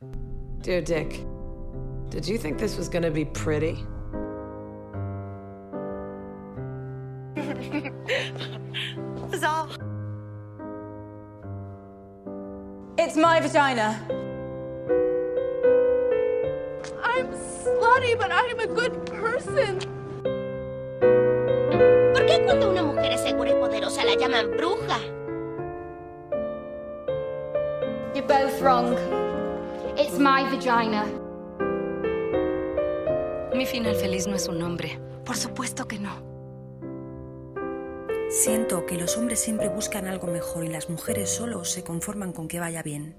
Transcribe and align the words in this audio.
Dear 0.00 0.80
Dick, 0.80 1.24
did 2.08 2.26
you 2.26 2.38
think 2.38 2.58
this 2.58 2.76
was 2.78 2.88
gonna 2.88 3.10
be 3.10 3.26
pretty? 3.26 3.84
Bizarre. 9.30 9.68
It's 12.96 13.16
my 13.16 13.40
vagina. 13.40 14.00
I'm 17.02 17.28
slutty, 17.62 18.18
but 18.18 18.32
I'm 18.32 18.58
a 18.60 18.66
good 18.66 19.04
person. 19.06 19.78
¿Por 22.14 22.26
qué 22.26 22.42
cuando 22.44 22.70
una 22.70 22.82
mujer 22.82 23.12
es 23.12 23.20
segura 23.20 23.50
y 23.50 23.54
poderosa 23.54 24.04
la 24.04 24.14
llaman 24.14 24.50
bruja? 24.56 24.98
You're 28.14 28.26
both 28.26 28.62
wrong. 28.62 29.23
It's 29.96 30.18
my 30.18 30.42
vagina. 30.50 31.04
Mi 33.54 33.64
final 33.64 33.94
feliz 33.94 34.26
no 34.26 34.34
es 34.34 34.48
un 34.48 34.58
nombre. 34.58 34.98
Por 35.24 35.36
supuesto 35.36 35.86
que 35.86 36.00
no. 36.00 36.34
Siento 38.28 38.86
que 38.86 38.98
los 38.98 39.16
hombres 39.16 39.38
siempre 39.38 39.68
buscan 39.68 40.08
algo 40.08 40.26
mejor 40.26 40.64
y 40.64 40.68
las 40.68 40.90
mujeres 40.90 41.30
solo 41.30 41.64
se 41.64 41.84
conforman 41.84 42.32
con 42.32 42.48
que 42.48 42.58
vaya 42.58 42.82
bien. 42.82 43.16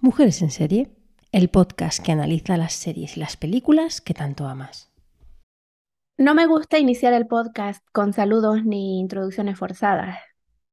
Mujeres 0.00 0.42
en 0.42 0.50
serie, 0.52 0.92
el 1.32 1.48
podcast 1.48 1.98
que 1.98 2.12
analiza 2.12 2.56
las 2.56 2.74
series 2.74 3.16
y 3.16 3.20
las 3.20 3.36
películas 3.36 4.00
que 4.00 4.14
tanto 4.14 4.46
amas. 4.46 4.93
No 6.16 6.34
me 6.34 6.46
gusta 6.46 6.78
iniciar 6.78 7.12
el 7.12 7.26
podcast 7.26 7.84
con 7.92 8.12
saludos 8.12 8.64
ni 8.64 9.00
introducciones 9.00 9.58
forzadas. 9.58 10.18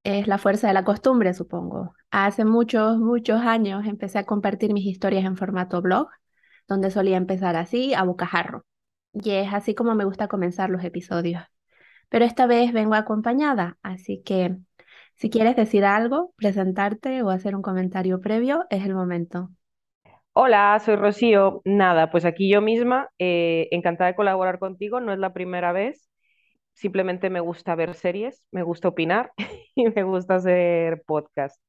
Es 0.04 0.28
la 0.28 0.38
fuerza 0.38 0.68
de 0.68 0.74
la 0.74 0.84
costumbre, 0.84 1.34
supongo. 1.34 1.96
Hace 2.12 2.46
muchos, 2.46 3.00
muchos 3.00 3.42
años 3.42 3.86
empecé 3.88 4.20
a 4.20 4.26
compartir 4.26 4.72
mis 4.74 4.86
historias 4.86 5.26
en 5.26 5.38
formato 5.38 5.82
blog, 5.82 6.10
donde 6.68 6.92
solía 6.92 7.18
empezar 7.18 7.56
así, 7.56 7.94
a 7.96 8.04
bocajarro. 8.04 8.66
Y 9.14 9.32
es 9.32 9.54
así 9.54 9.74
como 9.76 9.96
me 9.96 10.06
gusta 10.06 10.28
comenzar 10.28 10.70
los 10.70 10.84
episodios. 10.84 11.44
Pero 12.10 12.26
esta 12.26 12.46
vez 12.46 12.72
vengo 12.74 12.94
acompañada, 12.94 13.78
así 13.82 14.22
que 14.24 14.58
si 15.16 15.30
quieres 15.32 15.56
decir 15.56 15.86
algo, 15.86 16.34
presentarte 16.38 17.24
o 17.24 17.30
hacer 17.32 17.56
un 17.56 17.62
comentario 17.64 18.22
previo, 18.22 18.66
es 18.70 18.86
el 18.86 18.94
momento. 18.94 19.50
Hola, 20.34 20.80
soy 20.84 20.96
Rocío. 20.96 21.62
Nada, 21.66 22.10
pues 22.12 22.26
aquí 22.26 22.50
yo 22.50 22.62
misma, 22.62 23.10
eh, 23.20 23.68
encantada 23.72 24.10
de 24.12 24.16
colaborar 24.16 24.60
contigo, 24.60 25.00
no 25.00 25.12
es 25.14 25.20
la 25.20 25.34
primera 25.34 25.72
vez, 25.74 26.10
simplemente 26.74 27.30
me 27.30 27.40
gusta 27.42 27.76
ver 27.76 27.96
series, 27.96 28.44
me 28.52 28.64
gusta 28.64 28.90
opinar 28.90 29.32
y 29.76 29.88
me 29.90 30.04
gusta 30.04 30.36
hacer 30.36 31.04
podcast. 31.06 31.62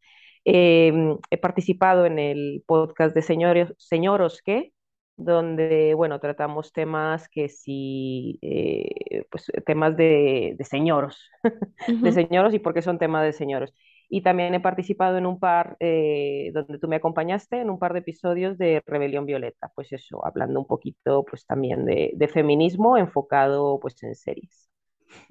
Em, 0.44 1.18
he 1.30 1.38
participado 1.38 2.06
en 2.06 2.18
el 2.18 2.64
podcast 2.66 3.14
de 3.14 3.22
Señores, 3.22 3.74
Señoros 3.78 4.42
¿qué? 4.44 4.72
donde, 5.16 5.94
bueno, 5.94 6.18
tratamos 6.20 6.72
temas 6.72 7.28
que 7.28 7.48
sí, 7.48 8.38
eh, 8.42 9.24
pues 9.30 9.50
temas 9.66 9.96
de, 9.96 10.54
de 10.58 10.64
señoros, 10.64 11.30
de 11.88 12.12
señoros 12.12 12.54
y 12.54 12.58
por 12.60 12.74
qué 12.74 12.82
son 12.82 12.98
temas 12.98 13.24
de 13.24 13.32
señoros. 13.32 13.72
Y 14.14 14.20
también 14.20 14.52
he 14.52 14.60
participado 14.60 15.16
en 15.16 15.24
un 15.24 15.38
par, 15.38 15.78
eh, 15.80 16.50
donde 16.52 16.78
tú 16.78 16.86
me 16.86 16.96
acompañaste, 16.96 17.62
en 17.62 17.70
un 17.70 17.78
par 17.78 17.94
de 17.94 18.00
episodios 18.00 18.58
de 18.58 18.82
Rebelión 18.84 19.24
Violeta, 19.24 19.72
pues 19.74 19.90
eso, 19.90 20.22
hablando 20.26 20.60
un 20.60 20.66
poquito 20.66 21.24
pues 21.24 21.46
también 21.46 21.86
de, 21.86 22.30
feminismo 22.30 22.98
enfocado 22.98 23.80
pues 23.80 24.02
en 24.02 24.14
series. 24.14 24.68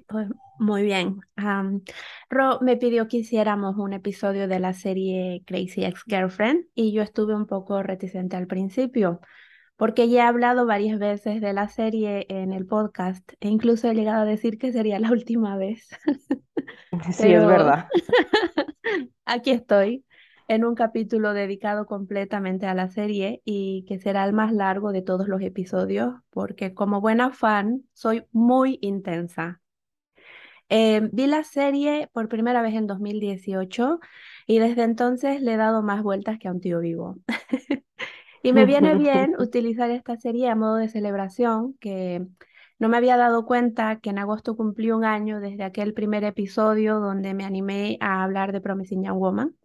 Pues 0.08 0.26
muy 0.58 0.82
bien. 0.82 1.20
Am, 1.36 1.82
Ro 2.28 2.58
me 2.60 2.76
pidió 2.76 3.06
que 3.06 3.18
hiciéramos 3.18 3.76
un 3.76 3.92
episodio 3.92 4.48
de 4.48 4.58
la 4.58 4.72
serie 4.72 5.44
Crazy 5.46 5.84
Ex-Girlfriend 5.84 6.64
y 6.74 6.92
yo 6.92 7.02
estuve 7.02 7.36
un 7.36 7.46
poco 7.46 7.84
reticente 7.84 8.34
al 8.34 8.48
principio, 8.48 9.20
porque 9.76 10.08
ya 10.08 10.24
he 10.24 10.26
hablado 10.26 10.66
varias 10.66 10.98
veces 10.98 11.40
de 11.40 11.52
la 11.52 11.68
serie 11.68 12.26
en 12.28 12.52
el 12.52 12.66
podcast 12.66 13.32
e 13.40 13.48
incluso 13.48 13.88
he 13.88 13.94
llegado 13.94 14.22
a 14.22 14.24
decir 14.24 14.58
que 14.58 14.72
sería 14.72 14.98
la 14.98 15.10
última 15.12 15.56
vez. 15.56 15.88
Sí, 17.10 17.32
es 17.32 17.46
verdad. 17.46 17.88
aquí 19.24 19.50
estoy 19.50 20.04
en 20.48 20.64
un 20.64 20.74
capítulo 20.74 21.32
dedicado 21.32 21.86
completamente 21.86 22.66
a 22.66 22.74
la 22.74 22.88
serie 22.88 23.40
y 23.44 23.84
que 23.88 23.98
será 23.98 24.24
el 24.24 24.32
más 24.32 24.52
largo 24.52 24.92
de 24.92 25.02
todos 25.02 25.26
los 25.26 25.40
episodios, 25.40 26.14
porque 26.30 26.74
como 26.74 27.00
buena 27.00 27.30
fan 27.30 27.82
soy 27.94 28.24
muy 28.32 28.78
intensa. 28.82 29.60
Eh, 30.68 31.08
vi 31.12 31.26
la 31.26 31.44
serie 31.44 32.08
por 32.12 32.28
primera 32.28 32.62
vez 32.62 32.74
en 32.74 32.86
2018 32.86 34.00
y 34.46 34.58
desde 34.58 34.84
entonces 34.84 35.42
le 35.42 35.54
he 35.54 35.56
dado 35.56 35.82
más 35.82 36.02
vueltas 36.02 36.38
que 36.38 36.48
a 36.48 36.52
un 36.52 36.60
tío 36.60 36.80
vivo. 36.80 37.16
Y 38.42 38.52
me 38.52 38.66
viene 38.66 38.94
bien 38.96 39.34
utilizar 39.38 39.90
esta 39.90 40.16
serie 40.16 40.48
a 40.48 40.56
modo 40.56 40.76
de 40.76 40.88
celebración, 40.88 41.74
que 41.80 42.26
no 42.78 42.88
me 42.88 42.96
había 42.96 43.16
dado 43.16 43.46
cuenta 43.46 44.00
que 44.00 44.10
en 44.10 44.18
agosto 44.18 44.56
cumplí 44.56 44.90
un 44.90 45.04
año 45.04 45.40
desde 45.40 45.62
aquel 45.64 45.94
primer 45.94 46.24
episodio 46.24 46.98
donde 46.98 47.34
me 47.34 47.44
animé 47.44 47.98
a 48.00 48.24
hablar 48.24 48.52
de 48.52 48.60
Promising 48.60 49.04
Young 49.04 49.18
Woman, 49.18 49.56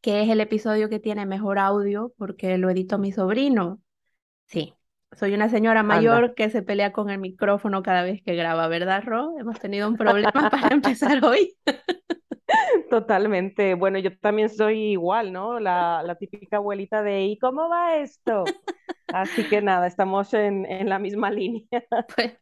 que 0.00 0.22
es 0.22 0.28
el 0.28 0.40
episodio 0.40 0.88
que 0.88 1.00
tiene 1.00 1.26
mejor 1.26 1.58
audio 1.58 2.12
porque 2.18 2.58
lo 2.58 2.70
editó 2.70 2.98
mi 2.98 3.12
sobrino. 3.12 3.80
Sí, 4.46 4.74
soy 5.12 5.34
una 5.34 5.48
señora 5.48 5.80
Anda. 5.80 5.94
mayor 5.96 6.34
que 6.34 6.50
se 6.50 6.62
pelea 6.62 6.92
con 6.92 7.10
el 7.10 7.18
micrófono 7.18 7.82
cada 7.82 8.02
vez 8.02 8.22
que 8.22 8.34
graba, 8.34 8.68
¿verdad, 8.68 9.02
Ro? 9.04 9.34
Hemos 9.38 9.58
tenido 9.58 9.88
un 9.88 9.96
problema 9.96 10.32
para 10.50 10.68
empezar 10.68 11.24
hoy. 11.24 11.56
Totalmente. 12.94 13.74
Bueno, 13.74 13.98
yo 13.98 14.16
también 14.18 14.48
soy 14.48 14.92
igual, 14.92 15.32
¿no? 15.32 15.58
La, 15.58 16.02
la 16.04 16.14
típica 16.16 16.58
abuelita 16.58 17.02
de 17.02 17.22
¿y 17.24 17.38
cómo 17.38 17.68
va 17.68 17.96
esto? 17.96 18.60
Así 19.10 19.48
que 19.48 19.62
nada, 19.62 19.86
estamos 19.88 20.32
en, 20.34 20.66
en 20.66 20.88
la 20.88 20.98
misma 21.00 21.30
línea. 21.32 21.68
Pues 22.16 22.38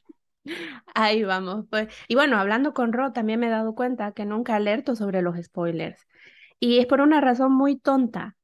ahí 0.95 1.23
vamos, 1.25 1.67
pues. 1.71 1.89
Y 2.09 2.15
bueno, 2.15 2.39
hablando 2.39 2.75
con 2.75 2.93
Ro, 2.93 3.13
también 3.13 3.41
me 3.41 3.47
he 3.49 3.51
dado 3.51 3.75
cuenta 3.75 4.13
que 4.13 4.25
nunca 4.27 4.57
alerto 4.57 4.97
sobre 4.97 5.23
los 5.23 5.37
spoilers. 5.43 6.07
Y 6.61 6.79
es 6.79 6.87
por 6.87 7.01
una 7.01 7.21
razón 7.21 7.53
muy 7.53 7.77
tonta. 7.79 8.37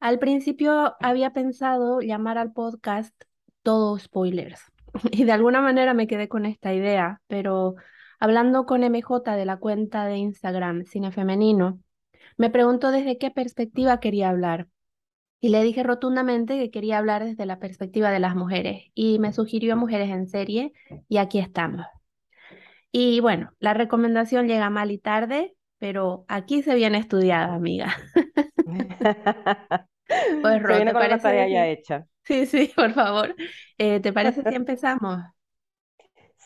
Al 0.00 0.18
principio 0.18 0.96
había 1.00 1.32
pensado 1.32 2.00
llamar 2.00 2.38
al 2.38 2.52
podcast 2.52 3.14
Todo 3.62 3.98
Spoilers. 3.98 4.60
Y 5.12 5.24
de 5.24 5.32
alguna 5.32 5.60
manera 5.60 5.94
me 5.94 6.06
quedé 6.06 6.28
con 6.28 6.46
esta 6.46 6.74
idea, 6.74 7.20
pero 7.28 7.76
hablando 8.20 8.66
con 8.66 8.82
MJ 8.84 9.36
de 9.36 9.44
la 9.44 9.56
cuenta 9.58 10.06
de 10.06 10.16
Instagram 10.18 10.84
Cine 10.84 11.12
Femenino, 11.12 11.80
me 12.38 12.50
preguntó 12.50 12.90
desde 12.92 13.18
qué 13.18 13.30
perspectiva 13.30 14.00
quería 14.00 14.30
hablar. 14.30 14.68
Y 15.40 15.50
le 15.50 15.62
dije 15.62 15.82
rotundamente 15.84 16.58
que 16.58 16.70
quería 16.70 16.98
hablar 16.98 17.24
desde 17.24 17.46
la 17.46 17.58
perspectiva 17.60 18.10
de 18.10 18.20
las 18.20 18.36
mujeres 18.36 18.84
y 18.94 19.18
me 19.20 19.32
sugirió 19.32 19.76
Mujeres 19.76 20.10
en 20.10 20.26
Serie 20.28 20.72
y 21.08 21.18
aquí 21.18 21.38
estamos. 21.38 21.86
Y 22.92 23.20
bueno, 23.20 23.50
la 23.58 23.74
recomendación 23.74 24.46
llega 24.48 24.70
mal 24.70 24.90
y 24.90 24.98
tarde, 24.98 25.56
pero 25.78 26.24
aquí 26.28 26.62
se 26.62 26.74
viene 26.74 26.98
estudiada, 26.98 27.54
amiga. 27.54 27.94
Pues 30.40 30.62
Se 30.62 30.62
Ro, 30.62 30.74
viene 30.74 30.92
¿te 30.92 30.96
con 30.96 31.08
la 31.08 31.20
tarea 31.20 31.48
ya 31.48 31.66
hecha. 31.68 32.06
Sí, 32.24 32.46
sí, 32.46 32.72
por 32.74 32.92
favor. 32.94 33.34
Eh, 33.78 34.00
¿te 34.00 34.12
parece 34.12 34.44
si 34.44 34.54
empezamos? 34.54 35.20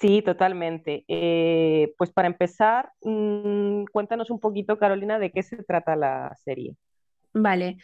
Sí, 0.01 0.23
totalmente. 0.23 1.05
Eh, 1.09 1.93
pues 1.99 2.11
para 2.13 2.29
empezar, 2.29 2.93
mm, 3.03 3.85
cuéntanos 3.93 4.31
un 4.31 4.39
poquito, 4.39 4.79
Carolina, 4.79 5.19
de 5.19 5.33
qué 5.33 5.43
se 5.43 5.57
trata 5.65 5.97
la 5.97 6.35
serie. 6.45 6.77
Vale. 7.33 7.79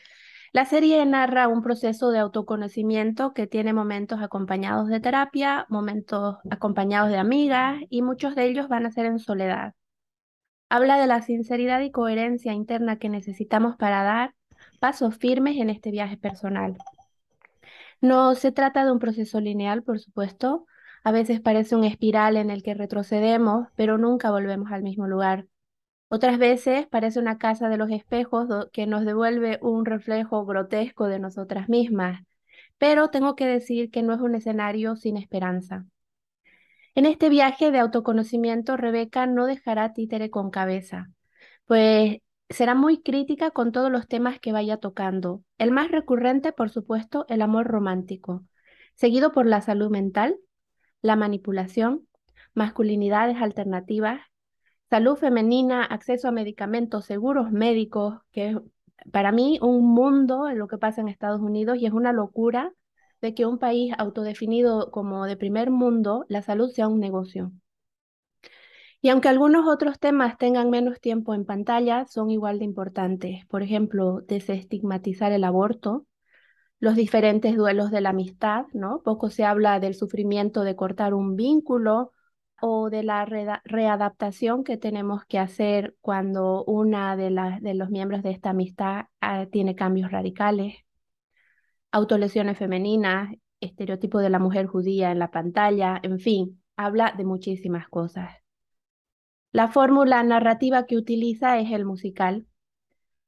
La 0.52 0.64
serie 0.64 1.04
narra 1.04 1.48
un 1.48 1.62
proceso 1.62 2.12
de 2.12 2.20
autoconocimiento 2.20 3.34
que 3.34 3.48
tiene 3.48 3.72
momentos 3.72 4.22
acompañados 4.22 4.86
de 4.88 5.00
terapia, 5.00 5.66
momentos 5.68 6.36
acompañados 6.48 7.10
de 7.10 7.18
amigas 7.18 7.80
y 7.90 8.02
muchos 8.02 8.36
de 8.36 8.44
ellos 8.44 8.68
van 8.68 8.86
a 8.86 8.92
ser 8.92 9.06
en 9.06 9.18
soledad. 9.18 9.74
Habla 10.68 10.98
de 10.98 11.08
la 11.08 11.22
sinceridad 11.22 11.80
y 11.80 11.90
coherencia 11.90 12.52
interna 12.52 13.00
que 13.00 13.08
necesitamos 13.08 13.76
para 13.76 14.04
dar 14.04 14.34
pasos 14.78 15.16
firmes 15.16 15.56
en 15.56 15.70
este 15.70 15.90
viaje 15.90 16.16
personal. 16.16 16.76
No 18.00 18.36
se 18.36 18.52
trata 18.52 18.84
de 18.84 18.92
un 18.92 19.00
proceso 19.00 19.40
lineal, 19.40 19.82
por 19.82 19.98
supuesto. 19.98 20.66
A 21.04 21.12
veces 21.12 21.40
parece 21.40 21.76
un 21.76 21.84
espiral 21.84 22.36
en 22.36 22.50
el 22.50 22.62
que 22.62 22.74
retrocedemos, 22.74 23.68
pero 23.76 23.98
nunca 23.98 24.30
volvemos 24.30 24.72
al 24.72 24.82
mismo 24.82 25.06
lugar. 25.06 25.46
Otras 26.08 26.38
veces 26.38 26.86
parece 26.86 27.18
una 27.18 27.38
casa 27.38 27.68
de 27.68 27.76
los 27.76 27.90
espejos 27.90 28.48
que 28.72 28.86
nos 28.86 29.04
devuelve 29.04 29.58
un 29.62 29.84
reflejo 29.84 30.46
grotesco 30.46 31.06
de 31.06 31.18
nosotras 31.18 31.68
mismas, 31.68 32.22
pero 32.78 33.10
tengo 33.10 33.36
que 33.36 33.46
decir 33.46 33.90
que 33.90 34.02
no 34.02 34.14
es 34.14 34.20
un 34.20 34.34
escenario 34.34 34.96
sin 34.96 35.16
esperanza. 35.16 35.84
En 36.94 37.06
este 37.06 37.28
viaje 37.28 37.70
de 37.70 37.80
autoconocimiento, 37.80 38.76
Rebeca 38.76 39.26
no 39.26 39.46
dejará 39.46 39.92
títere 39.92 40.30
con 40.30 40.50
cabeza, 40.50 41.10
pues 41.66 42.18
será 42.48 42.74
muy 42.74 43.02
crítica 43.02 43.50
con 43.50 43.72
todos 43.72 43.90
los 43.90 44.06
temas 44.08 44.38
que 44.38 44.52
vaya 44.52 44.78
tocando. 44.78 45.42
El 45.58 45.70
más 45.70 45.90
recurrente, 45.90 46.52
por 46.52 46.70
supuesto, 46.70 47.26
el 47.28 47.42
amor 47.42 47.66
romántico, 47.66 48.44
seguido 48.94 49.32
por 49.32 49.46
la 49.46 49.60
salud 49.60 49.90
mental, 49.90 50.36
la 51.04 51.14
manipulación, 51.14 52.08
masculinidades 52.54 53.36
alternativas, 53.40 54.20
Salud 54.94 55.16
femenina, 55.16 55.82
acceso 55.82 56.28
a 56.28 56.30
medicamentos, 56.30 57.06
seguros 57.06 57.50
médicos, 57.50 58.20
que 58.30 58.50
es 58.50 58.56
para 59.10 59.32
mí 59.32 59.58
un 59.60 59.92
mundo 59.92 60.48
en 60.48 60.58
lo 60.58 60.68
que 60.68 60.78
pasa 60.78 61.00
en 61.00 61.08
Estados 61.08 61.40
Unidos 61.40 61.78
y 61.80 61.86
es 61.86 61.92
una 61.92 62.12
locura 62.12 62.72
de 63.20 63.34
que 63.34 63.44
un 63.44 63.58
país 63.58 63.92
autodefinido 63.98 64.92
como 64.92 65.24
de 65.26 65.36
primer 65.36 65.70
mundo, 65.70 66.26
la 66.28 66.42
salud 66.42 66.70
sea 66.70 66.86
un 66.86 67.00
negocio. 67.00 67.50
Y 69.00 69.08
aunque 69.08 69.28
algunos 69.28 69.66
otros 69.66 69.98
temas 69.98 70.38
tengan 70.38 70.70
menos 70.70 71.00
tiempo 71.00 71.34
en 71.34 71.44
pantalla, 71.44 72.06
son 72.06 72.30
igual 72.30 72.60
de 72.60 72.64
importantes. 72.66 73.44
Por 73.46 73.64
ejemplo, 73.64 74.20
desestigmatizar 74.20 75.32
el 75.32 75.42
aborto, 75.42 76.06
los 76.80 76.96
diferentes 76.96 77.56
duelos 77.56 77.90
de 77.90 78.00
la 78.00 78.10
amistad, 78.10 78.66
¿no? 78.72 79.02
Poco 79.02 79.30
se 79.30 79.44
habla 79.44 79.80
del 79.80 79.94
sufrimiento 79.94 80.62
de 80.64 80.76
cortar 80.76 81.14
un 81.14 81.36
vínculo 81.36 82.12
o 82.60 82.90
de 82.90 83.02
la 83.02 83.24
readaptación 83.24 84.64
que 84.64 84.76
tenemos 84.76 85.24
que 85.26 85.38
hacer 85.38 85.96
cuando 86.00 86.64
una 86.64 87.16
de, 87.16 87.30
de 87.60 87.74
los 87.74 87.90
miembros 87.90 88.22
de 88.22 88.30
esta 88.30 88.50
amistad 88.50 89.06
ah, 89.20 89.46
tiene 89.50 89.74
cambios 89.74 90.10
radicales, 90.10 90.76
autolesiones 91.92 92.58
femeninas, 92.58 93.34
estereotipo 93.60 94.18
de 94.18 94.30
la 94.30 94.38
mujer 94.38 94.66
judía 94.66 95.10
en 95.10 95.18
la 95.18 95.30
pantalla, 95.30 96.00
en 96.02 96.18
fin, 96.18 96.62
habla 96.76 97.14
de 97.16 97.24
muchísimas 97.24 97.88
cosas. 97.88 98.30
La 99.52 99.68
fórmula 99.68 100.22
narrativa 100.22 100.84
que 100.86 100.96
utiliza 100.96 101.58
es 101.58 101.70
el 101.70 101.84
musical, 101.84 102.46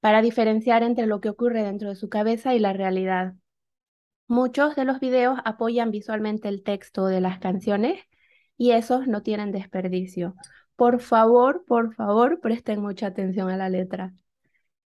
para 0.00 0.22
diferenciar 0.22 0.82
entre 0.82 1.06
lo 1.06 1.20
que 1.20 1.30
ocurre 1.30 1.62
dentro 1.62 1.88
de 1.88 1.96
su 1.96 2.08
cabeza 2.08 2.54
y 2.54 2.58
la 2.58 2.72
realidad. 2.72 3.34
Muchos 4.28 4.74
de 4.76 4.84
los 4.84 5.00
videos 5.00 5.38
apoyan 5.44 5.90
visualmente 5.90 6.48
el 6.48 6.62
texto 6.62 7.06
de 7.06 7.20
las 7.20 7.38
canciones 7.38 8.00
y 8.56 8.72
esos 8.72 9.06
no 9.06 9.22
tienen 9.22 9.52
desperdicio. 9.52 10.34
Por 10.76 11.00
favor, 11.00 11.64
por 11.66 11.94
favor, 11.94 12.40
presten 12.40 12.80
mucha 12.80 13.08
atención 13.08 13.50
a 13.50 13.56
la 13.56 13.68
letra. 13.68 14.12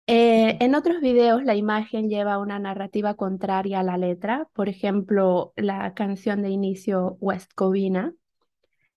Eh, 0.08 0.56
en 0.60 0.74
otros 0.76 1.00
videos 1.00 1.42
la 1.44 1.56
imagen 1.56 2.08
lleva 2.08 2.38
una 2.38 2.58
narrativa 2.60 3.14
contraria 3.14 3.80
a 3.80 3.82
la 3.82 3.98
letra, 3.98 4.48
por 4.52 4.68
ejemplo, 4.68 5.52
la 5.56 5.94
canción 5.94 6.42
de 6.42 6.50
inicio 6.50 7.16
West 7.20 7.52
Covina, 7.54 8.14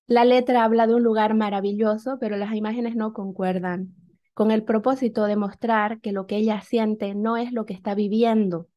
la 0.10 0.26
letra 0.26 0.64
habla 0.64 0.88
de 0.88 0.96
un 0.96 1.04
lugar 1.04 1.36
maravilloso, 1.36 2.18
pero 2.20 2.36
las 2.36 2.56
imágenes 2.56 2.96
no 2.96 3.14
concuerdan, 3.14 3.94
con 4.40 4.52
el 4.52 4.64
propósito 4.64 5.26
de 5.26 5.36
mostrar 5.36 6.00
que 6.00 6.14
lo 6.14 6.26
que 6.26 6.38
ella 6.38 6.62
siente 6.62 7.14
no 7.14 7.36
es 7.36 7.52
lo 7.52 7.66
que 7.66 7.74
está 7.74 7.94
viviendo. 7.94 8.70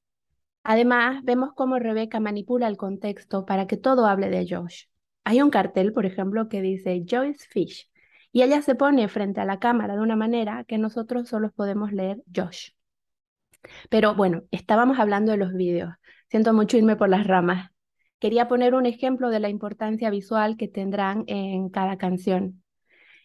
Además, 0.64 1.22
vemos 1.22 1.50
cómo 1.54 1.78
Rebeca 1.78 2.18
manipula 2.18 2.66
el 2.66 2.76
contexto 2.76 3.46
para 3.46 3.68
que 3.68 3.76
todo 3.76 4.06
hable 4.06 4.28
de 4.28 4.44
Josh. 4.44 4.86
Hay 5.22 5.40
un 5.40 5.50
cartel, 5.50 5.92
por 5.92 6.04
ejemplo, 6.04 6.48
que 6.48 6.62
dice 6.62 7.04
Joyce 7.08 7.46
Fish, 7.48 7.88
y 8.32 8.42
ella 8.42 8.60
se 8.60 8.74
pone 8.74 9.06
frente 9.06 9.40
a 9.40 9.44
la 9.44 9.60
cámara 9.60 9.94
de 9.94 10.00
una 10.00 10.16
manera 10.16 10.64
que 10.64 10.78
nosotros 10.78 11.28
solo 11.28 11.52
podemos 11.52 11.92
leer 11.92 12.20
Josh. 12.34 12.70
Pero 13.88 14.16
bueno, 14.16 14.42
estábamos 14.50 14.98
hablando 14.98 15.30
de 15.30 15.38
los 15.38 15.52
vídeos. 15.54 15.94
Siento 16.28 16.52
mucho 16.52 16.76
irme 16.76 16.96
por 16.96 17.08
las 17.08 17.24
ramas. 17.24 17.70
Quería 18.18 18.48
poner 18.48 18.74
un 18.74 18.86
ejemplo 18.86 19.30
de 19.30 19.38
la 19.38 19.48
importancia 19.48 20.10
visual 20.10 20.56
que 20.56 20.66
tendrán 20.66 21.22
en 21.28 21.68
cada 21.68 21.98
canción. 21.98 22.61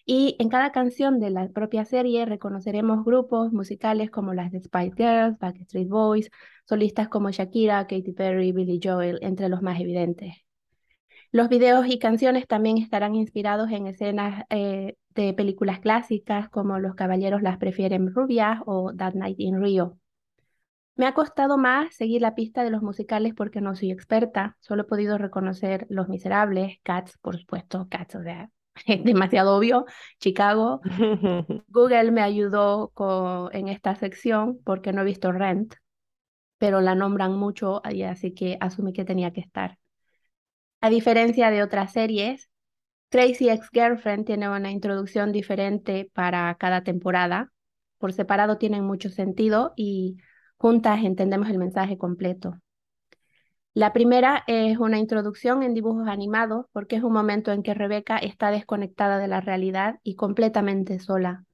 Y 0.10 0.38
en 0.40 0.48
cada 0.48 0.72
canción 0.72 1.20
de 1.20 1.30
la 1.30 1.50
propia 1.50 1.84
serie 1.84 2.26
reconoceremos 2.26 3.04
grupos 3.04 3.52
musicales 3.52 4.10
como 4.10 4.34
las 4.34 4.54
de 4.54 4.62
Spice 4.62 4.94
Girls, 4.96 5.38
Backstreet 5.38 5.90
Boys, 5.90 6.32
solistas 6.64 7.10
como 7.10 7.30
Shakira, 7.30 7.88
Katy 7.88 8.14
Perry, 8.14 8.54
Billy 8.54 8.80
Joel, 8.82 9.20
entre 9.22 9.50
los 9.50 9.62
más 9.62 9.82
evidentes. 9.82 10.34
Los 11.34 11.50
videos 11.50 11.88
y 11.90 12.00
canciones 12.00 12.48
también 12.48 12.78
estarán 12.78 13.16
inspirados 13.16 13.70
en 13.70 13.86
escenas 13.88 14.46
eh, 14.50 14.96
de 15.14 15.34
películas 15.34 15.82
clásicas 15.82 16.48
como 16.48 16.80
Los 16.80 16.96
Caballeros 16.96 17.42
las 17.42 17.58
prefieren 17.58 18.14
rubias 18.14 18.62
o 18.66 18.94
That 18.96 19.14
Night 19.14 19.42
in 19.42 19.62
Rio. 19.62 20.00
Me 20.96 21.06
ha 21.06 21.14
costado 21.14 21.58
más 21.58 21.94
seguir 21.94 22.22
la 22.22 22.34
pista 22.34 22.64
de 22.64 22.72
los 22.72 22.82
musicales 22.82 23.34
porque 23.36 23.60
no 23.60 23.76
soy 23.76 23.92
experta, 23.92 24.56
solo 24.62 24.84
he 24.84 24.86
podido 24.86 25.18
reconocer 25.18 25.86
Los 25.90 26.08
Miserables, 26.08 26.78
Cats, 26.84 27.18
por 27.18 27.38
supuesto, 27.38 27.88
Cats, 27.90 28.16
o 28.16 28.24
sea, 28.24 28.50
es 28.86 29.04
demasiado 29.04 29.58
obvio, 29.58 29.86
Chicago. 30.20 30.82
Google 31.68 32.12
me 32.12 32.22
ayudó 32.22 32.92
en 33.52 33.68
esta 33.68 33.96
sección 33.96 34.60
porque 34.64 34.94
no 34.94 35.02
he 35.02 35.06
visto 35.06 35.32
Rent, 35.32 35.76
pero 36.58 36.82
la 36.82 36.96
nombran 36.96 37.38
mucho, 37.38 37.82
y 37.90 38.04
así 38.04 38.34
que 38.34 38.58
asumí 38.60 38.94
que 38.94 39.06
tenía 39.06 39.32
que 39.32 39.42
estar. 39.42 39.78
A 40.82 40.90
diferencia 40.90 41.50
de 41.50 41.64
otras 41.64 41.94
series, 41.94 42.50
Crazy 43.10 43.50
Ex-Girlfriend 43.50 44.26
tiene 44.26 44.50
una 44.50 44.72
introducción 44.72 45.32
diferente 45.32 46.12
para 46.14 46.54
cada 46.56 46.84
temporada. 46.84 47.52
Por 47.98 48.14
separado 48.14 48.58
tienen 48.58 48.84
mucho 48.84 49.10
sentido 49.10 49.74
y 49.76 50.18
Juntas 50.58 51.04
entendemos 51.04 51.50
el 51.50 51.58
mensaje 51.58 51.98
completo. 51.98 52.60
La 53.78 53.94
primera 53.94 54.44
es 54.48 54.80
una 54.80 54.98
introducción 54.98 55.62
en 55.62 55.76
dibujos 55.76 56.08
animados 56.08 56.66
porque 56.74 56.96
es 56.96 57.04
un 57.04 57.14
momento 57.14 57.52
en 57.52 57.62
que 57.62 57.76
Rebeca 57.76 58.18
está 58.18 58.50
desconectada 58.50 59.20
de 59.20 59.28
la 59.28 59.40
realidad 59.40 60.00
y 60.02 60.16
completamente 60.16 60.98
sola. 60.98 61.46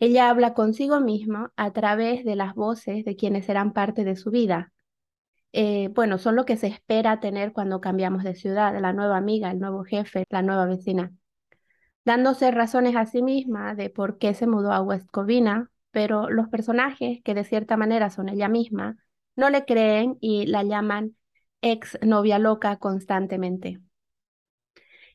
Ella 0.00 0.30
habla 0.30 0.52
consigo 0.52 0.98
misma 0.98 1.52
a 1.54 1.72
través 1.72 2.24
de 2.24 2.34
las 2.34 2.56
voces 2.56 3.04
de 3.04 3.14
quienes 3.14 3.46
serán 3.46 3.72
parte 3.72 4.02
de 4.02 4.16
su 4.16 4.32
vida. 4.32 4.72
Eh, 5.52 5.90
bueno, 5.94 6.18
son 6.18 6.34
lo 6.34 6.44
que 6.44 6.56
se 6.56 6.66
espera 6.66 7.20
tener 7.20 7.52
cuando 7.52 7.80
cambiamos 7.80 8.24
de 8.24 8.34
ciudad, 8.34 8.76
la 8.80 8.92
nueva 8.92 9.16
amiga, 9.16 9.52
el 9.52 9.60
nuevo 9.60 9.84
jefe, 9.84 10.26
la 10.28 10.42
nueva 10.42 10.66
vecina. 10.66 11.12
Dándose 12.04 12.50
razones 12.50 12.96
a 12.96 13.06
sí 13.06 13.22
misma 13.22 13.76
de 13.76 13.90
por 13.90 14.18
qué 14.18 14.34
se 14.34 14.48
mudó 14.48 14.72
a 14.72 14.82
West 14.82 15.08
Covina, 15.12 15.70
pero 15.92 16.30
los 16.30 16.48
personajes, 16.48 17.22
que 17.22 17.34
de 17.34 17.44
cierta 17.44 17.76
manera 17.76 18.10
son 18.10 18.28
ella 18.28 18.48
misma, 18.48 18.96
no 19.36 19.50
le 19.50 19.64
creen 19.64 20.18
y 20.20 20.46
la 20.46 20.64
llaman 20.64 21.14
ex 21.62 21.98
novia 22.02 22.38
loca 22.38 22.76
constantemente. 22.76 23.80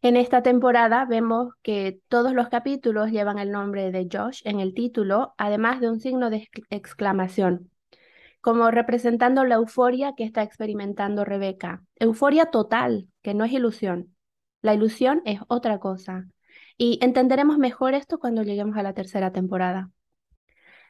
En 0.02 0.18
esta 0.18 0.44
temporada 0.44 1.06
vemos 1.06 1.54
que 1.64 2.00
todos 2.10 2.34
los 2.34 2.50
capítulos 2.50 3.10
llevan 3.10 3.40
el 3.40 3.52
nombre 3.52 3.92
de 3.92 4.08
Josh 4.12 4.42
en 4.46 4.60
el 4.60 4.74
título, 4.74 5.34
además 5.38 5.82
de 5.82 5.90
un 5.90 6.00
signo 6.00 6.30
de 6.30 6.48
exclamación, 6.70 7.72
como 8.40 8.70
representando 8.70 9.46
la 9.46 9.56
euforia 9.56 10.14
que 10.16 10.24
está 10.24 10.44
experimentando 10.44 11.26
Rebeca. 11.26 11.84
Euforia 11.96 12.48
total, 12.52 13.08
que 13.24 13.34
no 13.34 13.46
es 13.46 13.52
ilusión. 13.52 14.16
La 14.62 14.76
ilusión 14.76 15.22
es 15.26 15.40
otra 15.48 15.80
cosa. 15.80 16.26
Y 16.78 17.00
entenderemos 17.02 17.58
mejor 17.58 17.96
esto 17.96 18.20
cuando 18.20 18.44
lleguemos 18.44 18.78
a 18.78 18.84
la 18.84 18.94
tercera 18.94 19.32
temporada. 19.32 19.90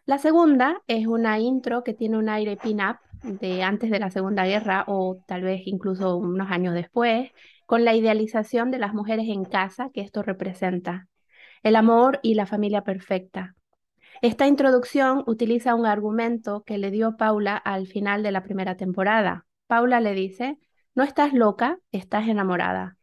La 0.06 0.18
segunda 0.18 0.82
es 0.88 1.08
una 1.08 1.40
intro 1.40 1.84
que 1.84 1.94
tiene 1.94 2.18
un 2.18 2.28
aire 2.28 2.58
pin-up 2.58 2.98
de 3.26 3.64
antes 3.64 3.90
de 3.90 4.00
la 4.00 4.10
Segunda 4.12 4.46
Guerra 4.46 4.86
o 4.88 5.18
tal 5.28 5.42
vez 5.42 5.62
incluso 5.66 6.18
unos 6.18 6.52
años 6.52 6.74
después, 6.74 7.32
con 7.66 7.84
la 7.84 7.96
idealización 7.96 8.72
de 8.72 8.78
las 8.78 8.94
mujeres 8.94 9.28
en 9.28 9.44
casa 9.44 9.90
que 9.94 10.02
esto 10.02 10.22
representa, 10.22 11.08
el 11.64 11.76
amor 11.76 12.20
y 12.22 12.36
la 12.36 12.46
familia 12.46 12.84
perfecta. 12.84 13.56
Esta 14.22 14.48
introducción 14.48 15.24
utiliza 15.28 15.76
un 15.76 15.86
argumento 15.86 16.64
que 16.64 16.78
le 16.78 16.92
dio 16.92 17.18
Paula 17.18 17.58
al 17.58 17.88
final 17.88 18.24
de 18.24 18.32
la 18.32 18.44
primera 18.44 18.78
temporada. 18.78 19.46
Paula 19.68 20.00
le 20.00 20.14
dice, 20.14 20.58
no 20.94 21.04
estás 21.04 21.34
loca, 21.34 21.80
estás 21.92 22.28
enamorada. 22.28 22.98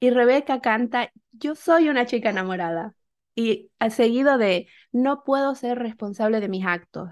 Y 0.00 0.10
Rebeca 0.10 0.60
canta, 0.60 1.10
yo 1.32 1.54
soy 1.54 1.88
una 1.88 2.06
chica 2.06 2.30
enamorada 2.30 2.94
y 3.34 3.70
seguido 3.90 4.38
de 4.38 4.68
no 4.92 5.24
puedo 5.24 5.54
ser 5.54 5.78
responsable 5.78 6.40
de 6.40 6.48
mis 6.48 6.64
actos. 6.64 7.10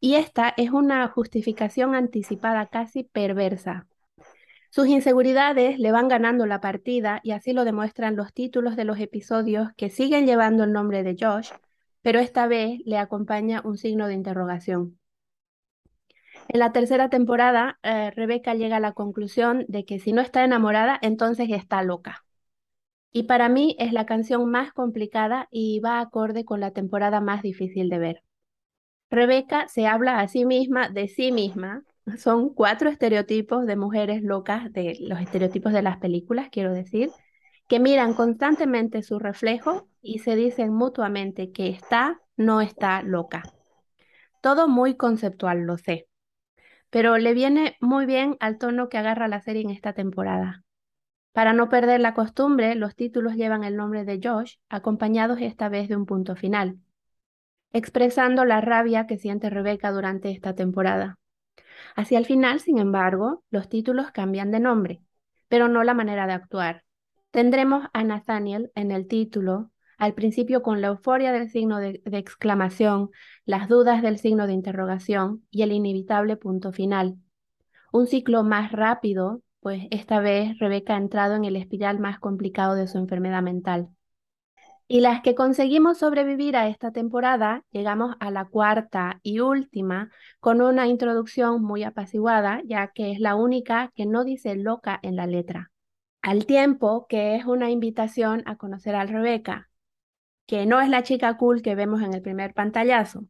Y 0.00 0.14
esta 0.14 0.54
es 0.56 0.70
una 0.70 1.06
justificación 1.08 1.94
anticipada 1.94 2.66
casi 2.66 3.04
perversa. 3.04 3.86
Sus 4.70 4.86
inseguridades 4.86 5.78
le 5.78 5.92
van 5.92 6.08
ganando 6.08 6.46
la 6.46 6.60
partida 6.60 7.20
y 7.22 7.32
así 7.32 7.52
lo 7.52 7.64
demuestran 7.64 8.16
los 8.16 8.32
títulos 8.32 8.76
de 8.76 8.84
los 8.84 8.98
episodios 8.98 9.68
que 9.76 9.90
siguen 9.90 10.26
llevando 10.26 10.64
el 10.64 10.72
nombre 10.72 11.02
de 11.02 11.16
Josh, 11.20 11.50
pero 12.02 12.18
esta 12.18 12.46
vez 12.46 12.80
le 12.86 12.96
acompaña 12.98 13.62
un 13.64 13.76
signo 13.76 14.06
de 14.06 14.14
interrogación. 14.14 14.98
En 16.48 16.60
la 16.60 16.72
tercera 16.72 17.10
temporada, 17.10 17.78
eh, 17.82 18.10
Rebeca 18.12 18.54
llega 18.54 18.76
a 18.76 18.80
la 18.80 18.92
conclusión 18.92 19.64
de 19.68 19.84
que 19.84 19.98
si 19.98 20.12
no 20.12 20.20
está 20.22 20.44
enamorada, 20.44 20.98
entonces 21.02 21.48
está 21.50 21.82
loca. 21.82 22.24
Y 23.12 23.24
para 23.24 23.48
mí 23.48 23.76
es 23.78 23.92
la 23.92 24.06
canción 24.06 24.50
más 24.50 24.72
complicada 24.72 25.48
y 25.50 25.80
va 25.80 26.00
acorde 26.00 26.44
con 26.44 26.60
la 26.60 26.72
temporada 26.72 27.20
más 27.20 27.42
difícil 27.42 27.88
de 27.90 27.98
ver. 27.98 28.22
Rebeca 29.10 29.66
se 29.68 29.86
habla 29.86 30.20
a 30.20 30.28
sí 30.28 30.44
misma 30.44 30.88
de 30.88 31.08
sí 31.08 31.32
misma. 31.32 31.82
Son 32.16 32.54
cuatro 32.54 32.88
estereotipos 32.88 33.66
de 33.66 33.76
mujeres 33.76 34.22
locas, 34.22 34.72
de 34.72 34.96
los 35.00 35.20
estereotipos 35.20 35.72
de 35.72 35.82
las 35.82 35.98
películas, 35.98 36.48
quiero 36.50 36.72
decir, 36.72 37.10
que 37.68 37.80
miran 37.80 38.14
constantemente 38.14 39.02
su 39.02 39.18
reflejo 39.18 39.88
y 40.00 40.20
se 40.20 40.36
dicen 40.36 40.72
mutuamente 40.72 41.52
que 41.52 41.68
está, 41.68 42.20
no 42.36 42.60
está 42.60 43.02
loca. 43.02 43.42
Todo 44.40 44.68
muy 44.68 44.96
conceptual, 44.96 45.62
lo 45.62 45.76
sé, 45.76 46.08
pero 46.88 47.18
le 47.18 47.34
viene 47.34 47.76
muy 47.80 48.06
bien 48.06 48.36
al 48.40 48.58
tono 48.58 48.88
que 48.88 48.98
agarra 48.98 49.28
la 49.28 49.40
serie 49.40 49.62
en 49.62 49.70
esta 49.70 49.92
temporada. 49.92 50.64
Para 51.32 51.52
no 51.52 51.68
perder 51.68 52.00
la 52.00 52.14
costumbre, 52.14 52.74
los 52.74 52.96
títulos 52.96 53.34
llevan 53.34 53.62
el 53.62 53.76
nombre 53.76 54.04
de 54.04 54.20
Josh, 54.22 54.56
acompañados 54.68 55.38
esta 55.40 55.68
vez 55.68 55.88
de 55.88 55.96
un 55.96 56.06
punto 56.06 56.34
final, 56.34 56.78
expresando 57.72 58.44
la 58.44 58.60
rabia 58.60 59.06
que 59.06 59.18
siente 59.18 59.50
Rebeca 59.50 59.92
durante 59.92 60.30
esta 60.30 60.54
temporada. 60.54 61.18
Hacia 61.96 62.18
el 62.18 62.26
final, 62.26 62.60
sin 62.60 62.78
embargo, 62.78 63.44
los 63.50 63.68
títulos 63.68 64.10
cambian 64.10 64.50
de 64.50 64.60
nombre, 64.60 65.02
pero 65.48 65.68
no 65.68 65.82
la 65.84 65.94
manera 65.94 66.26
de 66.26 66.32
actuar. 66.32 66.84
Tendremos 67.30 67.86
a 67.92 68.04
Nathaniel 68.04 68.72
en 68.74 68.90
el 68.90 69.06
título, 69.06 69.70
al 69.98 70.14
principio 70.14 70.62
con 70.62 70.80
la 70.80 70.88
euforia 70.88 71.32
del 71.32 71.50
signo 71.50 71.78
de, 71.78 72.00
de, 72.04 72.18
exclamación, 72.18 73.10
las 73.44 73.68
dudas 73.68 74.02
del 74.02 74.18
signo 74.18 74.46
de 74.46 74.54
interrogación 74.54 75.44
y 75.50 75.62
el 75.62 75.72
inevitable 75.72 76.36
punto 76.36 76.72
final. 76.72 77.16
Un 77.92 78.06
ciclo 78.06 78.42
más 78.42 78.72
rápido, 78.72 79.42
pues 79.60 79.86
esta 79.90 80.20
vez 80.20 80.58
Rebeca 80.58 80.94
ha 80.94 80.98
entrado 80.98 81.34
en 81.34 81.44
el 81.44 81.56
espiral 81.56 81.98
más 81.98 82.18
complicado 82.18 82.74
de 82.74 82.88
su 82.88 82.98
enfermedad 82.98 83.42
mental. 83.42 83.90
Y 84.92 85.02
las 85.02 85.22
que 85.22 85.36
conseguimos 85.36 85.98
sobrevivir 85.98 86.56
a 86.56 86.66
esta 86.66 86.90
temporada, 86.90 87.62
llegamos 87.70 88.16
a 88.18 88.32
la 88.32 88.46
cuarta 88.46 89.20
y 89.22 89.38
última 89.38 90.10
con 90.40 90.60
una 90.60 90.88
introducción 90.88 91.62
muy 91.62 91.84
apaciguada, 91.84 92.60
ya 92.64 92.88
que 92.88 93.12
es 93.12 93.20
la 93.20 93.36
única 93.36 93.92
que 93.94 94.04
no 94.04 94.24
dice 94.24 94.56
loca 94.56 94.98
en 95.04 95.14
la 95.14 95.28
letra. 95.28 95.70
Al 96.22 96.44
tiempo 96.44 97.06
que 97.08 97.36
es 97.36 97.44
una 97.44 97.70
invitación 97.70 98.42
a 98.46 98.56
conocer 98.56 98.96
a 98.96 99.06
Rebeca, 99.06 99.70
que 100.48 100.66
no 100.66 100.80
es 100.80 100.88
la 100.88 101.04
chica 101.04 101.36
cool 101.36 101.62
que 101.62 101.76
vemos 101.76 102.02
en 102.02 102.12
el 102.12 102.20
primer 102.20 102.52
pantallazo. 102.52 103.26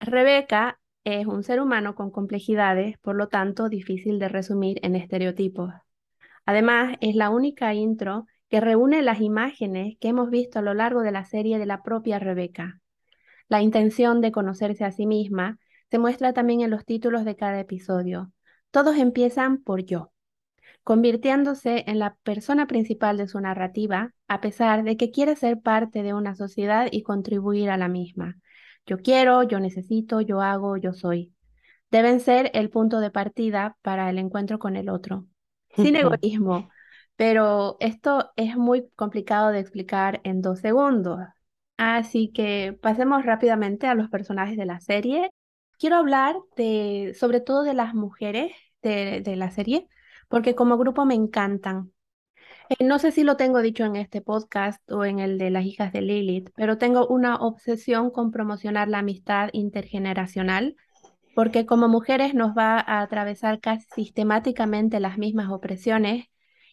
Rebeca 0.00 0.80
es 1.04 1.28
un 1.28 1.44
ser 1.44 1.60
humano 1.60 1.94
con 1.94 2.10
complejidades, 2.10 2.98
por 2.98 3.14
lo 3.14 3.28
tanto 3.28 3.68
difícil 3.68 4.18
de 4.18 4.28
resumir 4.30 4.80
en 4.82 4.96
estereotipos. 4.96 5.72
Además, 6.44 6.96
es 7.00 7.14
la 7.14 7.30
única 7.30 7.72
intro 7.72 8.26
que 8.48 8.60
reúne 8.60 9.02
las 9.02 9.20
imágenes 9.20 9.96
que 10.00 10.08
hemos 10.08 10.30
visto 10.30 10.58
a 10.58 10.62
lo 10.62 10.74
largo 10.74 11.02
de 11.02 11.12
la 11.12 11.24
serie 11.24 11.58
de 11.58 11.66
la 11.66 11.82
propia 11.82 12.18
Rebeca. 12.18 12.80
La 13.48 13.62
intención 13.62 14.20
de 14.20 14.32
conocerse 14.32 14.84
a 14.84 14.92
sí 14.92 15.06
misma 15.06 15.58
se 15.90 15.98
muestra 15.98 16.32
también 16.32 16.60
en 16.60 16.70
los 16.70 16.84
títulos 16.84 17.24
de 17.24 17.36
cada 17.36 17.60
episodio. 17.60 18.32
Todos 18.70 18.96
empiezan 18.96 19.62
por 19.62 19.84
yo, 19.84 20.12
convirtiéndose 20.84 21.84
en 21.86 21.98
la 21.98 22.16
persona 22.22 22.66
principal 22.66 23.16
de 23.16 23.28
su 23.28 23.40
narrativa, 23.40 24.12
a 24.26 24.40
pesar 24.40 24.84
de 24.84 24.96
que 24.96 25.10
quiere 25.10 25.36
ser 25.36 25.60
parte 25.60 26.02
de 26.02 26.14
una 26.14 26.34
sociedad 26.34 26.88
y 26.90 27.02
contribuir 27.02 27.70
a 27.70 27.76
la 27.76 27.88
misma. 27.88 28.36
Yo 28.86 28.98
quiero, 28.98 29.42
yo 29.42 29.60
necesito, 29.60 30.20
yo 30.20 30.40
hago, 30.40 30.76
yo 30.76 30.92
soy. 30.92 31.34
Deben 31.90 32.20
ser 32.20 32.50
el 32.54 32.70
punto 32.70 33.00
de 33.00 33.10
partida 33.10 33.76
para 33.82 34.10
el 34.10 34.18
encuentro 34.18 34.58
con 34.58 34.76
el 34.76 34.88
otro. 34.88 35.26
Sin 35.76 35.96
egoísmo, 35.96 36.70
pero 37.18 37.78
esto 37.80 38.30
es 38.36 38.56
muy 38.56 38.88
complicado 38.94 39.50
de 39.50 39.58
explicar 39.58 40.20
en 40.22 40.40
dos 40.40 40.60
segundos. 40.60 41.18
Así 41.76 42.30
que 42.32 42.78
pasemos 42.80 43.24
rápidamente 43.24 43.88
a 43.88 43.96
los 43.96 44.08
personajes 44.08 44.56
de 44.56 44.66
la 44.66 44.78
serie. 44.78 45.30
Quiero 45.80 45.96
hablar 45.96 46.36
de, 46.56 47.16
sobre 47.18 47.40
todo 47.40 47.64
de 47.64 47.74
las 47.74 47.92
mujeres 47.92 48.52
de, 48.82 49.20
de 49.20 49.34
la 49.34 49.50
serie, 49.50 49.88
porque 50.28 50.54
como 50.54 50.78
grupo 50.78 51.04
me 51.06 51.14
encantan. 51.16 51.92
Eh, 52.68 52.84
no 52.84 53.00
sé 53.00 53.10
si 53.10 53.24
lo 53.24 53.36
tengo 53.36 53.62
dicho 53.62 53.84
en 53.84 53.96
este 53.96 54.20
podcast 54.20 54.80
o 54.88 55.04
en 55.04 55.18
el 55.18 55.38
de 55.38 55.50
las 55.50 55.64
hijas 55.64 55.92
de 55.92 56.02
Lilith, 56.02 56.50
pero 56.54 56.78
tengo 56.78 57.08
una 57.08 57.34
obsesión 57.38 58.12
con 58.12 58.30
promocionar 58.30 58.86
la 58.86 59.00
amistad 59.00 59.50
intergeneracional, 59.52 60.76
porque 61.34 61.66
como 61.66 61.88
mujeres 61.88 62.34
nos 62.34 62.56
va 62.56 62.78
a 62.78 63.00
atravesar 63.00 63.58
casi 63.58 63.88
sistemáticamente 63.96 65.00
las 65.00 65.18
mismas 65.18 65.50
opresiones 65.50 66.26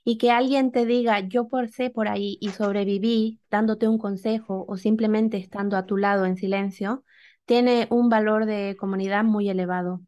y 0.08 0.20
que 0.20 0.32
alguien 0.32 0.72
te 0.72 0.86
diga 0.86 1.20
yo 1.20 1.48
por 1.50 1.68
sé 1.68 1.90
por 1.90 2.08
ahí 2.08 2.38
y 2.40 2.52
sobreviví 2.52 3.42
dándote 3.50 3.88
un 3.88 3.98
consejo 3.98 4.64
o 4.68 4.78
simplemente 4.78 5.38
estando 5.38 5.76
a 5.78 5.88
tu 5.88 5.98
lado 5.98 6.26
en 6.26 6.38
silencio, 6.38 7.04
tiene 7.46 7.88
un 7.90 8.08
valor 8.08 8.46
de 8.46 8.78
comunidad 8.80 9.24
muy 9.24 9.50
elevado. 9.50 10.02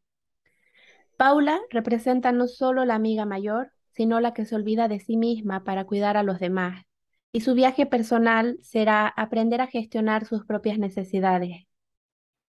Paula 1.17 1.59
representa 1.71 2.31
no 2.31 2.47
solo 2.47 2.85
la 2.85 2.93
amiga 2.93 3.25
mayor, 3.25 3.71
sino 3.93 4.19
la 4.19 4.35
que 4.35 4.45
se 4.45 4.55
olvida 4.55 4.87
de 4.87 4.99
sí 4.99 5.17
misma 5.17 5.63
para 5.63 5.85
cuidar 5.85 6.15
a 6.15 6.23
los 6.23 6.39
demás. 6.39 6.85
Y 7.31 7.41
su 7.41 7.55
viaje 7.55 7.87
personal 7.87 8.59
será 8.61 9.07
aprender 9.07 9.61
a 9.61 9.67
gestionar 9.67 10.25
sus 10.25 10.45
propias 10.45 10.77
necesidades. 10.77 11.65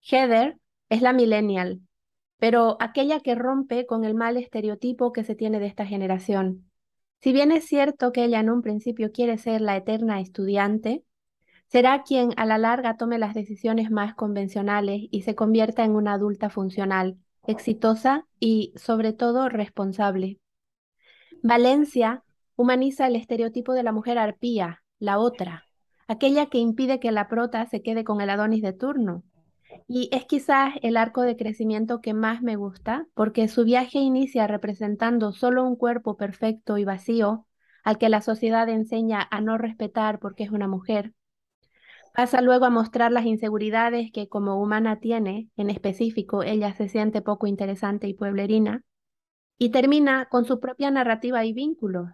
Heather 0.03 0.59
es 0.91 1.01
la 1.01 1.15
millennial, 1.15 1.81
pero 2.39 2.77
aquella 2.79 3.21
que 3.21 3.35
rompe 3.35 3.87
con 3.87 4.05
el 4.05 4.15
mal 4.15 4.37
estereotipo 4.37 5.13
que 5.13 5.25
se 5.25 5.35
tiene 5.35 5.61
de 5.61 5.67
esta 5.67 5.87
generación. 5.87 6.68
Si 7.21 7.33
bien 7.33 7.51
es 7.51 7.65
cierto 7.65 8.13
que 8.13 8.25
ella 8.25 8.41
en 8.41 8.51
un 8.51 8.63
principio 8.63 9.11
quiere 9.11 9.39
ser 9.39 9.61
la 9.61 9.77
eterna 9.77 10.21
estudiante, 10.21 11.05
será 11.67 12.03
quien 12.03 12.31
a 12.37 12.47
la 12.47 12.59
larga 12.59 12.97
tome 12.97 13.19
las 13.19 13.35
decisiones 13.35 13.91
más 13.91 14.15
convencionales 14.15 15.03
y 15.11 15.23
se 15.23 15.35
convierta 15.35 15.85
en 15.85 15.97
una 15.97 16.15
adulta 16.15 16.49
funcional, 16.49 17.19
exitosa 17.47 18.27
y 18.39 18.73
sobre 18.77 19.13
todo 19.13 19.49
responsable. 19.49 20.39
Valencia 21.43 22.23
humaniza 22.57 23.07
el 23.07 23.17
estereotipo 23.17 23.75
de 23.75 23.83
la 23.83 23.93
mujer 23.93 24.19
arpía, 24.19 24.83
la 24.99 25.19
otra, 25.19 25.65
aquella 26.09 26.47
que 26.47 26.59
impide 26.59 27.01
que 27.01 27.13
la 27.13 27.29
prota 27.29 27.67
se 27.67 27.83
quede 27.83 28.05
con 28.05 28.21
el 28.21 28.31
Adonis 28.31 28.63
de 28.63 28.73
turno. 28.73 29.23
Y 29.87 30.09
es 30.13 30.25
quizás 30.25 30.75
el 30.83 30.97
arco 30.97 31.23
de 31.23 31.37
crecimiento 31.37 32.01
que 32.01 32.15
más 32.15 32.43
me 32.43 32.57
gusta, 32.57 33.07
porque 33.15 33.49
su 33.49 33.65
viaje 33.65 33.99
inicia 33.99 34.47
representando 34.47 35.33
solo 35.33 35.65
un 35.65 35.77
cuerpo 35.77 36.17
perfecto 36.17 36.79
y 36.79 36.85
vacío, 36.85 37.47
al 37.85 37.99
que 37.99 38.09
la 38.09 38.21
sociedad 38.21 38.69
enseña 38.69 39.27
a 39.31 39.41
no 39.41 39.59
respetar 39.59 40.19
porque 40.19 40.45
es 40.45 40.51
una 40.51 40.69
mujer. 40.69 41.15
Pasa 42.15 42.41
luego 42.41 42.65
a 42.65 42.71
mostrar 42.71 43.13
las 43.13 43.27
inseguridades 43.27 44.11
que 44.13 44.29
como 44.29 44.61
humana 44.61 45.01
tiene, 45.01 45.49
en 45.57 45.71
específico 45.71 46.43
ella 46.43 46.75
se 46.75 46.89
siente 46.89 47.23
poco 47.23 47.47
interesante 47.47 48.09
y 48.09 48.15
pueblerina, 48.15 48.83
y 49.59 49.71
termina 49.71 50.27
con 50.27 50.45
su 50.45 50.61
propia 50.61 50.91
narrativa 50.91 51.45
y 51.45 51.53
vínculos. 51.53 52.11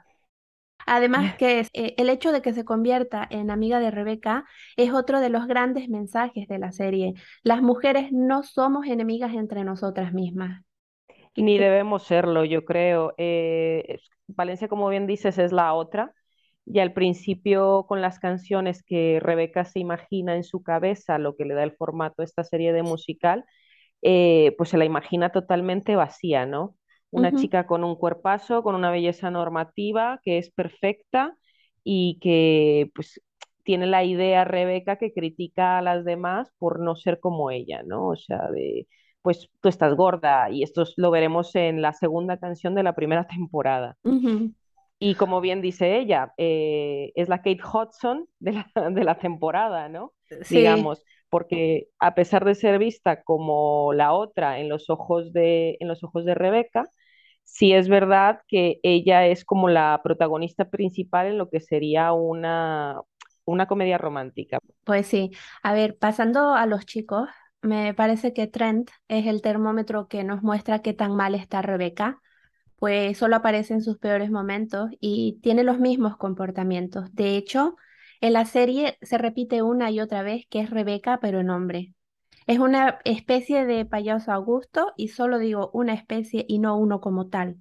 Además 0.86 1.36
que 1.36 1.66
eh, 1.72 1.94
el 1.96 2.08
hecho 2.10 2.30
de 2.32 2.42
que 2.42 2.52
se 2.52 2.64
convierta 2.64 3.26
en 3.30 3.50
amiga 3.50 3.80
de 3.80 3.90
Rebeca 3.90 4.44
es 4.76 4.92
otro 4.92 5.20
de 5.20 5.30
los 5.30 5.46
grandes 5.46 5.88
mensajes 5.88 6.46
de 6.48 6.58
la 6.58 6.72
serie. 6.72 7.14
Las 7.42 7.62
mujeres 7.62 8.12
no 8.12 8.42
somos 8.42 8.86
enemigas 8.86 9.34
entre 9.34 9.64
nosotras 9.64 10.12
mismas. 10.12 10.62
Ni 11.36 11.58
debemos 11.58 12.04
serlo, 12.04 12.44
yo 12.44 12.64
creo. 12.64 13.14
Eh, 13.16 13.98
Valencia, 14.26 14.68
como 14.68 14.88
bien 14.88 15.06
dices, 15.06 15.38
es 15.38 15.52
la 15.52 15.72
otra. 15.74 16.12
Y 16.66 16.78
al 16.78 16.92
principio, 16.92 17.84
con 17.88 18.00
las 18.00 18.18
canciones 18.18 18.82
que 18.82 19.20
Rebeca 19.20 19.64
se 19.64 19.80
imagina 19.80 20.34
en 20.36 20.44
su 20.44 20.62
cabeza, 20.62 21.18
lo 21.18 21.36
que 21.36 21.44
le 21.44 21.54
da 21.54 21.62
el 21.62 21.72
formato 21.72 22.22
a 22.22 22.24
esta 22.24 22.44
serie 22.44 22.72
de 22.72 22.82
musical, 22.82 23.44
eh, 24.02 24.54
pues 24.56 24.70
se 24.70 24.78
la 24.78 24.84
imagina 24.84 25.30
totalmente 25.30 25.96
vacía, 25.96 26.46
¿no? 26.46 26.76
Una 27.14 27.32
chica 27.32 27.66
con 27.66 27.84
un 27.84 27.96
cuerpazo, 27.96 28.62
con 28.62 28.74
una 28.74 28.90
belleza 28.90 29.30
normativa 29.30 30.20
que 30.22 30.38
es 30.38 30.50
perfecta 30.50 31.36
y 31.84 32.18
que 32.20 32.90
pues 32.94 33.20
tiene 33.62 33.86
la 33.86 34.04
idea 34.04 34.44
Rebeca 34.44 34.96
que 34.96 35.12
critica 35.12 35.78
a 35.78 35.82
las 35.82 36.04
demás 36.04 36.52
por 36.58 36.80
no 36.80 36.96
ser 36.96 37.20
como 37.20 37.50
ella, 37.50 37.82
¿no? 37.84 38.08
O 38.08 38.16
sea, 38.16 38.50
de 38.50 38.86
pues 39.22 39.48
tú 39.60 39.68
estás 39.70 39.94
gorda 39.94 40.50
y 40.50 40.62
esto 40.62 40.84
lo 40.96 41.10
veremos 41.10 41.54
en 41.54 41.80
la 41.80 41.94
segunda 41.94 42.36
canción 42.38 42.74
de 42.74 42.82
la 42.82 42.94
primera 42.94 43.26
temporada. 43.28 43.96
Y 44.98 45.14
como 45.14 45.40
bien 45.40 45.62
dice 45.62 45.98
ella, 45.98 46.32
eh, 46.36 47.12
es 47.14 47.28
la 47.28 47.38
Kate 47.38 47.60
Hudson 47.62 48.26
de 48.38 48.52
la, 48.52 48.66
de 48.90 49.04
la 49.04 49.18
temporada, 49.18 49.88
¿no? 49.88 50.12
Digamos, 50.50 51.02
porque 51.30 51.88
a 52.00 52.14
pesar 52.14 52.44
de 52.44 52.54
ser 52.54 52.78
vista 52.78 53.22
como 53.22 53.92
la 53.92 54.12
otra 54.12 54.60
en 54.60 54.68
los 54.68 54.90
ojos 54.90 55.32
de, 55.32 55.76
en 55.80 55.88
los 55.88 56.04
ojos 56.04 56.24
de 56.24 56.34
Rebeca, 56.34 56.84
sí 57.44 57.72
es 57.72 57.88
verdad 57.88 58.40
que 58.48 58.80
ella 58.82 59.26
es 59.26 59.44
como 59.44 59.68
la 59.68 60.00
protagonista 60.02 60.68
principal 60.68 61.26
en 61.28 61.38
lo 61.38 61.50
que 61.50 61.60
sería 61.60 62.12
una, 62.12 63.00
una 63.44 63.66
comedia 63.66 63.98
romántica. 63.98 64.58
Pues 64.84 65.06
sí, 65.06 65.30
a 65.62 65.72
ver, 65.74 65.96
pasando 65.98 66.54
a 66.54 66.66
los 66.66 66.84
chicos, 66.86 67.28
me 67.62 67.94
parece 67.94 68.32
que 68.34 68.46
Trent 68.46 68.90
es 69.08 69.26
el 69.26 69.40
termómetro 69.40 70.08
que 70.08 70.24
nos 70.24 70.42
muestra 70.42 70.82
qué 70.82 70.92
tan 70.92 71.16
mal 71.16 71.34
está 71.34 71.62
Rebeca, 71.62 72.20
pues 72.76 73.18
solo 73.18 73.36
aparece 73.36 73.74
en 73.74 73.82
sus 73.82 73.98
peores 73.98 74.30
momentos 74.30 74.90
y 75.00 75.40
tiene 75.42 75.64
los 75.64 75.80
mismos 75.80 76.16
comportamientos. 76.18 77.14
De 77.14 77.36
hecho, 77.36 77.76
en 78.20 78.34
la 78.34 78.44
serie 78.46 78.98
se 79.02 79.18
repite 79.18 79.62
una 79.62 79.90
y 79.90 80.00
otra 80.00 80.22
vez 80.22 80.46
que 80.50 80.60
es 80.60 80.70
Rebeca, 80.70 81.18
pero 81.20 81.40
en 81.40 81.50
hombre. 81.50 81.94
Es 82.46 82.58
una 82.58 82.98
especie 83.04 83.64
de 83.64 83.86
payaso 83.86 84.32
Augusto 84.32 84.92
y 84.96 85.08
solo 85.08 85.38
digo 85.38 85.70
una 85.72 85.94
especie 85.94 86.44
y 86.46 86.58
no 86.58 86.76
uno 86.76 87.00
como 87.00 87.28
tal. 87.28 87.56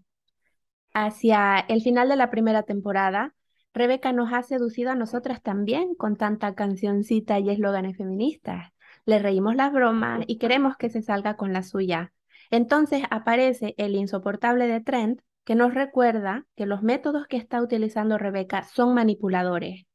Hacia 0.94 1.60
el 1.60 1.82
final 1.82 2.10
de 2.10 2.18
la 2.18 2.30
primera 2.30 2.64
temporada, 2.64 3.34
Rebeca 3.74 4.12
nos 4.14 4.32
ha 4.34 4.44
seducido 4.44 4.92
a 4.92 4.96
nosotras 4.96 5.42
también 5.42 5.96
con 5.96 6.18
tanta 6.18 6.54
cancioncita 6.54 7.40
y 7.40 7.50
eslóganes 7.50 7.98
feministas. 7.98 8.72
Le 9.06 9.20
reímos 9.20 9.56
las 9.56 9.74
bromas 9.74 10.24
y 10.28 10.38
queremos 10.38 10.78
que 10.78 10.90
se 10.90 11.02
salga 11.02 11.36
con 11.36 11.54
la 11.54 11.64
suya. 11.64 12.14
Entonces 12.52 13.04
aparece 13.10 13.74
el 13.78 13.96
insoportable 13.96 14.68
de 14.68 14.82
Trent 14.82 15.22
que 15.44 15.56
nos 15.56 15.74
recuerda 15.74 16.46
que 16.56 16.66
los 16.66 16.84
métodos 16.84 17.26
que 17.28 17.38
está 17.38 17.62
utilizando 17.62 18.18
Rebeca 18.18 18.64
son 18.64 18.94
manipuladores, 18.94 19.86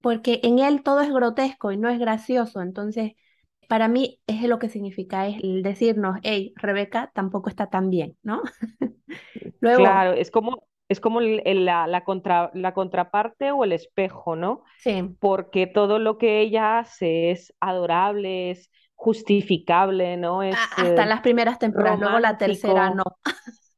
porque 0.00 0.40
en 0.42 0.58
él 0.58 0.82
todo 0.82 1.00
es 1.00 1.10
grotesco 1.10 1.72
y 1.72 1.76
no 1.78 1.88
es 1.88 1.98
gracioso. 1.98 2.60
Entonces, 2.60 3.12
para 3.68 3.86
mí 3.86 4.18
es 4.26 4.42
lo 4.42 4.58
que 4.58 4.70
significa, 4.70 5.28
es 5.28 5.36
decirnos, 5.62 6.18
hey, 6.22 6.52
Rebeca 6.56 7.12
tampoco 7.14 7.50
está 7.50 7.68
tan 7.68 7.90
bien, 7.90 8.16
¿no? 8.22 8.42
Luego, 9.60 9.78
claro, 9.78 10.12
es 10.14 10.30
como, 10.30 10.66
es 10.88 11.00
como 11.00 11.20
la, 11.20 11.86
la, 11.86 12.04
contra, 12.04 12.50
la 12.54 12.72
contraparte 12.72 13.52
o 13.52 13.64
el 13.64 13.72
espejo, 13.72 14.36
¿no? 14.36 14.64
Sí. 14.78 15.14
Porque 15.20 15.66
todo 15.66 15.98
lo 15.98 16.16
que 16.16 16.40
ella 16.40 16.78
hace 16.78 17.30
es 17.30 17.54
adorable, 17.60 18.50
es 18.50 18.70
justificable, 18.94 20.16
¿no? 20.16 20.42
Es, 20.42 20.56
Hasta 20.76 21.04
las 21.04 21.20
primeras 21.20 21.58
temporadas, 21.58 22.00
luego 22.00 22.18
la 22.18 22.36
tercera 22.36 22.90
no. 22.90 23.04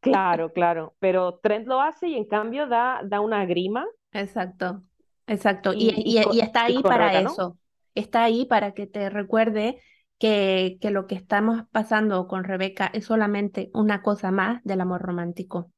Claro, 0.00 0.52
claro, 0.52 0.94
pero 0.98 1.38
Trent 1.42 1.66
lo 1.66 1.80
hace 1.80 2.08
y 2.08 2.16
en 2.16 2.26
cambio 2.26 2.66
da, 2.66 3.00
da 3.04 3.20
una 3.20 3.46
grima. 3.46 3.86
Exacto, 4.12 4.82
exacto. 5.26 5.72
Y, 5.72 5.94
y, 5.96 6.40
está 6.40 6.64
ahí 6.64 6.82
para 6.82 7.18
eso, 7.20 7.56
está 7.94 8.24
ahí 8.24 8.46
para 8.46 8.72
que 8.72 8.86
te 8.86 9.10
recuerde 9.10 9.80
que, 10.18 10.78
que 10.80 10.90
lo 10.90 11.06
que 11.06 11.14
estamos 11.14 11.64
pasando 11.72 12.26
con 12.28 12.44
Rebeca 12.44 12.90
es 12.92 13.06
solamente 13.06 13.70
una 13.74 14.02
cosa 14.02 14.30
más 14.30 14.62
del 14.64 14.80
amor 14.80 15.02
romántico. 15.02 15.70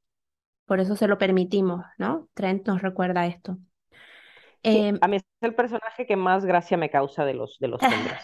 Por 0.67 0.81
eso 0.81 0.97
se 0.97 1.07
lo 1.07 1.19
permitimos, 1.19 1.85
¿no? 1.99 2.29
Trent 2.35 2.67
nos 2.67 2.83
recuerda 2.83 3.27
esto. 3.27 3.59
Em, 4.63 4.99
a 5.01 5.07
mí 5.07 5.17
es 5.17 5.25
el 5.43 5.55
personaje 5.55 6.07
que 6.07 6.17
más 6.17 6.45
gracia 6.45 6.77
me 6.77 6.91
causa 6.91 7.25
de 7.25 7.35
los, 7.35 7.57
de 7.61 7.69
los 7.69 7.81
hombres. 7.83 8.21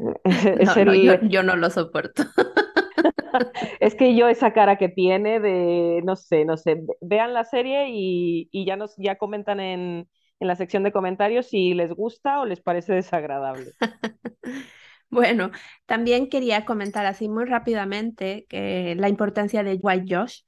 no, 0.84 1.28
yo, 1.28 1.42
no 1.44 1.54
lo 1.54 1.70
soporto. 1.70 2.24
es 3.80 3.94
que 3.94 4.16
yo 4.16 4.28
esa 4.28 4.52
cara 4.52 4.76
que 4.78 4.88
tiene 4.88 5.38
de, 5.38 6.02
no 6.04 6.16
sé, 6.16 6.44
no 6.44 6.56
sé, 6.56 6.82
vean 7.00 7.34
la 7.34 7.44
serie 7.44 7.88
y, 7.90 8.48
y 8.50 8.66
ya, 8.66 8.76
nos, 8.76 8.96
ya 8.96 9.16
comentan 9.16 9.60
en, 9.60 10.08
en 10.40 10.48
la 10.48 10.56
sección 10.56 10.82
de 10.82 10.92
comentarios 10.92 11.48
si 11.48 11.74
les 11.74 11.92
gusta 11.92 12.40
o 12.40 12.46
les 12.46 12.60
parece 12.60 12.94
desagradable. 12.94 13.72
Bueno, 15.10 15.50
también 15.86 16.28
quería 16.28 16.64
comentar 16.64 17.04
así 17.04 17.28
muy 17.28 17.44
rápidamente 17.44 18.46
que 18.48 18.94
la 18.96 19.08
importancia 19.08 19.64
de 19.64 19.74
White 19.74 20.14
Josh, 20.14 20.42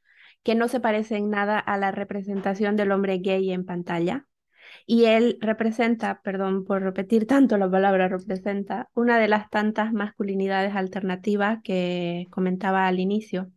que 0.45 0.55
no 0.55 0.69
se 0.69 0.81
parece 0.81 1.17
en 1.17 1.31
nada 1.31 1.59
a 1.59 1.77
la 1.79 1.91
representación 1.91 2.77
del 2.77 2.93
hombre 2.93 3.19
gay 3.19 3.51
en 3.53 3.65
pantalla. 3.67 4.27
Y 4.87 5.07
él 5.07 5.39
representa, 5.41 6.21
perdón 6.23 6.65
por 6.65 6.83
repetir 6.83 7.27
tanto 7.27 7.59
la 7.59 7.71
palabra 7.71 8.09
representa, 8.09 8.89
una 8.95 9.19
de 9.19 9.29
las 9.29 9.51
tantas 9.51 9.93
masculinidades 9.93 10.75
alternativas 10.77 11.59
que 11.65 12.27
comentaba 12.31 12.87
al 12.87 13.01
inicio. 13.01 13.51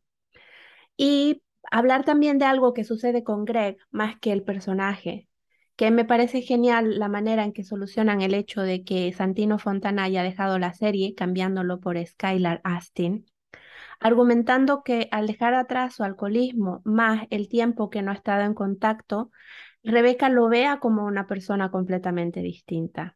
Y 0.97 1.43
hablar 1.71 2.05
también 2.05 2.37
de 2.39 2.45
algo 2.45 2.73
que 2.73 2.83
sucede 2.83 3.23
con 3.23 3.45
Greg 3.45 3.77
más 3.91 4.17
que 4.19 4.31
el 4.31 4.43
personaje, 4.43 5.27
que 5.75 5.91
me 5.91 6.05
parece 6.05 6.41
genial 6.41 6.99
la 6.99 7.09
manera 7.09 7.43
en 7.43 7.53
que 7.53 7.63
solucionan 7.63 8.21
el 8.21 8.33
hecho 8.33 8.61
de 8.61 8.83
que 8.83 9.11
Santino 9.13 9.59
Fontana 9.59 10.03
haya 10.03 10.23
dejado 10.23 10.57
la 10.59 10.73
serie 10.73 11.15
cambiándolo 11.15 11.79
por 11.79 11.97
Skylar 12.03 12.61
Astin, 12.63 13.25
argumentando 13.99 14.83
que 14.83 15.07
al 15.11 15.27
dejar 15.27 15.53
atrás 15.53 15.95
su 15.95 16.03
alcoholismo 16.03 16.81
más 16.85 17.27
el 17.29 17.49
tiempo 17.49 17.89
que 17.89 18.01
no 18.01 18.11
ha 18.11 18.15
estado 18.15 18.43
en 18.43 18.53
contacto, 18.53 19.31
Rebeca 19.83 20.29
lo 20.29 20.49
vea 20.49 20.79
como 20.79 21.05
una 21.05 21.27
persona 21.27 21.69
completamente 21.71 22.41
distinta. 22.41 23.15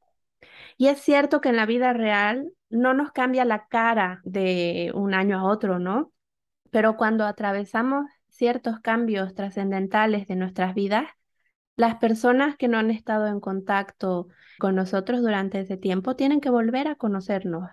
Y 0.77 0.87
es 0.87 0.99
cierto 0.99 1.41
que 1.41 1.49
en 1.49 1.55
la 1.55 1.65
vida 1.65 1.93
real 1.93 2.51
no 2.69 2.93
nos 2.93 3.11
cambia 3.11 3.45
la 3.45 3.67
cara 3.67 4.21
de 4.23 4.91
un 4.93 5.13
año 5.13 5.39
a 5.39 5.43
otro, 5.45 5.79
¿no? 5.79 6.11
Pero 6.71 6.95
cuando 6.97 7.25
atravesamos 7.25 8.05
ciertos 8.27 8.79
cambios 8.79 9.33
trascendentales 9.33 10.27
de 10.27 10.35
nuestras 10.35 10.75
vidas, 10.75 11.07
las 11.79 11.95
personas 11.95 12.57
que 12.57 12.67
no 12.67 12.77
han 12.77 12.91
estado 12.91 13.27
en 13.27 13.39
contacto 13.39 14.27
con 14.59 14.75
nosotros 14.75 15.21
durante 15.21 15.61
ese 15.61 15.77
tiempo 15.77 16.17
tienen 16.17 16.41
que 16.41 16.49
volver 16.49 16.89
a 16.89 16.95
conocernos. 16.95 17.69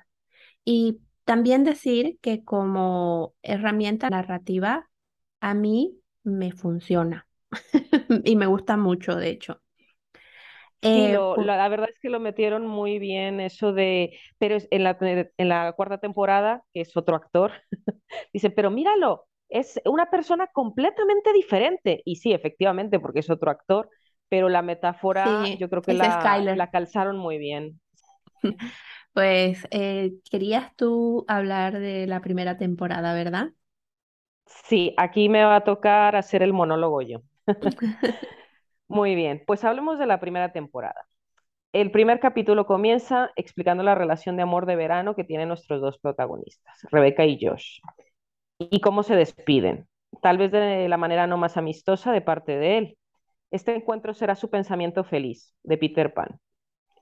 Y 0.65 1.01
también 1.25 1.65
decir 1.65 2.17
que 2.23 2.45
como 2.45 3.35
herramienta 3.43 4.09
narrativa, 4.09 4.89
a 5.41 5.55
mí 5.55 5.99
me 6.23 6.53
funciona 6.53 7.27
y 8.25 8.37
me 8.37 8.47
gusta 8.47 8.77
mucho, 8.77 9.17
de 9.17 9.31
hecho. 9.31 9.61
Sí, 10.83 10.89
eh, 10.89 11.19
la, 11.39 11.69
verdad 11.69 11.89
es 11.93 11.99
que 12.01 12.09
lo 12.09 12.21
metieron 12.21 12.65
muy 12.65 13.01
bien 13.01 13.41
eso 13.41 13.73
de, 13.73 14.17
pero 14.39 14.57
en 14.71 14.85
la, 14.85 14.97
en 15.01 15.49
la 15.49 15.73
cuarta 15.73 15.99
temporada, 15.99 16.63
que 16.73 16.83
es 16.83 16.97
otro 16.97 17.17
actor, 17.17 17.51
dice, 18.33 18.51
pero 18.51 18.71
míralo, 18.71 19.27
es 19.49 19.81
una 19.85 20.07
persona 20.11 20.47
completamente 20.49 21.33
diferente. 21.33 22.03
Y 22.05 22.17
sí, 22.17 22.33
efectivamente, 22.33 23.01
porque 23.01 23.21
es 23.21 23.31
otro 23.31 23.51
actor, 23.51 23.89
pero 24.29 24.49
la 24.49 24.63
metáfora 24.63 25.49
yo 25.59 25.69
creo 25.69 25.83
que 25.83 25.95
la, 25.95 26.39
la, 26.39 26.71
calzaron 26.71 27.17
muy 27.17 27.39
bien. 27.39 27.81
Pues 29.13 29.67
eh, 29.71 30.13
querías 30.31 30.77
tú 30.77 31.25
hablar 31.27 31.79
de 31.79 32.07
la 32.07 32.21
primera 32.21 32.59
temporada, 32.59 33.15
¿verdad? 33.15 33.49
Sí, 34.45 34.93
aquí 34.99 35.31
me 35.31 35.43
va 35.43 35.57
a 35.57 35.65
tocar 35.65 36.17
hacer 36.17 36.43
el 36.43 36.53
monólogo 36.53 37.01
yo. 37.01 37.23
Muy 38.89 39.15
bien, 39.15 39.43
pues 39.47 39.65
hablemos 39.65 39.99
de 39.99 40.07
la 40.07 40.21
primera 40.21 40.53
temporada. 40.53 41.07
El 41.73 41.91
primer 41.91 42.21
capítulo 42.21 42.67
comienza 42.67 43.31
explicando 43.37 43.83
la 43.83 43.95
relación 43.95 44.37
de 44.37 44.43
amor 44.43 44.67
de 44.67 44.77
verano 44.77 45.15
que 45.17 45.25
tienen 45.25 45.49
nuestros 45.49 45.81
dos 45.81 45.99
protagonistas, 45.99 46.79
Rebeca 46.91 47.25
y 47.25 47.39
Josh, 47.41 47.81
y 48.59 48.81
cómo 48.81 49.03
se 49.03 49.17
despiden, 49.17 49.87
tal 50.23 50.39
vez 50.39 50.51
de 50.51 50.89
la 50.89 50.97
manera 50.97 51.27
no 51.27 51.37
más 51.37 51.57
amistosa 51.57 52.13
de 52.13 52.21
parte 52.21 52.57
de 52.57 52.79
él. 52.79 52.99
Este 53.51 53.75
encuentro 53.75 54.15
será 54.15 54.35
su 54.35 54.51
pensamiento 54.51 55.05
feliz, 55.05 55.55
de 55.63 55.79
Peter 55.79 56.13
Pan. 56.13 56.41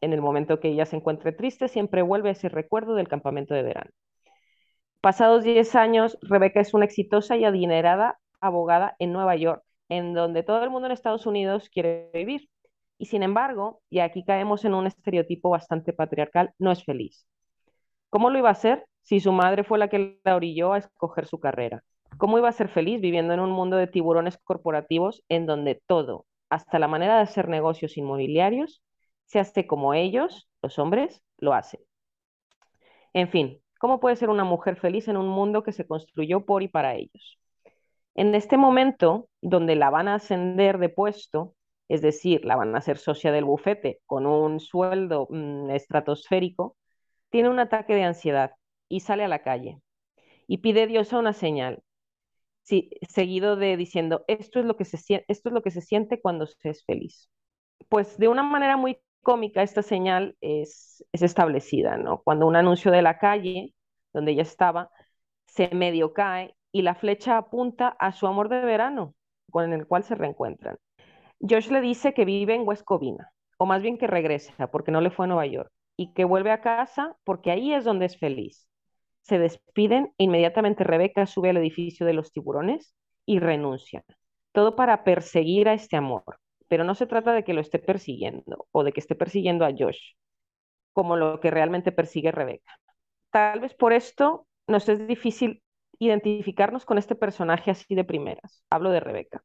En 0.00 0.12
el 0.12 0.20
momento 0.20 0.60
que 0.60 0.68
ella 0.68 0.86
se 0.86 0.96
encuentre 0.96 1.32
triste, 1.32 1.68
siempre 1.68 2.02
vuelve 2.02 2.30
ese 2.30 2.48
recuerdo 2.48 2.94
del 2.94 3.08
campamento 3.08 3.54
de 3.54 3.62
verano. 3.62 3.90
Pasados 5.00 5.44
10 5.44 5.74
años, 5.74 6.18
Rebeca 6.22 6.60
es 6.60 6.74
una 6.74 6.84
exitosa 6.84 7.36
y 7.36 7.44
adinerada 7.44 8.18
abogada 8.40 8.96
en 8.98 9.12
Nueva 9.12 9.36
York, 9.36 9.62
en 9.88 10.14
donde 10.14 10.42
todo 10.42 10.62
el 10.62 10.70
mundo 10.70 10.86
en 10.86 10.92
Estados 10.92 11.26
Unidos 11.26 11.68
quiere 11.70 12.10
vivir. 12.12 12.48
Y 12.98 13.06
sin 13.06 13.22
embargo, 13.22 13.80
y 13.90 14.00
aquí 14.00 14.24
caemos 14.24 14.64
en 14.64 14.74
un 14.74 14.86
estereotipo 14.86 15.50
bastante 15.50 15.92
patriarcal, 15.92 16.52
no 16.58 16.70
es 16.72 16.84
feliz. 16.84 17.26
¿Cómo 18.10 18.30
lo 18.30 18.38
iba 18.38 18.50
a 18.50 18.54
ser 18.54 18.86
si 19.04 19.20
su 19.20 19.32
madre 19.32 19.64
fue 19.64 19.78
la 19.78 19.88
que 19.88 20.18
la 20.24 20.34
orilló 20.34 20.72
a 20.72 20.78
escoger 20.78 21.26
su 21.26 21.38
carrera? 21.38 21.84
¿Cómo 22.16 22.38
iba 22.38 22.48
a 22.48 22.52
ser 22.52 22.68
feliz 22.68 23.00
viviendo 23.00 23.34
en 23.34 23.40
un 23.40 23.50
mundo 23.50 23.76
de 23.76 23.86
tiburones 23.86 24.38
corporativos 24.38 25.22
en 25.28 25.46
donde 25.46 25.80
todo, 25.86 26.26
hasta 26.48 26.78
la 26.78 26.88
manera 26.88 27.16
de 27.16 27.22
hacer 27.22 27.48
negocios 27.48 27.96
inmobiliarios, 27.96 28.82
se 29.26 29.40
hace 29.40 29.66
como 29.66 29.94
ellos, 29.94 30.48
los 30.62 30.78
hombres, 30.78 31.22
lo 31.38 31.52
hacen? 31.52 31.80
En 33.12 33.28
fin, 33.28 33.60
¿cómo 33.78 34.00
puede 34.00 34.16
ser 34.16 34.30
una 34.30 34.44
mujer 34.44 34.76
feliz 34.76 35.06
en 35.08 35.16
un 35.18 35.28
mundo 35.28 35.62
que 35.62 35.72
se 35.72 35.86
construyó 35.86 36.46
por 36.46 36.62
y 36.62 36.68
para 36.68 36.94
ellos? 36.94 37.38
En 38.14 38.34
este 38.34 38.56
momento, 38.56 39.28
donde 39.42 39.76
la 39.76 39.90
van 39.90 40.08
a 40.08 40.14
ascender 40.14 40.78
de 40.78 40.88
puesto, 40.88 41.54
es 41.88 42.00
decir, 42.00 42.44
la 42.44 42.56
van 42.56 42.74
a 42.74 42.78
hacer 42.78 42.96
socia 42.96 43.32
del 43.32 43.44
bufete 43.44 44.00
con 44.06 44.24
un 44.24 44.60
sueldo 44.60 45.26
mm, 45.28 45.70
estratosférico, 45.70 46.76
tiene 47.28 47.50
un 47.50 47.58
ataque 47.58 47.94
de 47.94 48.04
ansiedad 48.04 48.52
y 48.94 49.00
sale 49.00 49.24
a 49.24 49.28
la 49.28 49.42
calle 49.42 49.80
y 50.46 50.58
pide 50.58 50.82
a 50.82 50.86
Dios 50.86 51.12
una 51.12 51.32
señal, 51.32 51.82
seguido 52.62 53.56
de 53.56 53.76
diciendo, 53.76 54.24
esto 54.28 54.60
es, 54.60 54.66
lo 54.66 54.76
que 54.76 54.84
se, 54.84 55.24
esto 55.26 55.48
es 55.48 55.52
lo 55.52 55.62
que 55.62 55.72
se 55.72 55.80
siente 55.80 56.20
cuando 56.20 56.46
se 56.46 56.70
es 56.70 56.84
feliz. 56.84 57.28
Pues 57.88 58.16
de 58.18 58.28
una 58.28 58.44
manera 58.44 58.76
muy 58.76 58.98
cómica 59.22 59.62
esta 59.62 59.82
señal 59.82 60.36
es, 60.40 61.04
es 61.12 61.22
establecida, 61.22 61.96
¿no? 61.96 62.22
Cuando 62.22 62.46
un 62.46 62.54
anuncio 62.54 62.92
de 62.92 63.02
la 63.02 63.18
calle, 63.18 63.74
donde 64.12 64.32
ella 64.32 64.42
estaba, 64.42 64.90
se 65.46 65.68
medio 65.74 66.12
cae 66.12 66.54
y 66.70 66.82
la 66.82 66.94
flecha 66.94 67.36
apunta 67.36 67.88
a 67.88 68.12
su 68.12 68.28
amor 68.28 68.48
de 68.48 68.60
verano, 68.60 69.14
con 69.50 69.72
el 69.72 69.88
cual 69.88 70.04
se 70.04 70.14
reencuentran. 70.14 70.76
Josh 71.40 71.68
le 71.68 71.80
dice 71.80 72.14
que 72.14 72.24
vive 72.24 72.54
en 72.54 72.66
West 72.66 72.84
Covina, 72.84 73.32
o 73.58 73.66
más 73.66 73.82
bien 73.82 73.98
que 73.98 74.06
regresa 74.06 74.68
porque 74.68 74.92
no 74.92 75.00
le 75.00 75.10
fue 75.10 75.26
a 75.26 75.28
Nueva 75.28 75.46
York, 75.46 75.70
y 75.96 76.12
que 76.12 76.24
vuelve 76.24 76.52
a 76.52 76.60
casa 76.60 77.16
porque 77.24 77.50
ahí 77.50 77.74
es 77.74 77.84
donde 77.84 78.06
es 78.06 78.16
feliz. 78.18 78.68
Se 79.24 79.38
despiden 79.38 80.12
e 80.18 80.24
inmediatamente 80.24 80.84
Rebeca 80.84 81.26
sube 81.26 81.50
al 81.50 81.56
edificio 81.56 82.04
de 82.06 82.12
los 82.12 82.30
tiburones 82.30 82.94
y 83.26 83.38
renuncia. 83.38 84.04
Todo 84.52 84.76
para 84.76 85.02
perseguir 85.02 85.68
a 85.68 85.74
este 85.74 85.96
amor. 85.96 86.24
Pero 86.68 86.84
no 86.84 86.94
se 86.94 87.06
trata 87.06 87.32
de 87.32 87.42
que 87.42 87.54
lo 87.54 87.60
esté 87.60 87.78
persiguiendo 87.78 88.66
o 88.70 88.84
de 88.84 88.92
que 88.92 89.00
esté 89.00 89.14
persiguiendo 89.14 89.64
a 89.64 89.72
Josh, 89.76 90.12
como 90.92 91.16
lo 91.16 91.40
que 91.40 91.50
realmente 91.50 91.90
persigue 91.90 92.32
Rebeca. 92.32 92.78
Tal 93.30 93.60
vez 93.60 93.74
por 93.74 93.92
esto 93.92 94.46
nos 94.66 94.88
es 94.88 95.06
difícil 95.06 95.62
identificarnos 95.98 96.84
con 96.84 96.98
este 96.98 97.14
personaje 97.14 97.70
así 97.70 97.94
de 97.94 98.04
primeras. 98.04 98.62
Hablo 98.70 98.90
de 98.90 99.00
Rebeca, 99.00 99.42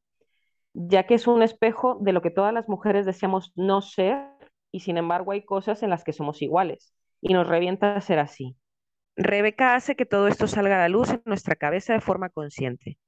ya 0.74 1.06
que 1.06 1.14
es 1.14 1.26
un 1.26 1.42
espejo 1.42 1.98
de 2.00 2.12
lo 2.12 2.22
que 2.22 2.30
todas 2.30 2.52
las 2.52 2.68
mujeres 2.68 3.06
deseamos 3.06 3.52
no 3.56 3.82
ser 3.82 4.28
y 4.72 4.80
sin 4.80 4.96
embargo 4.96 5.32
hay 5.32 5.44
cosas 5.44 5.82
en 5.82 5.90
las 5.90 6.04
que 6.04 6.12
somos 6.12 6.42
iguales 6.42 6.94
y 7.20 7.32
nos 7.32 7.46
revienta 7.46 8.00
ser 8.00 8.18
así. 8.18 8.56
Rebeca 9.22 9.74
hace 9.74 9.96
que 9.96 10.06
todo 10.06 10.28
esto 10.28 10.46
salga 10.48 10.76
a 10.76 10.78
la 10.80 10.88
luz 10.88 11.10
en 11.10 11.22
nuestra 11.26 11.54
cabeza 11.54 11.92
de 11.92 12.00
forma 12.00 12.30
consciente. 12.30 12.98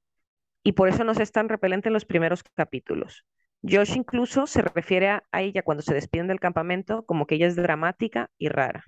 y 0.64 0.72
por 0.72 0.88
eso 0.88 1.04
nos 1.04 1.18
es 1.18 1.32
tan 1.32 1.48
repelente 1.48 1.88
en 1.88 1.94
los 1.94 2.04
primeros 2.04 2.44
capítulos. 2.44 3.24
Josh 3.62 3.96
incluso 3.96 4.46
se 4.46 4.62
refiere 4.62 5.08
a, 5.08 5.24
ella 5.32 5.62
cuando 5.62 5.82
se 5.82 5.94
despiden 5.94 6.28
del 6.28 6.40
campamento 6.40 7.04
como 7.06 7.26
que 7.26 7.36
ella 7.36 7.46
es 7.48 7.56
dramática 7.56 8.30
y 8.38 8.48
rara. 8.48 8.84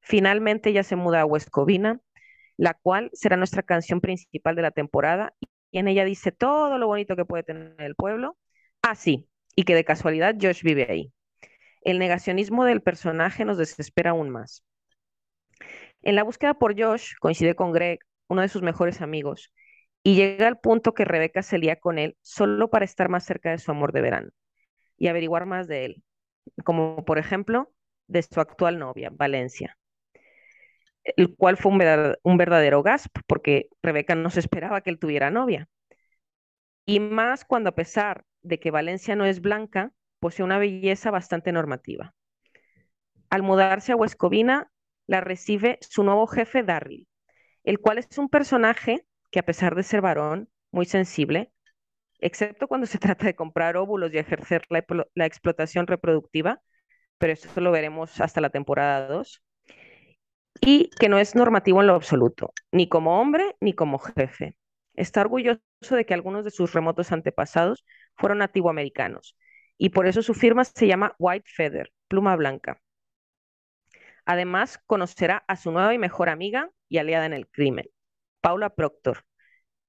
Finalmente 0.00 0.70
ella 0.70 0.82
se 0.82 0.96
muda 0.96 1.22
a 1.22 1.24
West 1.26 1.50
Covina, 1.50 2.00
la 2.56 2.74
cual 2.74 3.10
será 3.14 3.36
nuestra 3.36 3.62
canción 3.62 4.00
principal 4.00 4.56
de 4.56 4.62
la 4.62 4.70
temporada 4.72 5.34
y 5.70 5.78
en 5.78 5.88
ella 5.88 6.04
dice 6.04 6.32
todo 6.32 6.78
lo 6.78 6.86
bonito 6.86 7.16
que 7.16 7.24
puede 7.24 7.42
tener 7.44 7.74
el 7.78 7.94
pueblo. 7.94 8.36
Ah, 8.82 8.94
sí, 8.94 9.28
y 9.56 9.64
que 9.64 9.74
de 9.74 9.84
casualidad 9.84 10.36
Josh 10.40 10.62
vive 10.62 10.86
ahí. 10.90 11.12
El 11.82 11.98
negacionismo 11.98 12.64
del 12.64 12.82
personaje 12.82 13.44
nos 13.44 13.58
desespera 13.58 14.10
aún 14.10 14.30
más. 14.30 14.64
En 16.02 16.14
la 16.16 16.22
búsqueda 16.22 16.54
por 16.54 16.80
Josh 16.80 17.12
coincide 17.20 17.54
con 17.54 17.72
Greg, 17.72 18.00
uno 18.28 18.42
de 18.42 18.48
sus 18.48 18.62
mejores 18.62 19.00
amigos, 19.00 19.52
y 20.02 20.14
llega 20.14 20.48
al 20.48 20.58
punto 20.58 20.94
que 20.94 21.04
Rebeca 21.04 21.42
se 21.42 21.58
lía 21.58 21.76
con 21.76 21.98
él 21.98 22.16
solo 22.22 22.70
para 22.70 22.84
estar 22.84 23.08
más 23.08 23.24
cerca 23.24 23.50
de 23.50 23.58
su 23.58 23.70
amor 23.70 23.92
de 23.92 24.00
verano 24.00 24.30
y 24.96 25.08
averiguar 25.08 25.46
más 25.46 25.68
de 25.68 25.84
él, 25.84 26.02
como 26.64 27.04
por 27.04 27.18
ejemplo 27.18 27.72
de 28.06 28.22
su 28.22 28.40
actual 28.40 28.78
novia, 28.78 29.10
Valencia, 29.12 29.78
el 31.04 31.34
cual 31.36 31.56
fue 31.56 31.72
un 32.22 32.36
verdadero, 32.38 32.82
gasp 32.82 33.18
porque 33.26 33.68
Rebeca 33.82 34.14
no 34.14 34.30
se 34.30 34.40
esperaba 34.40 34.80
que 34.80 34.90
él 34.90 34.98
tuviera 34.98 35.30
novia. 35.30 35.68
Y 36.86 37.00
más 37.00 37.44
cuando 37.44 37.70
a 37.70 37.74
pesar 37.74 38.24
de 38.42 38.58
que 38.58 38.70
Valencia 38.70 39.16
no 39.16 39.24
es 39.24 39.40
blanca, 39.40 39.92
posee 40.18 40.44
una 40.44 40.58
belleza 40.58 41.10
bastante 41.10 41.52
normativa. 41.52 42.14
Al 43.28 43.42
mudarse 43.42 43.92
a 43.92 43.96
Huescovina, 43.96 44.70
la 45.10 45.20
recibe 45.20 45.76
su 45.80 46.04
nuevo 46.04 46.28
jefe, 46.28 46.62
Darryl, 46.62 47.08
el 47.64 47.80
cual 47.80 47.98
es 47.98 48.16
un 48.16 48.28
personaje 48.28 49.04
que 49.32 49.40
a 49.40 49.42
pesar 49.42 49.74
de 49.74 49.82
ser 49.82 50.00
varón, 50.00 50.48
muy 50.70 50.86
sensible, 50.86 51.52
excepto 52.20 52.68
cuando 52.68 52.86
se 52.86 52.98
trata 53.16 53.26
de 53.26 53.34
comprar 53.34 53.76
óvulos 53.76 54.12
y 54.14 54.18
ejercer 54.18 54.62
la, 54.68 55.26
explotación 55.26 55.88
reproductiva, 55.88 56.62
pero 57.18 57.32
eso 57.32 57.60
lo 57.60 57.72
veremos 57.72 58.20
hasta 58.20 58.40
la 58.40 58.50
temporada 58.50 59.08
2, 59.08 59.42
y 60.60 60.90
que 60.90 61.08
no 61.08 61.18
es 61.18 61.34
normativo 61.34 61.80
en 61.80 61.88
lo 61.88 61.94
absoluto, 61.94 62.52
ni 62.70 62.88
como 62.88 63.20
hombre 63.20 63.56
ni 63.60 63.72
como 63.72 63.98
jefe. 63.98 64.54
Está 64.94 65.22
orgulloso 65.22 65.60
de 65.90 66.06
que 66.06 66.14
algunos 66.14 66.44
de 66.44 66.52
sus 66.52 66.72
remotos 66.72 67.10
antepasados 67.10 67.84
fueron 68.14 68.38
nativoamericanos, 68.38 69.36
y 69.76 69.88
por 69.88 70.06
eso 70.06 70.22
su 70.22 70.34
firma 70.34 70.64
se 70.64 70.86
llama 70.86 71.16
White 71.18 71.50
Feather, 71.52 71.90
pluma 72.06 72.36
blanca. 72.36 72.80
Además, 74.30 74.78
conocerá 74.86 75.42
a 75.48 75.56
su 75.56 75.72
nueva 75.72 75.92
y 75.92 75.98
mejor 75.98 76.28
amiga 76.28 76.70
y 76.88 76.98
aliada 76.98 77.26
en 77.26 77.32
el 77.32 77.48
crimen, 77.48 77.86
Paula 78.40 78.70
Proctor, 78.70 79.24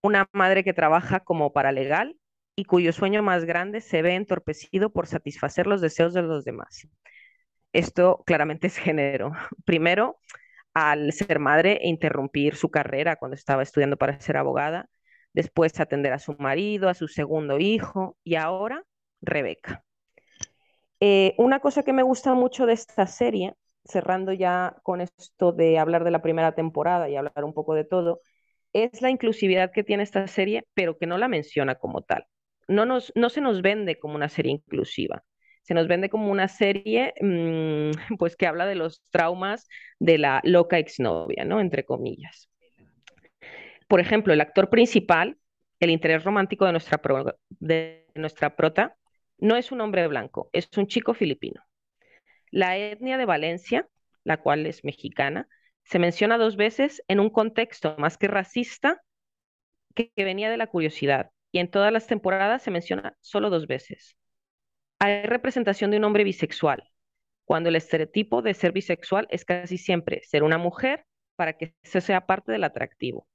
una 0.01 0.27
madre 0.31 0.63
que 0.63 0.73
trabaja 0.73 1.19
como 1.19 1.53
paralegal 1.53 2.17
y 2.55 2.65
cuyo 2.65 2.91
sueño 2.91 3.21
más 3.21 3.45
grande 3.45 3.81
se 3.81 4.01
ve 4.01 4.15
entorpecido 4.15 4.91
por 4.91 5.05
satisfacer 5.05 5.67
los 5.67 5.79
deseos 5.79 6.15
de 6.15 6.23
los 6.23 6.43
demás. 6.43 6.87
Esto 7.71 8.23
claramente 8.25 8.65
es 8.65 8.77
género. 8.77 9.31
Primero, 9.63 10.17
al 10.73 11.13
ser 11.13 11.37
madre 11.37 11.73
e 11.83 11.89
interrumpir 11.89 12.55
su 12.55 12.71
carrera 12.71 13.17
cuando 13.17 13.35
estaba 13.35 13.61
estudiando 13.61 13.97
para 13.97 14.19
ser 14.19 14.37
abogada, 14.37 14.89
después 15.33 15.79
atender 15.79 16.13
a 16.13 16.19
su 16.19 16.33
marido, 16.39 16.89
a 16.89 16.95
su 16.95 17.07
segundo 17.07 17.59
hijo 17.59 18.17
y 18.23 18.37
ahora 18.37 18.85
Rebeca. 19.21 19.85
Eh, 20.99 21.35
una 21.37 21.59
cosa 21.59 21.83
que 21.83 21.93
me 21.93 22.01
gusta 22.01 22.33
mucho 22.33 22.65
de 22.65 22.73
esta 22.73 23.05
serie, 23.05 23.53
cerrando 23.85 24.33
ya 24.33 24.77
con 24.83 25.01
esto 25.01 25.51
de 25.51 25.79
hablar 25.79 26.03
de 26.03 26.11
la 26.11 26.21
primera 26.21 26.53
temporada 26.53 27.09
y 27.09 27.15
hablar 27.15 27.43
un 27.43 27.53
poco 27.53 27.73
de 27.73 27.83
todo, 27.83 28.21
es 28.73 29.01
la 29.01 29.09
inclusividad 29.09 29.71
que 29.71 29.83
tiene 29.83 30.03
esta 30.03 30.27
serie, 30.27 30.65
pero 30.73 30.97
que 30.97 31.07
no 31.07 31.17
la 31.17 31.27
menciona 31.27 31.75
como 31.75 32.01
tal. 32.01 32.25
No, 32.67 32.85
nos, 32.85 33.11
no 33.15 33.29
se 33.29 33.41
nos 33.41 33.61
vende 33.61 33.99
como 33.99 34.15
una 34.15 34.29
serie 34.29 34.53
inclusiva, 34.53 35.23
se 35.63 35.73
nos 35.73 35.87
vende 35.87 36.09
como 36.09 36.31
una 36.31 36.47
serie 36.47 37.13
mm, 37.21 37.91
pues 38.17 38.35
que 38.35 38.47
habla 38.47 38.65
de 38.65 38.75
los 38.75 39.03
traumas 39.09 39.67
de 39.99 40.17
la 40.17 40.41
loca 40.43 40.77
exnovia, 40.77 41.45
¿no? 41.45 41.59
Entre 41.59 41.85
comillas. 41.85 42.49
Por 43.87 43.99
ejemplo, 43.99 44.33
el 44.33 44.41
actor 44.41 44.69
principal, 44.69 45.37
el 45.79 45.89
interés 45.89 46.23
romántico 46.23 46.65
de 46.65 46.71
nuestra, 46.71 47.01
de 47.49 48.07
nuestra 48.15 48.55
prota, 48.55 48.95
no 49.37 49.57
es 49.57 49.71
un 49.71 49.81
hombre 49.81 50.07
blanco, 50.07 50.49
es 50.53 50.69
un 50.77 50.87
chico 50.87 51.13
filipino. 51.13 51.61
La 52.51 52.77
etnia 52.77 53.17
de 53.17 53.25
Valencia, 53.25 53.87
la 54.23 54.37
cual 54.37 54.65
es 54.65 54.83
mexicana, 54.83 55.47
se 55.83 55.99
menciona 55.99 56.37
dos 56.37 56.57
veces 56.57 57.03
en 57.07 57.19
un 57.19 57.29
contexto 57.29 57.95
más 57.97 58.17
que 58.17 58.27
racista 58.27 59.01
que, 59.95 60.11
venía 60.17 60.49
de 60.49 60.57
la 60.57 60.67
curiosidad 60.67 61.31
y 61.51 61.59
en 61.59 61.69
todas 61.69 61.91
las 61.91 62.07
temporadas 62.07 62.61
se 62.61 62.71
menciona 62.71 63.17
solo 63.21 63.49
dos 63.49 63.67
veces. 63.67 64.15
Hay 64.99 65.23
representación 65.23 65.91
de 65.91 65.97
un 65.97 66.03
hombre 66.03 66.23
bisexual, 66.23 66.83
cuando 67.45 67.69
el 67.69 67.75
estereotipo 67.75 68.41
de 68.41 68.53
ser 68.53 68.71
bisexual 68.71 69.27
es 69.31 69.45
casi 69.45 69.77
siempre 69.77 70.21
ser 70.23 70.43
una 70.43 70.57
mujer 70.57 71.05
para 71.35 71.53
que 71.53 71.73
sea 71.83 72.25
parte 72.25 72.51
del 72.51 72.63
atractivo. 72.63 73.27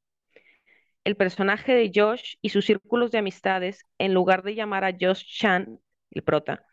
El 1.05 1.17
personaje 1.17 1.75
de 1.75 1.91
Josh 1.95 2.35
y 2.41 2.51
sus 2.51 2.67
círculos 2.67 3.11
de 3.11 3.19
amistades, 3.19 3.85
en 3.99 4.15
lugar 4.15 4.43
de 4.43 4.55
llamar 4.55 4.85
a 4.85 4.93
Josh 4.99 5.25
Chan, 5.25 5.79
el 6.11 6.23
prota, 6.23 6.65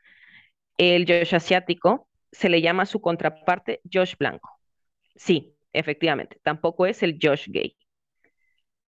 el 0.77 1.05
Josh 1.05 1.35
asiático, 1.35 2.07
se 2.33 2.49
le 2.49 2.61
llama 2.61 2.83
a 2.83 2.87
su 2.87 3.01
contraparte 3.01 3.81
Josh 3.91 4.15
blanco. 4.17 4.59
Sí, 5.15 5.57
efectivamente, 5.73 6.39
tampoco 6.43 6.85
es 6.87 7.03
el 7.03 7.19
Josh 7.21 7.47
gay. 7.49 7.77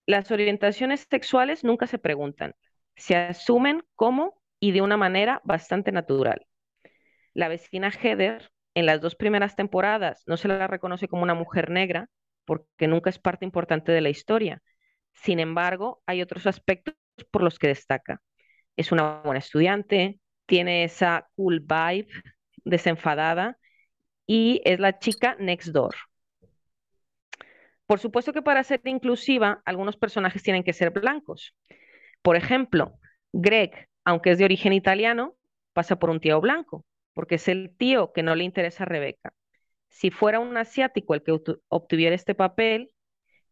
Las 0.06 0.30
orientaciones 0.30 1.06
sexuales 1.10 1.64
nunca 1.64 1.86
se 1.86 1.98
preguntan, 1.98 2.54
se 2.96 3.16
asumen 3.16 3.84
como 3.94 4.40
y 4.60 4.72
de 4.72 4.82
una 4.82 4.96
manera 4.96 5.40
bastante 5.44 5.92
natural. 5.92 6.46
La 7.34 7.48
vecina 7.48 7.90
Heather, 7.90 8.50
en 8.74 8.86
las 8.86 9.00
dos 9.00 9.16
primeras 9.16 9.56
temporadas, 9.56 10.24
no 10.26 10.36
se 10.36 10.48
la 10.48 10.66
reconoce 10.66 11.08
como 11.08 11.22
una 11.24 11.34
mujer 11.34 11.70
negra 11.70 12.08
porque 12.44 12.88
nunca 12.88 13.10
es 13.10 13.18
parte 13.18 13.44
importante 13.46 13.92
de 13.92 14.00
la 14.02 14.10
historia. 14.10 14.62
Sin 15.14 15.40
embargo, 15.40 16.02
hay 16.06 16.22
otros 16.22 16.46
aspectos 16.46 16.94
por 17.30 17.42
los 17.42 17.58
que 17.58 17.68
destaca. 17.68 18.22
Es 18.76 18.92
una 18.92 19.22
buena 19.22 19.40
estudiante, 19.40 20.20
tiene 20.46 20.84
esa 20.84 21.28
cool 21.36 21.60
vibe 21.60 22.08
desenfadada 22.64 23.58
y 24.26 24.60
es 24.64 24.80
la 24.80 24.98
chica 24.98 25.36
next 25.38 25.68
door. 25.68 25.94
Por 27.86 27.98
supuesto 27.98 28.32
que 28.32 28.42
para 28.42 28.64
ser 28.64 28.80
inclusiva, 28.84 29.62
algunos 29.64 29.96
personajes 29.96 30.42
tienen 30.42 30.64
que 30.64 30.72
ser 30.72 30.90
blancos. 30.90 31.54
Por 32.22 32.36
ejemplo, 32.36 32.98
Greg, 33.32 33.88
aunque 34.04 34.30
es 34.30 34.38
de 34.38 34.44
origen 34.44 34.72
italiano, 34.72 35.36
pasa 35.72 35.96
por 35.98 36.10
un 36.10 36.20
tío 36.20 36.40
blanco, 36.40 36.86
porque 37.12 37.34
es 37.34 37.48
el 37.48 37.76
tío 37.76 38.12
que 38.12 38.22
no 38.22 38.34
le 38.34 38.44
interesa 38.44 38.84
a 38.84 38.86
Rebeca. 38.86 39.34
Si 39.88 40.10
fuera 40.10 40.40
un 40.40 40.56
asiático 40.56 41.14
el 41.14 41.22
que 41.22 41.38
obtuviera 41.68 42.14
este 42.14 42.34
papel, 42.34 42.90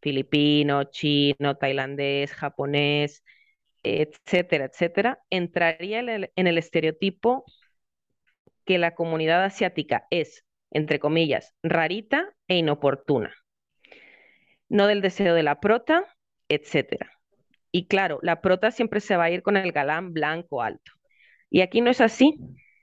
filipino, 0.01 0.85
chino, 0.85 1.55
tailandés, 1.57 2.33
japonés, 2.33 3.23
etcétera, 3.83 4.65
etcétera, 4.65 5.19
entraría 5.29 5.99
en 5.99 6.47
el 6.47 6.57
estereotipo 6.57 7.45
que 8.65 8.77
la 8.77 8.95
comunidad 8.95 9.43
asiática 9.43 10.07
es, 10.09 10.45
entre 10.71 10.99
comillas, 10.99 11.53
rarita 11.63 12.33
e 12.47 12.57
inoportuna 12.57 13.33
no 14.73 14.87
del 14.87 15.01
deseo 15.01 15.35
de 15.35 15.43
la 15.43 15.59
prota, 15.59 16.03
etcétera. 16.49 17.11
Y 17.71 17.87
claro, 17.87 18.17
la 18.23 18.41
prota 18.41 18.71
siempre 18.71 19.01
se 19.01 19.15
va 19.15 19.25
a 19.25 19.29
ir 19.29 19.43
con 19.43 19.55
el 19.55 19.71
galán 19.71 20.13
blanco 20.13 20.63
alto. 20.63 20.91
Y 21.51 21.61
aquí 21.61 21.81
no 21.81 21.91
es 21.91 22.01
así. 22.01 22.39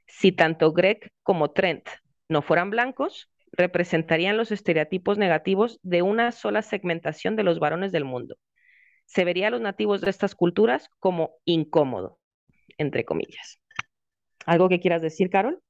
Si 0.07 0.31
tanto 0.31 0.73
Greg 0.73 1.11
como 1.25 1.51
Trent 1.51 1.89
no 2.29 2.43
fueran 2.43 2.71
blancos, 2.71 3.29
representarían 3.51 4.37
los 4.37 4.53
estereotipos 4.53 5.19
negativos 5.19 5.81
de 5.83 6.03
una 6.03 6.31
sola 6.31 6.63
segmentación 6.63 7.35
de 7.35 7.43
los 7.43 7.59
varones 7.59 7.91
del 7.91 8.05
mundo. 8.05 8.37
Se 9.07 9.25
vería 9.25 9.49
a 9.49 9.51
los 9.51 9.61
nativos 9.61 10.01
de 10.01 10.11
estas 10.11 10.37
culturas 10.37 10.89
como 11.01 11.39
incómodo, 11.45 12.21
entre 12.79 13.05
comillas. 13.05 13.61
¿Algo 14.47 14.69
que 14.69 14.79
quieras 14.79 15.03
decir, 15.03 15.29
Carol? 15.29 15.61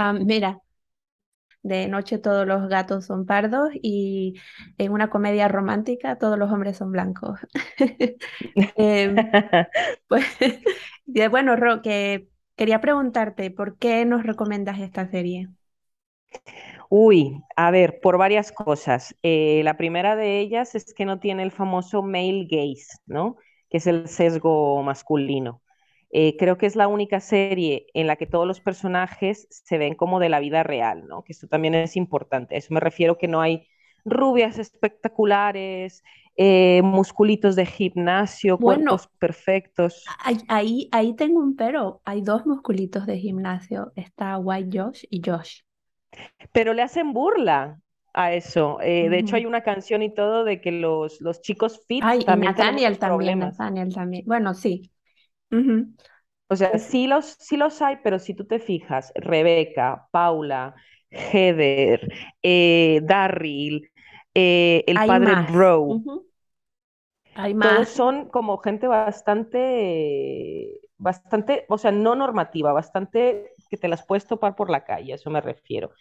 Ah, 0.00 0.12
mira, 0.12 0.60
de 1.62 1.88
noche 1.88 2.18
todos 2.18 2.46
los 2.46 2.68
gatos 2.68 3.06
son 3.06 3.26
pardos 3.26 3.70
y 3.82 4.34
en 4.78 4.92
una 4.92 5.10
comedia 5.10 5.48
romántica 5.48 6.16
todos 6.18 6.38
los 6.38 6.50
hombres 6.52 6.76
son 6.76 6.92
blancos. 6.92 7.40
Em, 8.76 9.30
pues, 10.08 10.26
bueno, 11.30 11.56
Ro, 11.56 11.82
quería 11.82 12.80
preguntarte, 12.80 13.50
¿por 13.50 13.78
qué 13.78 14.04
nos 14.04 14.22
recomiendas 14.24 14.78
esta 14.80 15.08
serie? 15.10 15.48
Uy, 16.88 17.42
a 17.56 17.70
ver, 17.70 18.00
por 18.00 18.18
varias 18.18 18.52
cosas. 18.52 19.14
Eh, 19.22 19.62
la 19.64 19.76
primera 19.76 20.16
de 20.16 20.40
ellas 20.40 20.74
es 20.74 20.94
que 20.94 21.04
no 21.04 21.18
tiene 21.20 21.42
el 21.42 21.50
famoso 21.52 22.02
male 22.02 22.46
gaze, 22.50 22.98
¿no? 23.06 23.36
Que 23.70 23.78
es 23.78 23.86
el 23.86 24.08
sesgo 24.08 24.82
masculino. 24.82 25.62
Eh, 26.18 26.34
creo 26.38 26.56
que 26.56 26.64
es 26.64 26.76
la 26.76 26.88
única 26.88 27.20
serie 27.20 27.88
en 27.92 28.06
la 28.06 28.16
que 28.16 28.24
todos 28.24 28.46
los 28.46 28.58
personajes 28.58 29.46
se 29.50 29.76
ven 29.76 29.94
como 29.94 30.18
de 30.18 30.30
la 30.30 30.40
vida 30.40 30.62
real, 30.62 31.06
¿no? 31.06 31.22
Que 31.22 31.34
esto 31.34 31.46
también 31.46 31.74
es 31.74 31.94
importante. 31.94 32.54
A 32.54 32.58
eso 32.58 32.72
me 32.72 32.80
refiero 32.80 33.18
que 33.18 33.28
no 33.28 33.42
hay 33.42 33.68
rubias 34.02 34.58
espectaculares, 34.58 36.02
eh, 36.34 36.80
musculitos 36.82 37.54
de 37.54 37.66
gimnasio, 37.66 38.56
Bueno, 38.56 38.92
cuerpos 38.92 39.10
perfectos. 39.18 40.06
ahí, 40.48 40.88
ahí, 40.90 41.14
tengo 41.16 41.38
un 41.38 41.54
pero. 41.54 42.00
Hay 42.06 42.22
dos 42.22 42.46
musculitos 42.46 43.04
de 43.04 43.18
gimnasio. 43.18 43.92
Está 43.94 44.38
White 44.38 44.70
Josh 44.78 45.04
y 45.10 45.20
Josh. 45.22 45.64
Pero 46.50 46.72
le 46.72 46.80
hacen 46.80 47.12
burla 47.12 47.78
a 48.14 48.32
eso. 48.32 48.80
Eh, 48.80 49.10
de 49.10 49.18
hecho, 49.18 49.36
hay 49.36 49.44
una 49.44 49.60
canción 49.60 50.00
y 50.00 50.14
todo 50.14 50.44
de 50.44 50.62
que 50.62 50.72
los, 50.72 51.20
los 51.20 51.42
chicos 51.42 51.82
fit 51.86 52.02
Ay, 52.02 52.20
y 52.20 52.24
también 52.24 52.54
tenemos 52.54 52.72
Nathaniel 52.72 52.98
también, 52.98 53.16
problemas. 53.18 53.58
Nathaniel 53.58 53.94
también. 53.94 54.24
Bueno, 54.24 54.54
sí. 54.54 54.90
O 56.48 56.56
sea, 56.56 56.78
sí 56.78 57.06
los, 57.06 57.36
sí 57.40 57.56
los 57.56 57.82
hay, 57.82 57.96
pero 58.04 58.18
si 58.18 58.34
tú 58.34 58.44
te 58.46 58.58
fijas, 58.60 59.12
Rebeca, 59.16 60.08
Paula, 60.12 60.74
Heather, 61.10 62.08
eh, 62.42 63.00
Darryl, 63.02 63.90
eh, 64.34 64.84
el 64.86 64.96
Hay 64.96 65.08
padre 65.08 65.34
más. 65.34 65.52
Bro. 65.52 66.02
Hay 67.34 67.54
todos 67.54 67.88
son 67.88 68.28
como 68.30 68.58
gente 68.58 68.86
bastante, 68.86 70.80
bastante, 70.98 71.66
o 71.68 71.78
sea, 71.78 71.90
no 71.90 72.14
normativa, 72.14 72.72
bastante 72.72 73.52
que 73.68 73.76
te 73.76 73.88
las 73.88 74.04
puedes 74.04 74.26
topar 74.26 74.56
por 74.56 74.70
la 74.70 74.84
calle, 74.84 75.12
a 75.12 75.16
eso 75.16 75.30
me 75.30 75.40
refiero. 75.40 75.92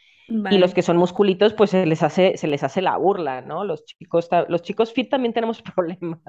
Y 0.49 0.57
los 0.57 0.71
Vale. 0.71 0.73
que 0.73 0.81
son 0.81 0.97
musculitos, 0.97 1.53
pues 1.53 1.69
se 1.71 1.85
les 1.85 2.01
hace, 2.03 2.37
se 2.37 2.47
les 2.47 2.63
hace 2.63 2.81
la 2.81 2.97
burla, 2.97 3.41
¿no? 3.41 3.63
Los 3.63 3.85
chicos, 3.85 4.29
los 4.47 4.61
chicos 4.63 4.93
fit 4.93 5.09
también 5.09 5.33
tenemos 5.33 5.61
problemas. 5.75 6.19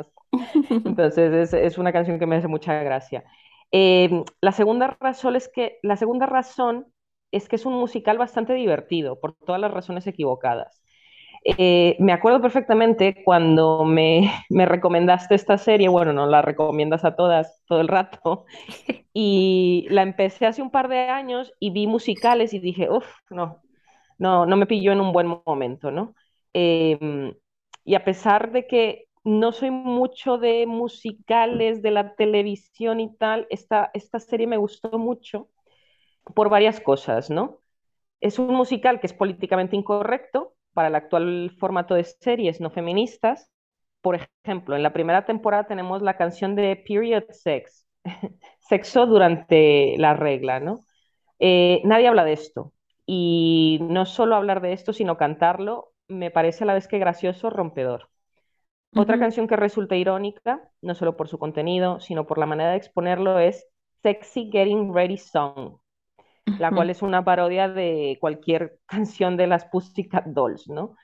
Entonces 0.84 1.32
es, 1.32 1.54
es 1.54 1.78
una 1.78 1.92
canción 1.92 2.18
que 2.18 2.26
me 2.26 2.36
hace 2.36 2.48
mucha 2.48 2.82
gracia. 2.82 3.24
Eh, 3.72 4.24
la 4.40 4.52
segunda 4.52 4.96
razón 5.00 5.36
es 5.36 5.48
que, 5.48 5.78
la 5.82 5.96
segunda 5.96 6.26
razón 6.26 6.86
es 7.32 7.48
que 7.48 7.56
es 7.56 7.66
un 7.66 7.74
musical 7.74 8.18
bastante 8.18 8.54
divertido, 8.54 9.18
por 9.20 9.34
todas 9.34 9.60
las 9.60 9.72
razones 9.72 10.06
equivocadas. 10.06 10.82
Eh, 11.44 11.96
me 12.00 12.12
acuerdo 12.12 12.40
perfectamente 12.40 13.22
cuando 13.24 13.84
me, 13.84 14.30
me 14.50 14.66
recomendaste 14.66 15.34
esta 15.34 15.58
serie, 15.58 15.88
bueno, 15.88 16.12
no 16.12 16.26
la 16.26 16.42
recomiendas 16.42 17.04
a 17.04 17.14
todas 17.16 17.62
todo 17.66 17.80
el 17.80 17.88
rato, 17.88 18.44
y 19.14 19.86
la 19.90 20.02
empecé 20.02 20.46
hace 20.46 20.62
un 20.62 20.70
par 20.70 20.88
de 20.88 20.98
años 21.10 21.52
y 21.60 21.70
vi 21.70 21.86
musicales 21.86 22.52
y 22.54 22.58
dije, 22.60 22.90
uff, 22.90 23.06
no, 23.30 23.62
no, 24.18 24.46
no 24.46 24.56
me 24.56 24.66
pilló 24.66 24.92
en 24.92 25.00
un 25.00 25.12
buen 25.12 25.28
momento, 25.46 25.90
¿no? 25.90 26.14
Em, 26.52 27.34
y 27.84 27.94
a 27.94 28.04
pesar 28.04 28.52
de 28.52 28.66
que 28.66 29.06
no 29.24 29.52
soy 29.52 29.70
mucho 29.70 30.38
de 30.38 30.66
musicales, 30.66 31.82
de 31.82 31.90
la 31.90 32.14
televisión 32.16 33.00
y 33.00 33.14
tal, 33.16 33.46
esta, 33.50 33.90
esta 33.94 34.20
serie 34.20 34.46
me 34.46 34.56
gustó 34.58 34.98
mucho 34.98 35.48
por 36.34 36.48
varias 36.50 36.80
cosas, 36.80 37.30
¿no? 37.30 37.60
Es 38.20 38.40
un 38.40 38.54
musical 38.54 39.00
que 39.00 39.08
es 39.08 39.14
políticamente 39.14 39.76
incorrecto 39.76 40.55
para 40.76 40.88
el 40.88 40.94
actual 40.94 41.50
formato 41.58 41.94
de 41.94 42.04
series 42.04 42.60
no 42.60 42.68
feministas. 42.68 43.50
Por 44.02 44.20
ejemplo, 44.44 44.76
en 44.76 44.82
la 44.82 44.92
primera 44.92 45.24
temporada 45.24 45.66
tenemos 45.66 46.02
la 46.02 46.18
canción 46.18 46.54
de 46.54 46.76
Period 46.86 47.24
Sex, 47.30 47.86
sexo 48.60 49.06
durante 49.06 49.94
la 49.96 50.12
regla, 50.12 50.60
¿no? 50.60 50.80
Eh, 51.38 51.80
nadie 51.84 52.08
habla 52.08 52.24
de 52.26 52.34
esto. 52.34 52.74
Y 53.06 53.78
no 53.88 54.04
solo 54.04 54.36
hablar 54.36 54.60
de 54.60 54.74
esto, 54.74 54.92
sino 54.92 55.16
cantarlo, 55.16 55.94
me 56.08 56.30
parece 56.30 56.64
a 56.64 56.66
la 56.66 56.74
vez 56.74 56.88
que 56.88 56.98
gracioso, 56.98 57.48
rompedor. 57.48 58.10
Otra 58.94 59.18
canción 59.18 59.48
que 59.48 59.56
resulta 59.56 59.96
irónica, 59.96 60.70
no 60.82 60.94
solo 60.94 61.16
por 61.16 61.28
su 61.28 61.38
contenido, 61.38 62.00
sino 62.00 62.26
por 62.26 62.36
la 62.36 62.46
manera 62.46 62.72
de 62.72 62.76
exponerlo, 62.76 63.38
es 63.38 63.66
Sexy 64.02 64.50
Getting 64.52 64.92
Ready 64.94 65.16
Song, 65.16 65.78
la 66.58 66.72
cual 66.72 66.90
es 66.90 67.02
una 67.02 67.24
parodia 67.24 67.68
de 67.68 68.18
cualquier 68.20 68.78
canción 68.86 69.36
de 69.36 69.46
las 69.46 69.66
Pussycat 69.66 70.26
Dolls, 70.26 70.68
¿no? 70.68 70.96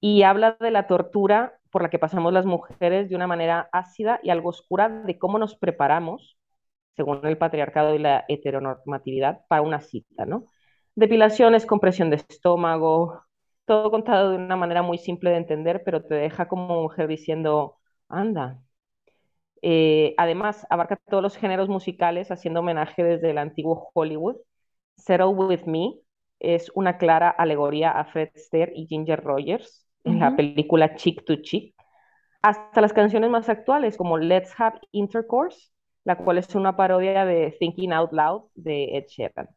Y 0.00 0.22
habla 0.22 0.56
de 0.60 0.70
la 0.70 0.86
tortura 0.86 1.54
por 1.70 1.82
la 1.82 1.90
que 1.90 1.98
pasamos 1.98 2.32
las 2.32 2.46
mujeres 2.46 3.08
de 3.08 3.16
una 3.16 3.26
manera 3.26 3.68
ácida 3.72 4.20
y 4.22 4.30
algo 4.30 4.50
oscura 4.50 4.88
de 4.88 5.18
cómo 5.18 5.38
nos 5.38 5.56
preparamos, 5.56 6.38
según 6.96 7.26
el 7.26 7.38
patriarcado 7.38 7.94
y 7.94 7.98
la 7.98 8.24
heteronormatividad, 8.28 9.42
para 9.48 9.62
una 9.62 9.80
cita, 9.80 10.26
¿no? 10.26 10.46
Depilaciones, 10.94 11.66
compresión 11.66 12.10
de 12.10 12.16
estómago, 12.16 13.22
todo 13.66 13.90
contado 13.90 14.30
de 14.30 14.36
una 14.36 14.56
manera 14.56 14.82
muy 14.82 14.98
simple 14.98 15.30
de 15.30 15.38
entender, 15.38 15.82
pero 15.84 16.02
te 16.04 16.14
deja 16.14 16.48
como 16.48 16.82
mujer 16.82 17.08
diciendo, 17.08 17.78
anda. 18.08 18.60
Eh, 19.62 20.14
además, 20.18 20.66
abarca 20.70 20.96
todos 21.08 21.22
los 21.22 21.36
géneros 21.36 21.68
musicales, 21.68 22.30
haciendo 22.30 22.60
homenaje 22.60 23.02
desde 23.02 23.30
el 23.30 23.38
antiguo 23.38 23.90
Hollywood. 23.94 24.36
Settle 24.96 25.26
With 25.26 25.64
Me 25.66 25.94
es 26.40 26.70
una 26.74 26.98
clara 26.98 27.30
alegoría 27.30 27.90
a 27.90 28.04
Fred 28.04 28.30
Astaire 28.34 28.72
y 28.74 28.86
Ginger 28.86 29.22
Rogers 29.22 29.86
en 30.04 30.20
la 30.20 30.36
película 30.36 30.94
Chick 30.96 31.24
to 31.24 31.36
Chick, 31.36 31.74
hasta 32.42 32.82
las 32.82 32.92
canciones 32.92 33.30
más 33.30 33.48
actuales 33.48 33.96
como 33.96 34.18
Let's 34.18 34.54
Have 34.58 34.78
Intercourse, 34.92 35.70
la 36.04 36.16
cual 36.16 36.36
es 36.38 36.54
una 36.54 36.76
parodia 36.76 37.24
de 37.24 37.56
Thinking 37.58 37.92
Out 37.92 38.12
Loud 38.12 38.42
de 38.54 38.98
Ed 38.98 39.06
Sheeran. 39.08 39.48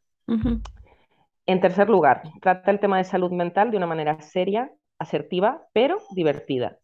En 1.45 1.61
tercer 1.61 1.89
lugar, 1.89 2.23
trata 2.41 2.71
el 2.71 2.79
tema 2.79 2.97
de 2.97 3.03
salud 3.03 3.31
mental 3.31 3.71
de 3.71 3.77
una 3.77 3.87
manera 3.87 4.21
seria, 4.21 4.71
asertiva, 4.99 5.67
pero 5.73 5.97
divertida. 6.15 6.79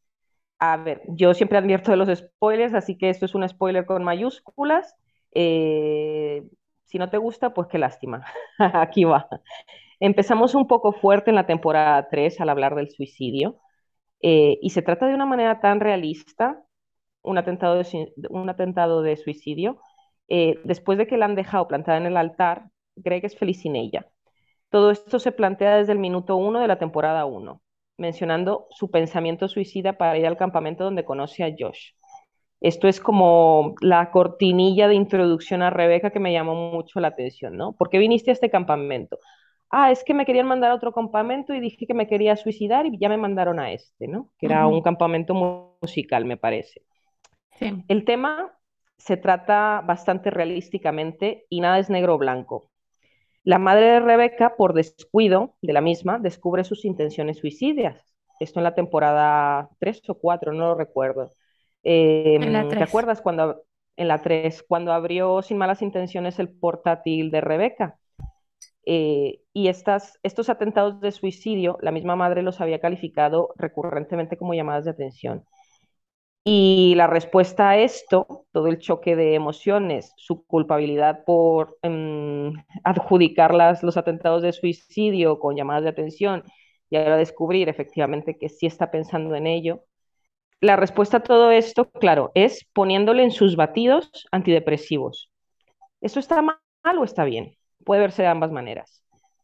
A 0.60 0.78
ver, 0.78 1.02
yo 1.08 1.34
siempre 1.34 1.58
advierto 1.58 1.92
de 1.92 1.98
los 1.98 2.10
spoilers, 2.10 2.74
así 2.74 2.98
que 2.98 3.10
esto 3.10 3.26
es 3.26 3.36
un 3.36 3.48
spoiler 3.48 3.86
con 3.86 4.04
mayúsculas. 4.04 4.96
Eh, 5.34 6.44
si 6.94 7.00
no 7.00 7.10
te 7.12 7.18
gusta, 7.18 7.56
pues 7.56 7.68
qué 7.70 7.80
lástima. 7.80 8.26
Aquí 8.60 9.06
va. 9.06 9.28
Empezamos 10.00 10.56
un 10.56 10.68
poco 10.68 10.94
fuerte 10.94 11.32
en 11.32 11.36
la 11.36 11.48
temporada 11.48 12.08
3 12.10 12.40
al 12.42 12.50
hablar 12.50 12.76
del 12.76 12.90
suicidio, 12.92 13.60
eh, 14.22 14.60
y 14.62 14.72
se 14.72 14.82
trata 14.84 15.08
de 15.08 15.16
una 15.16 15.26
manera 15.28 15.60
tan 15.62 15.80
realista, 15.82 16.64
un 17.24 17.38
atentado 17.40 17.76
de, 17.78 18.14
un 18.30 18.50
atentado 18.50 19.02
de 19.04 19.18
suicidio. 19.18 19.80
eh, 20.30 20.60
después 20.66 20.98
de 20.98 21.08
que 21.08 21.18
la 21.18 21.26
han 21.26 21.36
dejado 21.36 21.68
plantada 21.68 21.98
en 21.98 22.06
el 22.08 22.18
altar, 22.18 22.70
Greg 22.96 23.26
es 23.26 23.38
feliz 23.38 23.62
sin 23.62 23.76
ella. 23.78 24.08
Todo 24.70 24.92
esto 24.92 25.20
se 25.20 25.32
plantea 25.34 25.78
desde 25.78 25.94
el 25.94 26.00
minuto 26.00 26.38
1 26.38 26.60
de 26.62 26.68
la 26.68 26.80
temporada 26.80 27.26
1, 27.26 27.62
mencionando 27.98 28.68
su 28.72 28.92
pensamiento 28.92 29.48
suicida 29.50 29.94
para 29.98 30.18
ir 30.18 30.28
al 30.28 30.38
campamento 30.38 30.84
donde 30.86 31.06
conoce 31.06 31.44
a 31.46 31.54
Josh. 31.58 31.92
Esto 32.64 32.90
es 32.90 33.02
como 33.02 33.76
la 33.82 34.12
cortinilla 34.12 34.90
de 34.90 34.96
introducción 34.96 35.64
a 35.64 35.72
Rebeca 35.72 36.12
que 36.12 36.22
me 36.22 36.34
llamó 36.34 36.72
mucho 36.74 37.02
la 37.02 37.10
atención, 37.10 37.58
¿no? 37.58 37.74
¿Por 37.74 37.92
qué 37.92 38.00
viniste 38.00 38.32
a 38.32 38.34
este 38.36 38.52
campamento? 38.52 39.20
Ah, 39.72 39.92
es 39.92 40.04
que 40.06 40.16
me 40.16 40.26
querían 40.26 40.48
mandar 40.48 40.72
a 40.72 40.76
otro 40.76 40.94
campamento 40.94 41.54
y 41.56 41.62
dije 41.62 41.88
que 41.88 41.96
me 41.96 42.08
quería 42.08 42.38
suicidar 42.38 42.88
y 42.88 42.98
ya 43.00 43.10
me 43.10 43.18
mandaron 43.18 43.60
a 43.62 43.74
este, 43.74 44.08
¿no? 44.10 44.32
Que 44.40 44.48
era 44.48 44.68
un 44.68 44.82
campamento 44.82 45.36
mu- 45.36 45.76
musical, 45.82 46.26
me 46.26 46.38
parece. 46.38 46.84
Sí. 47.60 47.84
El 47.88 48.06
tema 48.06 48.58
se 48.98 49.18
trata 49.18 49.82
bastante 49.86 50.30
realísticamente 50.30 51.46
y 51.50 51.62
nada 51.62 51.80
es 51.80 51.90
negro 51.90 52.16
o 52.16 52.18
blanco. 52.18 52.70
La 53.44 53.60
madre 53.60 53.86
de 53.88 54.02
Rebeca, 54.02 54.56
por 54.58 54.74
descuido 54.74 55.56
de 55.62 55.74
la 55.74 55.82
misma, 55.82 56.20
descubre 56.20 56.64
sus 56.66 56.86
intenciones 56.86 57.40
suicidas. 57.40 58.16
Esto 58.40 58.60
en 58.60 58.66
la 58.66 58.76
temporada 58.76 59.70
3 59.80 60.02
o 60.10 60.16
4, 60.20 60.54
no 60.54 60.68
lo 60.70 60.76
recuerdo. 60.76 61.34
Eh, 61.84 62.40
¿te 62.78 62.84
3. 62.84 62.84
acuerdas 62.84 63.22
cuando 63.22 63.64
en 63.98 64.08
la 64.08 64.22
3, 64.24 64.64
cuando 64.68 64.94
abrió 64.94 65.42
sin 65.42 65.58
malas 65.58 65.82
intenciones 65.82 66.40
el 66.40 66.50
portátil 66.50 67.32
de 67.32 67.42
Rebeca? 67.42 68.00
Eh, 68.86 69.42
y 69.54 69.68
estas, 69.70 70.20
estos 70.24 70.50
atentados 70.50 71.02
de 71.02 71.12
suicidio, 71.12 71.78
la 71.82 71.92
misma 71.92 72.16
madre 72.16 72.44
los 72.44 72.62
había 72.62 72.80
calificado 72.82 73.54
recurrentemente 73.58 74.38
como 74.38 74.54
llamadas 74.56 74.86
de 74.86 74.92
atención. 74.92 75.46
Y 76.46 76.94
la 76.96 77.08
respuesta 77.08 77.70
a 77.70 77.78
esto, 77.78 78.46
todo 78.52 78.68
el 78.68 78.80
choque 78.80 79.16
de 79.16 79.34
emociones, 79.36 80.14
su 80.18 80.46
culpabilidad 80.46 81.24
por 81.26 81.78
em, 81.82 82.54
adjudicar 82.84 83.54
las- 83.54 83.82
los 83.84 83.96
atentados 83.98 84.42
de 84.42 84.52
suicidio 84.54 85.40
con 85.40 85.56
llamadas 85.56 85.84
de 85.84 85.90
atención 85.90 86.44
y 86.90 86.98
ahora 86.98 87.18
descubrir 87.18 87.70
efectivamente 87.70 88.38
que 88.38 88.50
sí 88.50 88.66
está 88.66 88.92
pensando 88.92 89.36
en 89.36 89.48
ello. 89.48 89.84
La 90.64 90.78
respuesta 90.78 91.18
a 91.18 91.24
todo 91.24 91.52
esto, 91.52 91.92
claro, 91.92 92.32
es 92.36 92.66
poniéndole 92.72 93.22
en 93.22 93.32
sus 93.32 93.58
batidos 93.58 94.10
antidepresivos. 94.32 95.30
¿Esto 96.00 96.22
está 96.22 96.42
mal 96.42 96.98
o 96.98 97.04
está 97.04 97.26
bien? 97.26 97.58
Puede 97.84 98.00
verse 98.00 98.22
de 98.22 98.30
ambas 98.30 98.50
maneras. 98.54 99.04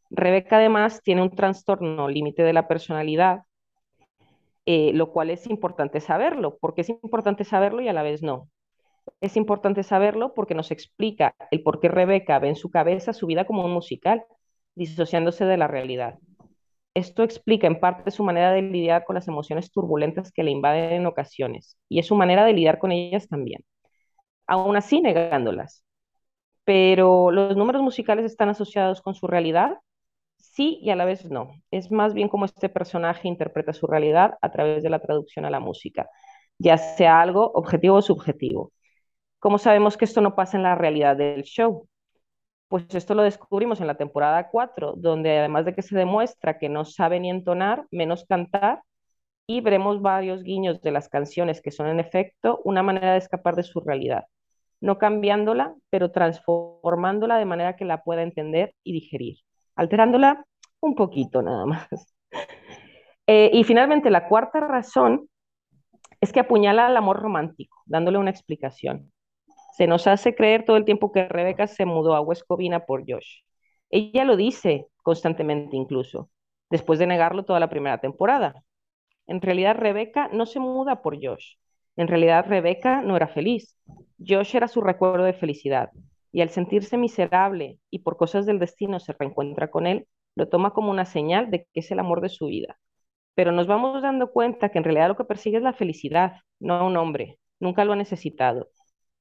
Rebeca 0.10 0.56
además 0.56 1.02
tiene 1.04 1.22
un 1.22 1.30
trastorno 1.30 2.08
límite 2.08 2.44
de 2.44 2.54
la 2.54 2.70
personalidad 2.70 3.42
eh, 4.66 4.94
lo 4.94 5.12
cual 5.12 5.30
es 5.30 5.46
importante 5.48 6.00
saberlo. 6.00 6.58
porque 6.58 6.82
es 6.84 6.90
importante 6.90 7.44
saberlo 7.44 7.82
y 7.82 7.90
a 7.90 7.94
la 7.94 8.02
vez 8.02 8.24
no? 8.24 8.48
Es 9.20 9.36
importante 9.36 9.84
saberlo 9.84 10.34
porque 10.34 10.56
nos 10.56 10.72
explica 10.72 11.36
el 11.52 11.64
por 11.64 11.82
qué 11.82 11.90
Rebeca 11.90 12.40
ve 12.40 12.48
en 12.48 12.56
su 12.56 12.72
cabeza 12.72 13.12
su 13.12 13.28
vida 13.28 13.44
como 13.44 13.66
un 13.66 13.72
musical, 13.72 14.24
disociándose 14.74 15.44
de 15.44 15.58
la 15.58 15.68
realidad. 15.68 16.18
Esto 17.00 17.24
explica 17.24 17.68
en 17.68 17.80
parte 17.80 18.12
su 18.12 18.24
manera 18.24 18.52
de 18.52 18.62
lidiar 18.62 19.06
con 19.06 19.16
las 19.16 19.28
emociones 19.28 19.72
turbulentas 19.72 20.32
que 20.32 20.44
le 20.44 20.52
invaden 20.52 20.94
en 20.94 21.06
ocasiones, 21.08 21.78
y 21.90 22.00
es 22.00 22.08
su 22.08 22.16
manera 22.16 22.46
de 22.46 22.54
lidiar 22.54 22.80
con 22.80 22.92
ellas 22.92 23.28
también, 23.28 23.64
aún 24.48 24.76
así 24.78 25.02
negándolas. 25.02 25.84
Pero 26.66 27.32
los 27.32 27.58
números 27.58 27.82
musicales 27.82 28.26
están 28.26 28.50
asociados 28.50 29.02
con 29.02 29.16
su 29.16 29.28
realidad, 29.28 29.78
sí 30.38 30.80
y 30.82 30.92
a 30.92 30.96
la 30.98 31.06
vez 31.06 31.26
no. 31.30 31.52
Es 31.72 31.92
más 31.92 32.14
bien 32.14 32.30
como 32.30 32.46
este 32.46 32.70
personaje 32.70 33.28
interpreta 33.28 33.74
su 33.74 33.88
realidad 33.88 34.36
a 34.42 34.52
través 34.52 34.84
de 34.84 34.90
la 34.92 35.00
traducción 35.02 35.46
a 35.46 35.52
la 35.52 35.60
música. 35.62 36.10
ya 36.60 36.78
sea 36.78 37.22
algo 37.22 37.52
objetivo 37.56 37.98
o 37.98 38.02
subjetivo. 38.04 38.74
¿Cómo 39.40 39.58
sabemos 39.60 39.98
que 39.98 40.06
esto 40.06 40.22
no 40.22 40.36
pasa 40.36 40.58
en 40.58 40.64
la 40.64 40.76
realidad 40.76 41.18
del 41.18 41.44
show? 41.44 41.88
Pues 42.70 42.86
esto 42.94 43.16
lo 43.16 43.24
descubrimos 43.24 43.82
en 43.82 43.88
la 43.88 43.96
temporada 43.98 44.48
4, 44.50 44.94
donde 44.96 45.40
además 45.40 45.66
de 45.66 45.74
que 45.74 45.82
se 45.82 45.98
demuestra 45.98 46.60
que 46.60 46.70
no 46.70 46.86
sabe 46.86 47.20
ni 47.20 47.30
entonar, 47.30 47.86
menos 47.92 48.26
cantar, 48.26 48.84
y 49.48 49.62
veremos 49.62 50.04
varios 50.04 50.44
guiños 50.44 50.80
de 50.82 50.92
las 50.92 51.10
canciones 51.10 51.62
que 51.62 51.72
son 51.72 51.88
en 51.88 52.00
efecto 52.00 52.62
una 52.64 52.84
manera 52.84 53.14
de 53.14 53.18
escapar 53.18 53.56
de 53.56 53.64
su 53.64 53.80
realidad, 53.80 54.26
no 54.80 55.00
cambiándola, 55.00 55.74
pero 55.90 56.12
transformándola 56.12 57.40
de 57.40 57.46
manera 57.46 57.76
que 57.76 57.86
la 57.86 58.04
pueda 58.04 58.22
entender 58.22 58.76
y 58.84 58.94
digerir, 58.94 59.38
alterándola 59.76 60.46
un 60.80 60.94
poquito 60.96 61.42
nada 61.42 61.66
más. 61.66 61.88
Eh, 63.32 63.52
y 63.54 63.64
finalmente, 63.64 64.10
la 64.10 64.28
cuarta 64.28 64.60
razón 64.60 65.30
es 66.20 66.34
que 66.34 66.40
apuñala 66.40 66.88
al 66.88 66.98
amor 66.98 67.20
romántico, 67.20 67.78
dándole 67.86 68.18
una 68.18 68.32
explicación. 68.32 69.12
Se 69.80 69.88
nos 69.88 70.08
hace 70.08 70.36
creer 70.36 70.66
todo 70.66 70.76
el 70.76 70.84
tiempo 70.84 71.14
que 71.14 71.30
Rebeca 71.30 71.66
se 71.66 71.86
mudó 71.86 72.14
a 72.14 72.20
West 72.20 72.42
Covina 72.46 72.82
por 72.86 73.06
Josh. 73.08 73.44
Ella 73.90 74.26
lo 74.26 74.36
dice 74.36 74.88
constantemente 75.04 75.78
incluso, 75.78 76.30
después 76.70 77.00
de 77.00 77.08
negarlo 77.08 77.46
toda 77.46 77.62
la 77.62 77.70
primera 77.70 77.98
temporada. 78.02 78.62
En 79.26 79.40
realidad 79.40 79.78
Rebeca 79.78 80.28
no 80.34 80.46
se 80.46 80.60
muda 80.60 81.02
por 81.02 81.16
Josh. 81.26 81.54
En 81.96 82.10
realidad 82.10 82.46
Rebeca 82.46 83.02
no 83.02 83.16
era 83.16 83.30
feliz. 83.30 83.78
Josh 84.20 84.54
era 84.54 84.68
su 84.68 84.82
recuerdo 84.82 85.24
de 85.24 85.32
felicidad. 85.32 85.92
Y 86.34 86.42
al 86.42 86.50
sentirse 86.50 86.98
miserable 86.98 87.80
y 87.90 88.00
por 88.00 88.18
cosas 88.18 88.46
del 88.46 88.60
destino 88.60 89.00
se 89.00 89.14
reencuentra 89.14 89.72
con 89.72 89.88
él, 89.88 90.08
lo 90.36 90.50
toma 90.50 90.74
como 90.74 90.92
una 90.92 91.06
señal 91.06 91.52
de 91.52 91.68
que 91.74 91.80
es 91.80 91.90
el 91.92 92.00
amor 92.00 92.20
de 92.20 92.28
su 92.28 92.48
vida. 92.48 92.78
Pero 93.34 93.54
nos 93.54 93.66
vamos 93.66 94.02
dando 94.02 94.30
cuenta 94.34 94.68
que 94.72 94.80
en 94.80 94.84
realidad 94.84 95.08
lo 95.08 95.16
que 95.16 95.24
persigue 95.24 95.56
es 95.56 95.64
la 95.64 95.72
felicidad, 95.72 96.34
no 96.60 96.74
a 96.74 96.86
un 96.86 96.98
hombre. 96.98 97.40
Nunca 97.62 97.86
lo 97.86 97.94
ha 97.94 97.96
necesitado. 97.96 98.68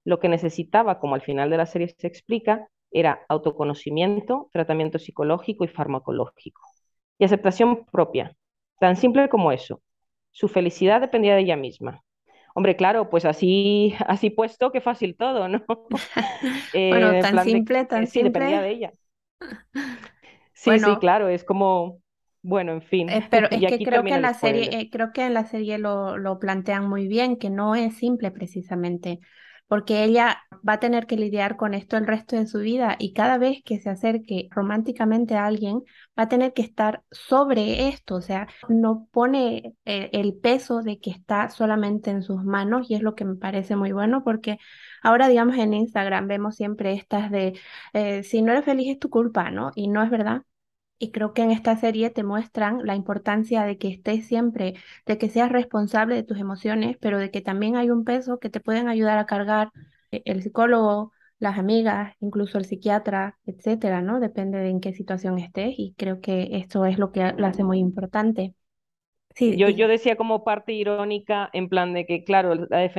Lo 0.08 0.18
que 0.20 0.28
necesitaba, 0.28 0.98
como 1.00 1.14
al 1.14 1.20
final 1.22 1.50
de 1.50 1.58
la 1.58 1.66
serie 1.66 1.88
se 1.98 2.06
explica, 2.06 2.68
era 2.90 3.20
autoconocimiento, 3.28 4.48
tratamiento 4.52 4.98
psicológico 4.98 5.64
y 5.64 5.68
farmacológico. 5.68 6.62
Y 7.18 7.24
aceptación 7.24 7.84
propia. 7.92 8.34
Tan 8.80 8.96
simple 8.96 9.28
como 9.28 9.52
eso. 9.52 9.82
Su 10.30 10.48
felicidad 10.48 11.00
dependía 11.02 11.34
de 11.34 11.42
ella 11.42 11.56
misma. 11.56 12.02
Hombre, 12.54 12.76
claro, 12.76 13.10
pues 13.10 13.24
así, 13.26 13.94
así 14.06 14.30
puesto, 14.30 14.72
qué 14.72 14.80
fácil 14.80 15.16
todo, 15.16 15.48
¿no? 15.48 15.64
bueno, 16.88 17.10
eh, 17.10 17.20
tan 17.22 17.38
simple, 17.40 17.84
tan 17.86 18.06
sí, 18.06 18.12
simple. 18.20 18.30
dependía 18.30 18.62
de 18.62 18.70
ella. 18.70 18.92
Sí, 20.54 20.78
sí, 20.78 20.96
claro, 20.98 21.28
es 21.28 21.44
como, 21.44 22.02
bueno, 22.42 22.72
en 22.72 22.82
fin. 22.82 23.08
Eh, 23.10 23.26
pero 23.30 23.48
es 23.50 23.64
que 23.66 23.82
creo 23.82 24.04
que 24.04 24.14
en 24.14 24.22
la 24.22 24.34
serie, 24.34 24.68
eh, 24.80 24.90
creo 24.90 25.12
que 25.12 25.24
en 25.26 25.34
la 25.34 25.44
serie 25.44 25.78
lo, 25.78 26.18
lo 26.18 26.38
plantean 26.38 26.88
muy 26.88 27.08
bien, 27.08 27.38
que 27.38 27.48
no 27.50 27.74
es 27.74 27.96
simple 27.96 28.30
precisamente 28.30 29.20
porque 29.68 30.04
ella 30.04 30.42
va 30.68 30.74
a 30.74 30.80
tener 30.80 31.06
que 31.06 31.16
lidiar 31.16 31.56
con 31.56 31.74
esto 31.74 31.96
el 31.96 32.06
resto 32.06 32.36
de 32.36 32.46
su 32.46 32.58
vida 32.58 32.96
y 32.98 33.12
cada 33.12 33.38
vez 33.38 33.62
que 33.64 33.78
se 33.78 33.90
acerque 33.90 34.48
románticamente 34.50 35.34
a 35.36 35.46
alguien 35.46 35.82
va 36.18 36.24
a 36.24 36.28
tener 36.28 36.52
que 36.52 36.62
estar 36.62 37.02
sobre 37.10 37.88
esto, 37.88 38.16
o 38.16 38.20
sea, 38.22 38.48
no 38.68 39.08
pone 39.12 39.74
eh, 39.84 40.10
el, 40.12 40.34
peso 40.38 40.82
de 40.82 40.98
que 41.00 41.10
está 41.10 41.48
solamente 41.50 42.10
en 42.10 42.22
sus 42.22 42.44
manos 42.44 42.90
y 42.90 42.94
es 42.94 43.02
lo 43.02 43.14
que 43.14 43.24
me 43.24 43.36
parece 43.36 43.76
muy 43.76 43.92
bueno 43.92 44.22
porque 44.24 44.58
ahora 45.02 45.28
digamos 45.28 45.56
en 45.58 45.74
Instagram 45.74 46.28
vemos 46.28 46.56
siempre 46.56 46.92
estas 46.94 47.30
de 47.30 47.58
eh, 47.92 48.22
si 48.22 48.42
no 48.42 48.52
eres 48.52 48.64
feliz 48.64 48.88
es 48.92 48.98
tu 48.98 49.10
culpa, 49.10 49.50
¿no? 49.50 49.72
Y 49.74 49.88
no 49.88 50.02
es 50.02 50.10
verdad. 50.10 50.42
Y 50.98 51.12
creo 51.12 51.32
que 51.34 51.42
en 51.42 51.50
esta 51.52 51.76
serie 51.76 52.10
te 52.10 52.24
muestran 52.24 52.84
la 52.84 52.96
importancia 52.96 53.64
de 53.64 53.78
que 53.78 53.88
estés 53.88 54.26
siempre, 54.26 54.74
de 55.06 55.18
que 55.18 55.28
seas 55.30 55.50
responsable 55.52 56.14
de 56.16 56.24
tus 56.24 56.38
emociones, 56.38 56.96
pero 57.00 57.18
de 57.18 57.30
que 57.30 57.40
también 57.40 57.76
hay 57.76 57.90
un 57.90 58.04
peso 58.04 58.38
que 58.38 58.50
te 58.50 58.60
pueden 58.60 58.88
ayudar 58.88 59.18
a 59.18 59.26
cargar 59.26 59.70
eh, 60.10 60.22
el 60.24 60.42
psicólogo, 60.42 61.12
las 61.38 61.58
amigas, 61.58 62.14
incluso 62.20 62.58
el 62.58 62.64
psiquiatra, 62.64 63.38
etcétera, 63.46 64.02
¿no? 64.02 64.18
Depende 64.20 64.58
de 64.58 64.70
en 64.70 64.80
qué 64.80 64.92
situación 64.92 65.38
estés 65.38 65.74
y 65.78 65.94
creo 65.96 66.20
que 66.20 66.48
esto 66.58 66.84
es 66.84 66.98
lo 66.98 67.12
que 67.12 67.32
lo 67.36 67.46
hace 67.46 67.62
muy 67.64 67.78
importante. 67.78 68.54
Sí, 69.34 69.56
yo, 69.56 69.68
yo 69.68 69.86
decía 69.88 70.16
como 70.16 70.42
parte 70.44 70.72
irónica, 70.72 71.48
en 71.52 71.68
plan 71.68 71.94
de 71.94 72.06
que, 72.06 72.24
claro, 72.24 72.54
la, 72.56 72.90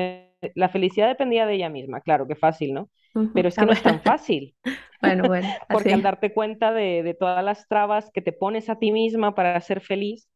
la 0.55 0.69
felicidad 0.69 1.09
dependía 1.09 1.45
de 1.45 1.55
ella 1.55 1.69
misma, 1.69 1.99
claro, 2.01 2.27
que 2.27 2.35
fácil, 2.35 2.73
¿no? 2.73 2.89
Pero 3.33 3.49
es 3.49 3.55
que 3.55 3.65
no 3.65 3.71
es 3.71 3.81
tan 3.81 4.01
fácil. 4.03 4.55
Bueno, 5.01 5.27
bueno. 5.27 5.47
Porque 5.69 5.93
al 5.93 6.01
darte 6.01 6.33
cuenta 6.33 6.71
de, 6.71 7.15
todas 7.19 7.43
las 7.43 7.67
trabas 7.67 8.11
que 8.13 8.21
te 8.21 8.31
pones 8.31 8.69
a 8.69 8.77
ti 8.77 8.91
misma 8.91 9.35
para 9.35 9.59
ser 9.61 9.81
feliz, 9.81 10.29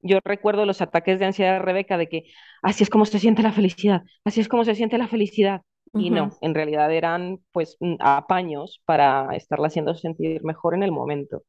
yo 0.00 0.18
recuerdo 0.24 0.66
los 0.66 0.80
ataques 0.80 1.18
de 1.18 1.26
ansiedad 1.26 1.54
de 1.54 1.58
Rebeca 1.60 1.96
de 1.96 2.08
que 2.08 2.24
así 2.62 2.82
es 2.82 2.90
como 2.90 3.04
se 3.04 3.18
siente 3.18 3.42
la 3.42 3.52
felicidad, 3.52 4.02
así 4.24 4.40
es 4.40 4.48
como 4.48 4.64
se 4.64 4.74
siente 4.74 4.98
la 4.98 5.08
felicidad. 5.08 5.62
Y 5.94 6.08
no, 6.08 6.30
en 6.40 6.54
realidad 6.54 6.90
eran 6.90 7.40
pues 7.52 7.76
apaños 8.00 8.80
para 8.86 9.36
estarla 9.36 9.66
haciendo 9.66 9.94
sentir 9.94 10.42
mejor 10.42 10.74
en 10.74 10.82
el 10.82 10.90
momento. 10.90 11.42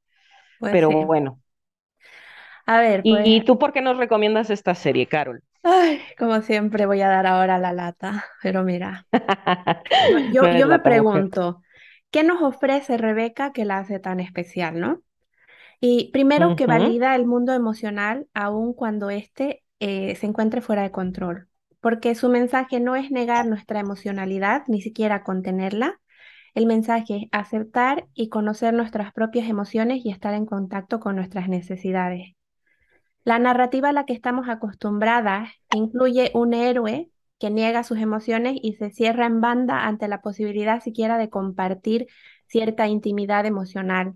Pues 0.59 0.73
Pero 0.73 0.91
bueno. 0.91 1.39
A 2.65 2.81
ver, 2.81 3.01
¿Y, 3.05 3.13
pues 3.13 3.45
tú 3.45 3.57
por 3.57 3.71
qué 3.71 3.81
nos 3.81 3.97
recomiendas 3.97 4.49
esta 4.49 4.75
serie, 4.75 5.07
Carol? 5.07 5.41
Ay, 5.63 6.01
como 6.17 6.41
siempre 6.41 6.85
voy 6.85 7.01
a 7.01 7.07
dar 7.09 7.25
ahora 7.25 7.57
la 7.57 7.71
lata, 7.73 8.25
pero 8.41 8.63
mira, 8.63 9.07
yo, 10.29 10.49
yo 10.53 10.67
me 10.67 10.79
pregunto, 10.79 11.61
¿Qué 12.11 12.23
nos 12.23 12.41
ofrece 12.43 12.97
Rebeca 12.97 13.53
que 13.53 13.65
la 13.65 13.79
hace 13.79 13.99
tan 13.99 14.21
especial, 14.21 14.79
no? 14.79 15.03
Y 15.81 16.11
primero 16.13 16.55
que 16.55 16.67
valida 16.67 17.15
el 17.15 17.25
mundo 17.27 17.53
emocional 17.53 18.27
aun 18.33 18.73
cuando 18.73 19.09
éste 19.11 19.63
eh, 19.79 20.15
se 20.17 20.27
encuentre 20.27 20.61
fuera 20.61 20.83
de 20.83 20.91
control, 20.91 21.49
porque 21.81 22.15
su 22.15 22.29
mensaje 22.29 22.79
no 22.81 22.95
es 22.95 23.11
negar 23.11 23.47
nuestra 23.47 23.79
emocionalidad, 23.81 24.63
ni 24.67 24.81
siquiera 24.81 25.23
contenerla. 25.23 25.99
El 26.55 26.67
mensaje 26.67 27.17
es 27.17 27.29
aceptar 27.33 28.07
y 28.15 28.29
conocer 28.29 28.73
nuestras 28.73 29.13
propias 29.13 29.49
emociones 29.49 30.05
y 30.05 30.11
estar 30.11 30.33
en 30.35 30.45
contacto 30.47 30.99
con 30.99 31.15
nuestras 31.17 31.49
necesidades. 31.49 32.35
La 33.23 33.39
narrativa 33.39 33.89
a 33.89 33.93
la 33.93 34.05
que 34.05 34.13
estamos 34.13 34.49
acostumbradas 34.49 35.49
incluye 35.73 36.31
un 36.33 36.53
héroe 36.53 37.09
que 37.39 37.49
niega 37.49 37.83
sus 37.83 37.97
emociones 37.99 38.57
y 38.61 38.73
se 38.73 38.89
cierra 38.89 39.25
en 39.25 39.41
banda 39.41 39.85
ante 39.85 40.07
la 40.07 40.21
posibilidad 40.21 40.81
siquiera 40.81 41.17
de 41.17 41.29
compartir 41.29 42.07
cierta 42.47 42.87
intimidad 42.87 43.45
emocional. 43.45 44.13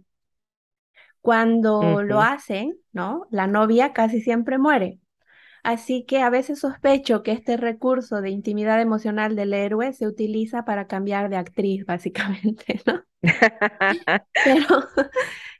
Cuando 1.21 2.03
lo 2.03 2.21
hacen, 2.21 2.77
¿no? 2.93 3.27
La 3.31 3.47
novia 3.47 3.91
casi 3.91 4.21
siempre 4.21 4.57
muere. 4.57 4.99
Así 5.63 6.05
que 6.05 6.21
a 6.21 6.29
veces 6.29 6.59
sospecho 6.59 7.23
que 7.23 7.33
este 7.33 7.57
recurso 7.57 8.21
de 8.21 8.29
intimidad 8.29 8.79
emocional 8.79 9.35
del 9.35 9.53
héroe 9.53 9.91
se 9.91 10.07
utiliza 10.07 10.63
para 10.63 10.87
cambiar 10.87 11.29
de 11.29 11.35
actriz, 11.35 11.85
básicamente, 11.85 12.79
¿no? 12.85 13.03
Pero 14.45 14.87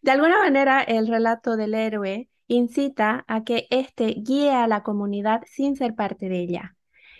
de 0.02 0.12
alguna 0.12 0.38
manera 0.40 0.82
el 0.82 1.08
relato 1.08 1.58
del 1.58 1.74
héroe 1.74 2.30
incita 2.48 3.26
a 3.28 3.44
que 3.44 3.68
éste 3.70 4.16
guíe 4.18 4.52
a 4.52 4.68
la 4.68 4.84
comunidad 4.84 5.42
sin 5.48 5.76
ser 5.76 5.96
parte 5.96 6.30
de 6.30 6.40
ella. 6.42 6.76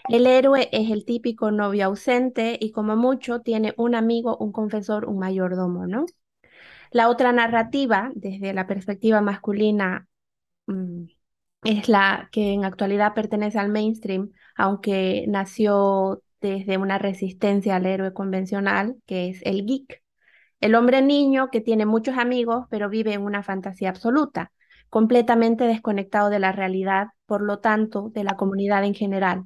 El 0.10 0.26
héroe 0.28 0.70
es 0.72 0.90
el 0.92 1.06
típico 1.06 1.52
novio 1.52 1.86
ausente 1.86 2.58
y 2.60 2.72
como 2.72 2.96
mucho 2.96 3.42
tiene 3.42 3.74
un 3.78 3.96
amigo, 3.96 4.38
un 4.38 4.52
confesor, 4.52 5.06
un 5.06 5.20
mayordomo, 5.20 5.86
¿no? 5.88 6.06
La 6.92 7.10
otra 7.10 7.32
narrativa, 7.32 8.12
desde 8.16 8.54
la 8.54 8.68
perspectiva 8.68 9.22
masculina, 9.22 10.08
mm, 10.68 11.06
es 11.64 11.90
la 11.90 12.30
que 12.32 12.54
en 12.54 12.66
actualidad 12.66 13.14
pertenece 13.14 13.60
al 13.60 13.70
mainstream, 13.70 14.32
aunque 14.56 15.26
nació 15.28 16.24
desde 16.42 16.78
una 16.78 16.98
resistencia 17.00 17.76
al 17.78 17.86
héroe 17.86 18.14
convencional, 18.14 18.98
que 19.06 19.30
es 19.30 19.42
el 19.44 19.66
geek. 19.66 20.04
El 20.62 20.76
hombre 20.76 21.02
niño 21.02 21.50
que 21.52 21.62
tiene 21.62 21.86
muchos 21.86 22.18
amigos, 22.18 22.66
pero 22.70 22.90
vive 22.90 23.14
en 23.14 23.24
una 23.24 23.44
fantasía 23.44 23.90
absoluta, 23.90 24.52
completamente 24.90 25.66
desconectado 25.66 26.30
de 26.30 26.40
la 26.40 26.52
realidad, 26.52 27.08
por 27.26 27.42
lo 27.42 27.60
tanto, 27.60 28.10
de 28.14 28.24
la 28.24 28.36
comunidad 28.36 28.84
en 28.84 28.94
general 28.94 29.46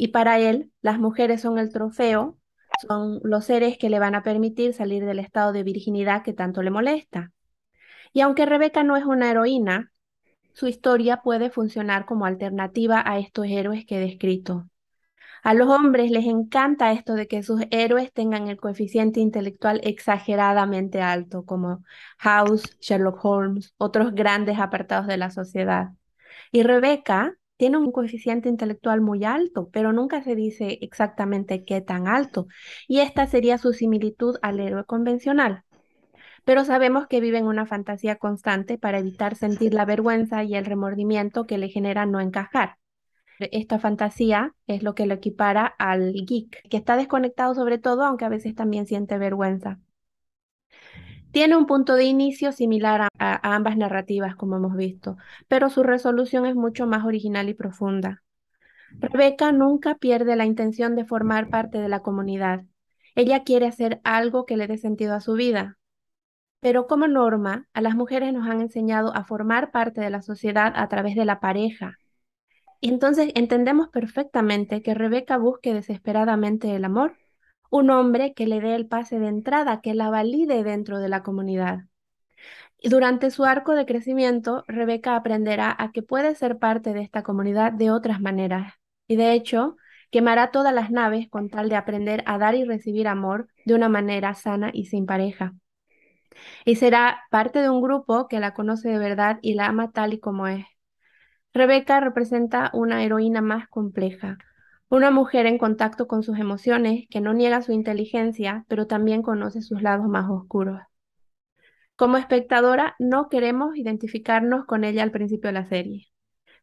y 0.00 0.08
para 0.08 0.38
él 0.38 0.70
las 0.80 0.98
mujeres 0.98 1.42
son 1.42 1.58
el 1.58 1.70
trofeo, 1.70 2.38
son 2.80 3.20
los 3.22 3.44
seres 3.44 3.76
que 3.76 3.90
le 3.90 3.98
van 3.98 4.14
a 4.14 4.22
permitir 4.22 4.72
salir 4.72 5.04
del 5.04 5.18
estado 5.18 5.52
de 5.52 5.62
virginidad 5.62 6.22
que 6.22 6.32
tanto 6.32 6.62
le 6.62 6.70
molesta. 6.70 7.32
Y 8.14 8.22
aunque 8.22 8.46
Rebeca 8.46 8.82
no 8.82 8.96
es 8.96 9.04
una 9.04 9.30
heroína, 9.30 9.92
su 10.54 10.68
historia 10.68 11.18
puede 11.18 11.50
funcionar 11.50 12.06
como 12.06 12.24
alternativa 12.24 13.02
a 13.04 13.18
estos 13.18 13.44
héroes 13.46 13.84
que 13.84 13.96
he 13.96 14.00
descrito. 14.00 14.70
A 15.42 15.54
los 15.54 15.68
hombres 15.68 16.10
les 16.10 16.26
encanta 16.26 16.92
esto 16.92 17.14
de 17.14 17.26
que 17.26 17.42
sus 17.42 17.62
héroes 17.70 18.12
tengan 18.12 18.48
el 18.48 18.58
coeficiente 18.58 19.20
intelectual 19.20 19.80
exageradamente 19.84 21.00
alto, 21.00 21.44
como 21.44 21.82
House, 22.18 22.76
Sherlock 22.80 23.24
Holmes, 23.24 23.74
otros 23.78 24.14
grandes 24.14 24.58
apartados 24.58 25.06
de 25.06 25.16
la 25.16 25.30
sociedad. 25.30 25.90
Y 26.52 26.62
Rebeca 26.62 27.34
tiene 27.56 27.78
un 27.78 27.92
coeficiente 27.92 28.48
intelectual 28.48 29.00
muy 29.00 29.24
alto, 29.24 29.68
pero 29.70 29.92
nunca 29.92 30.22
se 30.22 30.34
dice 30.34 30.78
exactamente 30.82 31.64
qué 31.64 31.80
tan 31.80 32.08
alto. 32.08 32.46
Y 32.88 33.00
esta 33.00 33.26
sería 33.26 33.58
su 33.58 33.72
similitud 33.72 34.36
al 34.42 34.60
héroe 34.60 34.84
convencional. 34.84 35.64
Pero 36.44 36.64
sabemos 36.64 37.06
que 37.06 37.20
vive 37.20 37.38
en 37.38 37.46
una 37.46 37.66
fantasía 37.66 38.16
constante 38.16 38.78
para 38.78 38.98
evitar 38.98 39.36
sentir 39.36 39.74
la 39.74 39.84
vergüenza 39.84 40.42
y 40.44 40.54
el 40.54 40.64
remordimiento 40.64 41.46
que 41.46 41.58
le 41.58 41.68
genera 41.68 42.06
no 42.06 42.20
encajar. 42.20 42.76
Esta 43.52 43.78
fantasía 43.78 44.54
es 44.66 44.82
lo 44.82 44.94
que 44.94 45.06
lo 45.06 45.14
equipara 45.14 45.66
al 45.66 46.12
geek, 46.12 46.68
que 46.68 46.76
está 46.76 46.96
desconectado 46.96 47.54
sobre 47.54 47.78
todo, 47.78 48.04
aunque 48.04 48.24
a 48.24 48.28
veces 48.28 48.54
también 48.54 48.86
siente 48.86 49.18
vergüenza. 49.18 49.78
Tiene 51.32 51.56
un 51.56 51.66
punto 51.66 51.94
de 51.94 52.04
inicio 52.04 52.50
similar 52.50 53.08
a, 53.18 53.54
ambas 53.54 53.76
narrativas, 53.76 54.34
como 54.34 54.56
hemos 54.56 54.76
visto, 54.76 55.16
pero 55.46 55.70
su 55.70 55.84
resolución 55.84 56.44
es 56.44 56.56
mucho 56.56 56.86
más 56.86 57.04
original 57.04 57.48
y 57.48 57.54
profunda. 57.54 58.22
Rebeca 58.98 59.52
nunca 59.52 59.94
pierde 59.94 60.34
la 60.34 60.44
intención 60.44 60.96
de 60.96 61.04
formar 61.04 61.48
parte 61.48 61.78
de 61.78 61.88
la 61.88 62.00
comunidad. 62.00 62.64
Ella 63.14 63.44
quiere 63.44 63.68
hacer 63.68 64.00
algo 64.02 64.44
que 64.44 64.56
le 64.56 64.66
dé 64.66 64.76
sentido 64.76 65.14
a 65.14 65.20
su 65.20 65.34
vida. 65.34 65.78
Pero 66.58 66.88
como 66.88 67.06
norma, 67.06 67.68
a 67.72 67.80
las 67.80 67.94
mujeres 67.94 68.32
nos 68.32 68.48
han 68.48 68.60
enseñado 68.60 69.14
a 69.14 69.24
formar 69.24 69.70
parte 69.70 70.00
de 70.00 70.10
la 70.10 70.22
sociedad 70.22 70.72
a 70.74 70.88
través 70.88 71.14
de 71.14 71.24
la 71.24 71.38
pareja. 71.38 71.99
Entonces 72.80 73.30
entendemos 73.34 73.88
perfectamente 73.88 74.82
que 74.82 74.94
Rebeca 74.94 75.36
busque 75.36 75.74
desesperadamente 75.74 76.74
el 76.74 76.84
amor, 76.84 77.16
un 77.70 77.90
hombre 77.90 78.34
que 78.34 78.46
le 78.46 78.60
dé 78.60 78.74
el 78.74 78.86
pase 78.86 79.18
de 79.18 79.28
entrada, 79.28 79.80
que 79.80 79.94
la 79.94 80.10
valide 80.10 80.62
dentro 80.64 80.98
de 80.98 81.08
la 81.08 81.22
comunidad. 81.22 81.84
Durante 82.82 83.30
su 83.30 83.44
arco 83.44 83.74
de 83.74 83.86
crecimiento, 83.86 84.64
Rebeca 84.66 85.16
aprenderá 85.16 85.74
a 85.78 85.92
que 85.92 86.02
puede 86.02 86.34
ser 86.34 86.58
parte 86.58 86.94
de 86.94 87.02
esta 87.02 87.22
comunidad 87.22 87.72
de 87.72 87.90
otras 87.90 88.20
maneras. 88.20 88.74
Y 89.06 89.16
de 89.16 89.32
hecho, 89.32 89.76
quemará 90.10 90.50
todas 90.50 90.74
las 90.74 90.90
naves 90.90 91.28
con 91.28 91.50
tal 91.50 91.68
de 91.68 91.76
aprender 91.76 92.22
a 92.26 92.38
dar 92.38 92.54
y 92.54 92.64
recibir 92.64 93.08
amor 93.08 93.48
de 93.64 93.74
una 93.74 93.88
manera 93.88 94.34
sana 94.34 94.70
y 94.72 94.86
sin 94.86 95.06
pareja. 95.06 95.54
Y 96.64 96.76
será 96.76 97.24
parte 97.30 97.60
de 97.60 97.68
un 97.70 97.82
grupo 97.82 98.26
que 98.28 98.40
la 98.40 98.54
conoce 98.54 98.88
de 98.88 98.98
verdad 98.98 99.38
y 99.42 99.54
la 99.54 99.66
ama 99.66 99.90
tal 99.92 100.14
y 100.14 100.20
como 100.20 100.46
es. 100.46 100.64
Rebeca 101.52 101.98
representa 101.98 102.70
una 102.74 103.02
heroína 103.02 103.40
más 103.40 103.68
compleja, 103.68 104.38
una 104.88 105.10
mujer 105.10 105.46
en 105.46 105.58
contacto 105.58 106.06
con 106.06 106.22
sus 106.22 106.38
emociones 106.38 107.06
que 107.10 107.20
no 107.20 107.32
niega 107.32 107.62
su 107.62 107.72
inteligencia, 107.72 108.64
pero 108.68 108.86
también 108.86 109.22
conoce 109.22 109.60
sus 109.60 109.82
lados 109.82 110.06
más 110.06 110.30
oscuros. 110.30 110.80
Como 111.96 112.16
espectadora, 112.16 112.94
no 112.98 113.28
queremos 113.28 113.76
identificarnos 113.76 114.64
con 114.64 114.84
ella 114.84 115.02
al 115.02 115.10
principio 115.10 115.48
de 115.48 115.54
la 115.54 115.68
serie. 115.68 116.06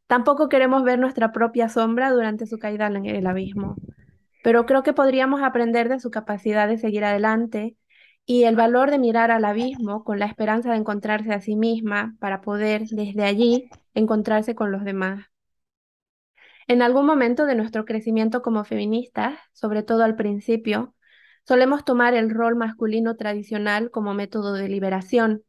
Tampoco 0.07 0.47
queremos 0.47 0.83
ver 0.83 0.99
nuestra 0.99 1.33
propia 1.33 1.67
sombra 1.67 2.11
durante 2.11 2.47
su 2.47 2.57
caída 2.57 2.87
en 2.87 3.05
el 3.05 3.27
abismo, 3.27 3.75
pero 4.41 4.65
creo 4.65 4.83
que 4.83 4.93
podríamos 4.93 5.41
aprender 5.41 5.89
de 5.89 5.99
su 5.99 6.11
capacidad 6.11 6.67
de 6.67 6.77
seguir 6.77 7.03
adelante 7.03 7.75
y 8.25 8.43
el 8.43 8.55
valor 8.55 8.89
de 8.89 8.99
mirar 8.99 9.31
al 9.31 9.45
abismo 9.45 10.03
con 10.03 10.19
la 10.19 10.25
esperanza 10.25 10.71
de 10.71 10.77
encontrarse 10.77 11.33
a 11.33 11.41
sí 11.41 11.55
misma 11.55 12.15
para 12.19 12.41
poder 12.41 12.85
desde 12.87 13.23
allí 13.23 13.69
encontrarse 13.97 14.55
con 14.55 14.71
los 14.71 14.83
demás. 14.83 15.25
En 16.67 16.81
algún 16.81 17.05
momento 17.05 17.45
de 17.45 17.55
nuestro 17.55 17.85
crecimiento 17.85 18.41
como 18.41 18.65
feministas, 18.65 19.39
sobre 19.53 19.83
todo 19.83 20.03
al 20.03 20.15
principio, 20.15 20.95
solemos 21.45 21.85
tomar 21.85 22.13
el 22.13 22.29
rol 22.29 22.55
masculino 22.55 23.15
tradicional 23.15 23.91
como 23.91 24.13
método 24.13 24.53
de 24.53 24.67
liberación 24.67 25.43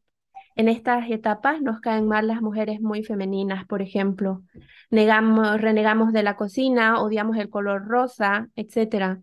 en 0.58 0.68
estas 0.68 1.08
etapas 1.08 1.62
nos 1.62 1.78
caen 1.78 2.08
mal 2.08 2.26
las 2.26 2.42
mujeres 2.42 2.80
muy 2.80 3.04
femeninas, 3.04 3.64
por 3.64 3.80
ejemplo. 3.80 4.42
Negamos, 4.90 5.60
renegamos 5.60 6.12
de 6.12 6.24
la 6.24 6.34
cocina, 6.34 7.00
odiamos 7.00 7.36
el 7.36 7.48
color 7.48 7.86
rosa, 7.86 8.48
etc. 8.56 9.22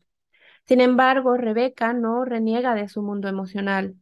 Sin 0.65 0.80
embargo, 0.80 1.36
Rebeca 1.36 1.91
no 1.91 2.23
reniega 2.23 2.73
de 2.73 2.88
su 2.88 3.01
mundo 3.01 3.28
emocional, 3.28 3.95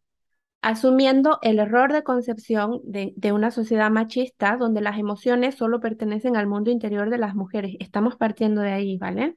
asumiendo 0.64 1.38
el 1.42 1.58
error 1.58 1.92
de 1.92 2.02
concepción 2.02 2.80
de, 2.84 3.14
una 3.32 3.50
sociedad 3.50 3.90
machista 3.90 4.56
donde 4.56 4.80
las 4.80 4.98
emociones 4.98 5.56
solo 5.56 5.78
pertenecen 5.78 6.36
al 6.36 6.46
mundo 6.46 6.70
interior 6.70 7.10
de 7.10 7.18
las 7.18 7.34
mujeres. 7.34 7.76
Estamos 7.80 8.16
partiendo 8.16 8.62
de 8.62 8.72
ahí, 8.72 8.96
¿vale? 8.96 9.36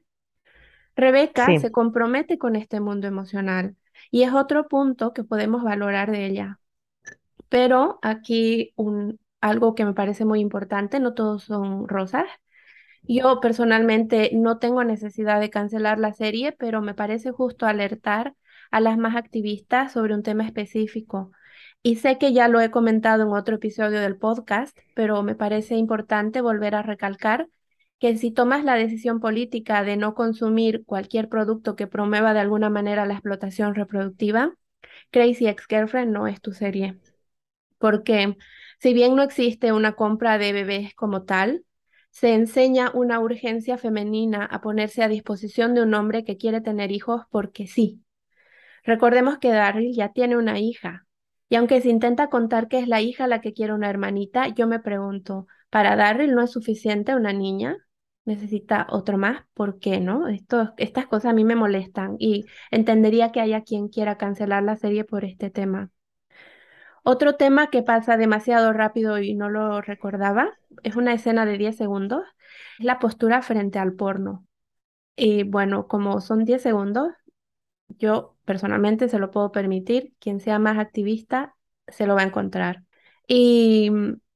Rebeca 0.96 1.46
se 1.58 1.70
compromete 1.70 2.38
con 2.38 2.56
este 2.56 2.80
mundo 2.80 3.06
emocional 3.06 3.76
y 4.10 4.22
es 4.22 4.32
otro 4.32 4.68
punto 4.68 5.12
que 5.12 5.22
podemos 5.22 5.62
valorar 5.62 6.10
de 6.10 6.24
ella. 6.24 6.60
Pero 7.50 7.98
aquí 8.00 8.72
un, 8.76 9.20
algo 9.42 9.74
que 9.74 9.84
me 9.84 9.92
parece 9.92 10.24
muy 10.24 10.40
importante, 10.40 10.98
no 10.98 11.12
todos 11.12 11.44
son 11.44 11.88
rosas. 11.88 12.24
Yo 13.02 13.40
personalmente 13.40 14.30
no 14.32 14.58
tengo 14.58 14.82
necesidad 14.82 15.40
de 15.40 15.50
cancelar 15.50 15.98
la 15.98 16.14
serie, 16.14 16.52
pero 16.52 16.80
me 16.80 16.94
parece 16.94 17.32
justo 17.32 17.66
alertar 17.66 18.34
a 18.70 18.80
las 18.80 18.98
más 18.98 19.16
activistas 19.16 19.92
sobre 19.92 20.14
un 20.14 20.22
tema 20.22 20.44
específico. 20.44 21.32
Y 21.82 21.96
sé 21.96 22.18
que 22.18 22.32
ya 22.32 22.48
lo 22.48 22.60
he 22.60 22.70
comentado 22.70 23.22
en 23.24 23.32
otro 23.32 23.56
episodio 23.56 24.00
del 24.00 24.16
podcast, 24.16 24.78
pero 24.94 25.22
me 25.22 25.34
parece 25.34 25.76
importante 25.76 26.40
volver 26.40 26.74
a 26.74 26.82
recalcar 26.82 27.48
que 27.98 28.16
si 28.16 28.30
tomas 28.30 28.64
la 28.64 28.74
decisión 28.74 29.20
política 29.20 29.82
de 29.82 29.96
no 29.96 30.14
consumir 30.14 30.84
cualquier 30.84 31.28
producto 31.28 31.76
que 31.76 31.86
promueva 31.86 32.34
de 32.34 32.40
alguna 32.40 32.70
manera 32.70 33.06
la 33.06 33.14
explotación 33.14 33.74
reproductiva, 33.74 34.54
Crazy 35.10 35.48
Ex-Girlfriend 35.48 36.12
no 36.12 36.26
es 36.26 36.40
tu 36.40 36.52
serie 36.52 36.98
porque 37.78 38.36
si 38.80 38.92
bien 38.92 39.16
no 39.16 39.22
existe 39.22 39.72
una 39.72 39.94
compra 39.94 40.38
de 40.38 40.52
bebés 40.52 40.94
como 40.94 41.22
tal, 41.24 41.64
se 42.10 42.34
enseña 42.34 42.90
una 42.94 43.20
urgencia 43.20 43.78
femenina 43.78 44.44
a 44.44 44.60
ponerse 44.60 45.02
a 45.02 45.08
disposición 45.08 45.74
de 45.74 45.82
un 45.82 45.94
hombre 45.94 46.24
que 46.24 46.36
quiere 46.36 46.60
tener 46.60 46.90
hijos 46.90 47.22
porque 47.30 47.66
sí. 47.66 48.02
Recordemos 48.88 49.36
que 49.36 49.50
Daryl 49.50 49.94
ya 49.94 50.14
tiene 50.14 50.38
una 50.38 50.58
hija, 50.60 51.06
y 51.50 51.56
aunque 51.56 51.82
se 51.82 51.90
intenta 51.90 52.30
contar 52.30 52.68
que 52.68 52.78
es 52.78 52.88
la 52.88 53.02
hija 53.02 53.26
la 53.26 53.42
que 53.42 53.52
quiere 53.52 53.74
una 53.74 53.90
hermanita, 53.90 54.48
yo 54.48 54.66
me 54.66 54.80
pregunto, 54.80 55.46
¿para 55.68 55.94
Daryl 55.94 56.34
no 56.34 56.42
es 56.42 56.52
suficiente 56.52 57.14
una 57.14 57.34
niña? 57.34 57.76
¿Necesita 58.24 58.86
otro 58.88 59.18
más? 59.18 59.44
¿Por 59.52 59.78
qué 59.78 60.00
no? 60.00 60.28
Esto, 60.28 60.72
estas 60.78 61.06
cosas 61.06 61.32
a 61.32 61.34
mí 61.34 61.44
me 61.44 61.54
molestan 61.54 62.16
y 62.18 62.46
entendería 62.70 63.30
que 63.30 63.42
haya 63.42 63.62
quien 63.62 63.88
quiera 63.88 64.16
cancelar 64.16 64.62
la 64.62 64.76
serie 64.76 65.04
por 65.04 65.26
este 65.26 65.50
tema. 65.50 65.90
Otro 67.02 67.34
tema 67.36 67.68
que 67.68 67.82
pasa 67.82 68.16
demasiado 68.16 68.72
rápido 68.72 69.18
y 69.18 69.34
no 69.34 69.50
lo 69.50 69.82
recordaba, 69.82 70.54
es 70.82 70.96
una 70.96 71.12
escena 71.12 71.44
de 71.44 71.58
10 71.58 71.76
segundos, 71.76 72.24
es 72.78 72.86
la 72.86 72.98
postura 72.98 73.42
frente 73.42 73.78
al 73.78 73.92
porno. 73.92 74.46
Y 75.14 75.42
bueno, 75.42 75.88
como 75.88 76.22
son 76.22 76.46
10 76.46 76.62
segundos, 76.62 77.12
yo 77.88 78.37
personalmente 78.48 79.10
se 79.10 79.18
lo 79.18 79.30
puedo 79.30 79.52
permitir, 79.52 80.14
quien 80.18 80.40
sea 80.40 80.58
más 80.58 80.78
activista 80.78 81.54
se 81.86 82.06
lo 82.06 82.14
va 82.14 82.22
a 82.22 82.24
encontrar. 82.24 82.82
Y 83.26 83.90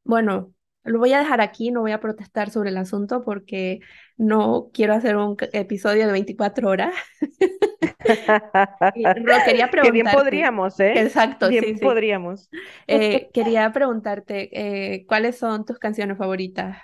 bueno, 0.05 0.53
lo 0.85 0.99
voy 0.99 1.15
a 1.15 1.19
dejar 1.19 1.41
aquí, 1.41 1.71
no 1.71 1.81
voy 1.81 1.93
a 1.93 2.01
protestar 2.01 2.51
sobre 2.51 2.69
el 2.69 2.77
asunto 2.77 3.23
porque 3.25 3.81
no 4.19 4.69
quiero 4.75 4.93
hacer 4.93 5.17
un 5.17 5.39
episodio 5.55 6.05
de 6.05 6.13
24 6.13 6.69
horas. 6.69 6.95
quería 9.47 9.71
preguntarte. 9.71 9.91
bien 9.91 10.07
podríamos, 10.13 10.79
¿eh? 10.79 10.93
Exacto, 10.97 11.49
bien 11.49 11.79
podríamos. 11.81 12.51
Eh, 12.87 13.31
quería 13.33 13.73
preguntarte, 13.73 14.51
eh, 14.53 15.07
¿cuáles 15.07 15.39
son 15.39 15.65
tus 15.65 15.79
canciones 15.79 16.19
favoritas? 16.19 16.77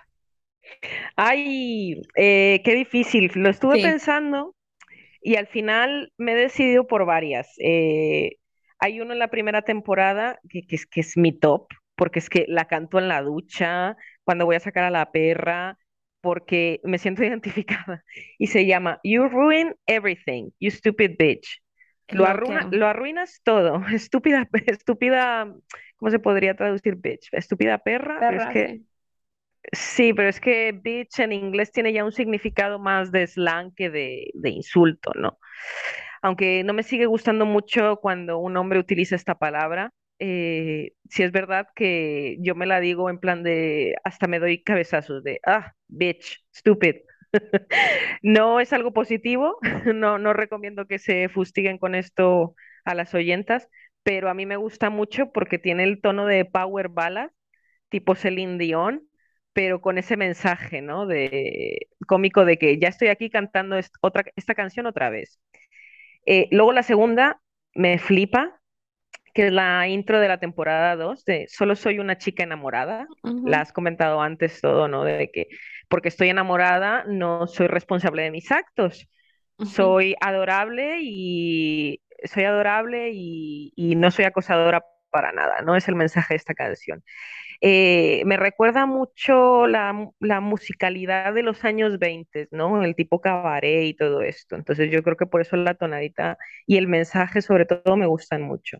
Ay, 1.14 2.00
eh, 2.16 2.62
qué 2.64 2.74
difícil. 2.74 3.30
Lo 3.34 3.50
estuve 3.50 3.82
pensando 3.82 4.54
y 5.28 5.36
al 5.36 5.46
final 5.46 6.10
me 6.16 6.32
he 6.32 6.36
decidido 6.36 6.86
por 6.86 7.04
varias. 7.04 7.54
hay 7.58 9.00
uno 9.00 9.12
en 9.12 9.18
la 9.18 9.28
primera 9.28 9.60
temporada 9.60 10.40
que, 10.48 10.64
es, 10.70 10.86
que 10.86 11.00
es 11.00 11.18
mi 11.18 11.38
top, 11.38 11.66
porque 11.96 12.18
es 12.18 12.30
que 12.30 12.46
la 12.48 12.64
canto 12.64 12.98
en 12.98 13.08
la 13.08 13.20
ducha, 13.20 13.98
cuando 14.24 14.46
voy 14.46 14.56
a 14.56 14.60
sacar 14.60 14.84
a 14.84 14.90
la 14.90 15.12
perra, 15.12 15.76
porque 16.22 16.80
me 16.82 16.96
siento 16.96 17.22
identificada. 17.24 18.02
Y 18.38 18.46
se 18.46 18.64
llama 18.64 19.00
You 19.04 19.28
Ruin 19.28 19.74
Everything, 19.86 20.48
You 20.60 20.70
Stupid 20.70 21.16
Bitch. 21.18 21.60
Lo, 22.08 22.24
lo 22.70 22.86
arruinas 22.86 23.42
todo. 23.42 23.82
Estúpida, 23.92 24.48
estúpida, 24.66 25.54
¿cómo 25.96 26.10
se 26.10 26.20
podría 26.20 26.54
traducir 26.54 26.96
bitch? 26.96 27.28
Estúpida 27.32 27.76
perra. 27.76 28.30
es 28.34 28.46
que, 28.46 28.68
sí. 28.68 28.86
Pero 30.16 30.28
es 30.28 30.40
que 30.40 30.72
bitch 30.72 31.20
en 31.20 31.32
inglés 31.32 31.72
tiene 31.72 31.92
ya 31.92 32.04
un 32.04 32.12
significado 32.12 32.78
más 32.78 33.12
de 33.12 33.26
slang 33.26 33.74
que 33.74 33.90
de, 33.90 34.30
de 34.34 34.50
insulto, 34.50 35.12
¿no? 35.14 35.38
Aunque 36.22 36.64
no 36.64 36.74
me 36.74 36.82
sigue 36.82 37.06
gustando 37.06 37.46
mucho 37.46 37.98
cuando 38.00 38.38
un 38.38 38.56
hombre 38.56 38.78
utiliza 38.80 39.16
esta 39.16 39.36
palabra, 39.36 39.92
eh, 40.18 40.92
si 41.08 41.22
es 41.22 41.32
verdad 41.32 41.68
que 41.76 42.36
yo 42.40 42.54
me 42.54 42.66
la 42.66 42.80
digo 42.80 43.10
en 43.10 43.18
plan 43.20 43.42
de, 43.42 43.96
hasta 44.04 44.26
me 44.26 44.40
doy 44.40 44.62
cabezazos 44.62 45.22
de, 45.24 45.40
ah, 45.46 45.74
bitch, 45.88 46.44
stupid. 46.54 46.96
no 48.22 48.60
es 48.60 48.72
algo 48.72 48.92
positivo, 48.92 49.58
no, 49.94 50.18
no 50.18 50.32
recomiendo 50.32 50.86
que 50.86 50.98
se 50.98 51.28
fustiguen 51.28 51.78
con 51.78 51.94
esto 51.94 52.54
a 52.84 52.94
las 52.94 53.14
oyentas, 53.14 53.68
pero 54.02 54.30
a 54.30 54.34
mí 54.34 54.46
me 54.46 54.56
gusta 54.56 54.90
mucho 54.90 55.32
porque 55.32 55.58
tiene 55.58 55.84
el 55.84 56.00
tono 56.00 56.26
de 56.26 56.44
power 56.44 56.88
ballad, 56.88 57.30
tipo 57.90 58.14
Celine 58.14 58.58
Dion, 58.58 59.07
pero 59.59 59.80
con 59.80 59.98
ese 59.98 60.16
mensaje, 60.16 60.82
¿no? 60.82 61.04
De 61.09 61.88
cómico 62.06 62.44
de 62.44 62.59
que 62.59 62.78
ya 62.78 62.86
estoy 62.86 63.09
aquí 63.09 63.28
cantando 63.28 63.74
otra, 64.00 64.22
esta 64.36 64.54
canción 64.54 64.86
otra 64.86 65.11
vez. 65.11 65.40
Eh, 66.26 66.46
luego 66.52 66.72
la 66.72 66.84
segunda 66.84 67.40
me 67.74 67.98
flipa, 67.98 68.61
que 69.34 69.48
es 69.48 69.52
la 69.52 69.88
intro 69.88 70.20
de 70.20 70.28
la 70.28 70.38
temporada 70.38 70.94
2 70.94 71.24
de 71.24 71.48
Solo 71.48 71.74
soy 71.74 71.98
una 71.98 72.18
chica 72.18 72.44
enamorada. 72.44 73.09
La 73.42 73.61
has 73.61 73.72
comentado 73.72 74.22
antes 74.22 74.61
todo, 74.61 74.86
¿no? 74.86 75.02
De 75.02 75.28
que 75.32 75.48
porque 75.88 76.06
estoy 76.06 76.28
enamorada, 76.28 77.02
no 77.09 77.48
soy 77.48 77.66
responsable 77.66 78.22
de 78.22 78.30
mis 78.30 78.52
actos. 78.52 79.09
Soy 79.61 80.14
adorable 80.20 80.98
y 81.02 82.00
soy 82.22 82.44
adorable 82.44 83.11
y, 83.12 83.72
y 83.74 83.96
no 83.96 84.12
soy 84.12 84.24
acosadora 84.24 84.84
para 85.11 85.32
nada, 85.32 85.62
¿no? 85.62 85.74
Es 85.74 85.88
el 85.88 85.96
mensaje 85.96 86.34
de 86.34 86.36
esta 86.36 86.54
canción. 86.54 87.02
Eh, 87.61 88.22
me 88.24 88.36
recuerda 88.36 88.86
mucho 88.86 89.66
la, 89.66 90.11
la, 90.20 90.40
musicalidad 90.40 91.34
de 91.34 91.42
los 91.42 91.64
años 91.64 91.98
20, 91.98 92.48
¿no? 92.52 92.84
El 92.84 92.94
tipo 92.94 93.20
cabaret 93.20 93.84
y 93.84 93.94
todo 93.94 94.22
esto. 94.22 94.54
Entonces 94.54 94.90
yo 94.92 95.02
creo 95.02 95.16
que 95.16 95.26
por 95.26 95.40
eso 95.40 95.56
la 95.56 95.74
tonadita 95.74 96.38
y 96.66 96.76
el 96.76 96.86
mensaje 96.86 97.42
sobre 97.42 97.66
todo 97.66 97.96
me 97.96 98.06
gustan 98.06 98.42
mucho. 98.42 98.78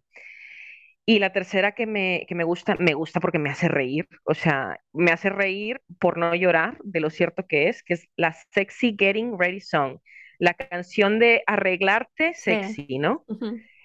Y 1.05 1.20
la 1.20 1.33
tercera 1.33 1.72
que 1.72 1.87
me, 1.87 2.26
que 2.29 2.35
me 2.35 2.45
gusta, 2.45 2.76
me 2.79 2.93
gusta 2.93 3.18
porque 3.18 3.39
me 3.39 3.49
hace 3.49 3.66
reír, 3.68 4.07
o 4.24 4.35
sea, 4.35 4.79
me 4.93 5.11
hace 5.11 5.31
reír 5.31 5.81
por 5.99 6.18
no 6.18 6.35
llorar 6.35 6.76
de 6.85 7.01
lo 7.01 7.09
cierto 7.09 7.47
que 7.49 7.70
es, 7.70 7.83
que 7.83 7.95
es 7.95 8.09
la 8.16 8.37
Sexy 8.53 8.95
Getting 8.99 9.39
Ready 9.39 9.61
Song, 9.61 10.01
la 10.39 10.53
canción 10.53 11.18
de 11.18 11.43
arreglarte 11.47 12.35
sexy, 12.35 12.99
¿no? 12.99 13.24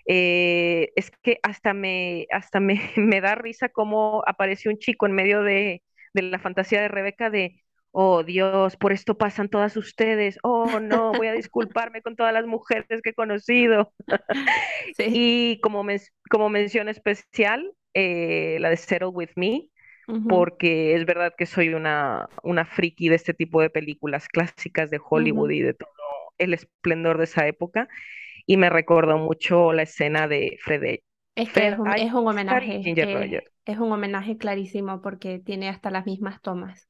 Eh, 0.05 0.91
es 0.95 1.11
que 1.21 1.39
hasta 1.43 1.73
me, 1.73 2.27
hasta 2.31 2.59
me, 2.59 2.73
me, 2.97 3.21
da 3.21 3.35
risa 3.35 3.69
cómo 3.69 4.23
apareció 4.27 4.71
un 4.71 4.77
chico 4.77 5.05
en 5.05 5.13
medio 5.13 5.43
de, 5.43 5.81
de, 6.13 6.21
la 6.23 6.39
fantasía 6.39 6.81
de 6.81 6.89
Rebeca 6.89 7.29
de, 7.29 7.61
oh 7.91 8.23
Dios, 8.23 8.75
por 8.75 8.91
esto 8.91 9.17
pasan 9.17 9.49
todas 9.49 9.77
ustedes, 9.77 10.37
oh 10.43 10.79
no, 10.79 11.13
voy 11.13 11.27
a 11.27 11.33
disculparme 11.33 12.01
con 12.01 12.15
todas 12.15 12.33
las 12.33 12.45
mujeres 12.45 13.01
que 13.01 13.11
he 13.11 13.13
conocido. 13.13 13.93
Sí. 14.97 15.05
Y 15.07 15.59
como, 15.61 15.83
como 16.29 16.49
mención 16.49 16.89
especial, 16.89 17.71
eh, 17.93 18.57
la 18.59 18.69
de 18.69 18.77
Settle 18.77 19.07
With 19.07 19.31
Me, 19.35 19.69
uh 20.07 20.13
-huh. 20.13 20.27
porque 20.27 20.93
es 20.93 21.05
verdad 21.05 21.33
que 21.37 21.45
soy 21.45 21.69
una, 21.69 22.27
una 22.43 22.65
friki 22.65 23.09
de 23.09 23.15
este 23.15 23.33
tipo 23.33 23.61
de 23.61 23.69
películas 23.69 24.27
clásicas 24.27 24.91
de 24.91 24.99
Hollywood 25.03 25.49
uh 25.49 25.51
-huh. 25.51 25.55
y 25.55 25.61
de 25.61 25.73
todo 25.73 25.89
el 26.37 26.53
esplendor 26.53 27.17
de 27.17 27.23
esa 27.23 27.47
época 27.47 27.87
y 28.45 28.57
me 28.57 28.69
recordó 28.69 29.17
mucho 29.17 29.73
la 29.73 29.83
escena 29.83 30.27
de 30.27 30.57
Fred 30.61 30.99
Es 31.35 31.51
que 31.51 31.67
es 31.67 31.79
un, 31.79 31.87
es 31.93 32.13
un 32.13 32.27
homenaje, 32.27 32.81
eh, 32.85 33.43
es 33.65 33.77
un 33.77 33.91
homenaje 33.91 34.37
clarísimo 34.37 35.01
porque 35.01 35.39
tiene 35.39 35.69
hasta 35.69 35.89
las 35.89 36.05
mismas 36.05 36.41
tomas. 36.41 36.87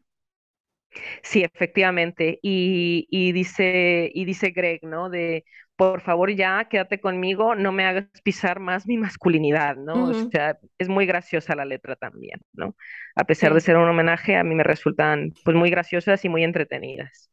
Sí, 1.23 1.43
efectivamente. 1.43 2.39
Y, 2.41 3.07
y, 3.09 3.31
dice, 3.31 4.11
y 4.13 4.25
dice 4.25 4.51
Greg, 4.51 4.83
¿no? 4.83 5.09
De, 5.09 5.45
por 5.75 6.01
favor 6.01 6.31
ya, 6.31 6.67
quédate 6.69 6.99
conmigo, 6.99 7.55
no 7.55 7.71
me 7.71 7.85
hagas 7.85 8.05
pisar 8.23 8.59
más 8.59 8.85
mi 8.87 8.97
masculinidad, 8.97 9.75
¿no? 9.75 9.93
Uh 9.95 10.11
-huh. 10.11 10.27
O 10.27 10.29
sea, 10.29 10.57
es 10.77 10.89
muy 10.89 11.05
graciosa 11.05 11.55
la 11.55 11.65
letra 11.65 11.95
también, 11.95 12.39
¿no? 12.53 12.75
A 13.15 13.23
pesar 13.25 13.49
sí. 13.49 13.55
de 13.55 13.61
ser 13.61 13.77
un 13.77 13.89
homenaje, 13.89 14.35
a 14.35 14.43
mí 14.43 14.55
me 14.55 14.63
resultan 14.63 15.33
pues 15.43 15.55
muy 15.57 15.69
graciosas 15.69 16.23
y 16.25 16.29
muy 16.29 16.43
entretenidas. 16.43 17.29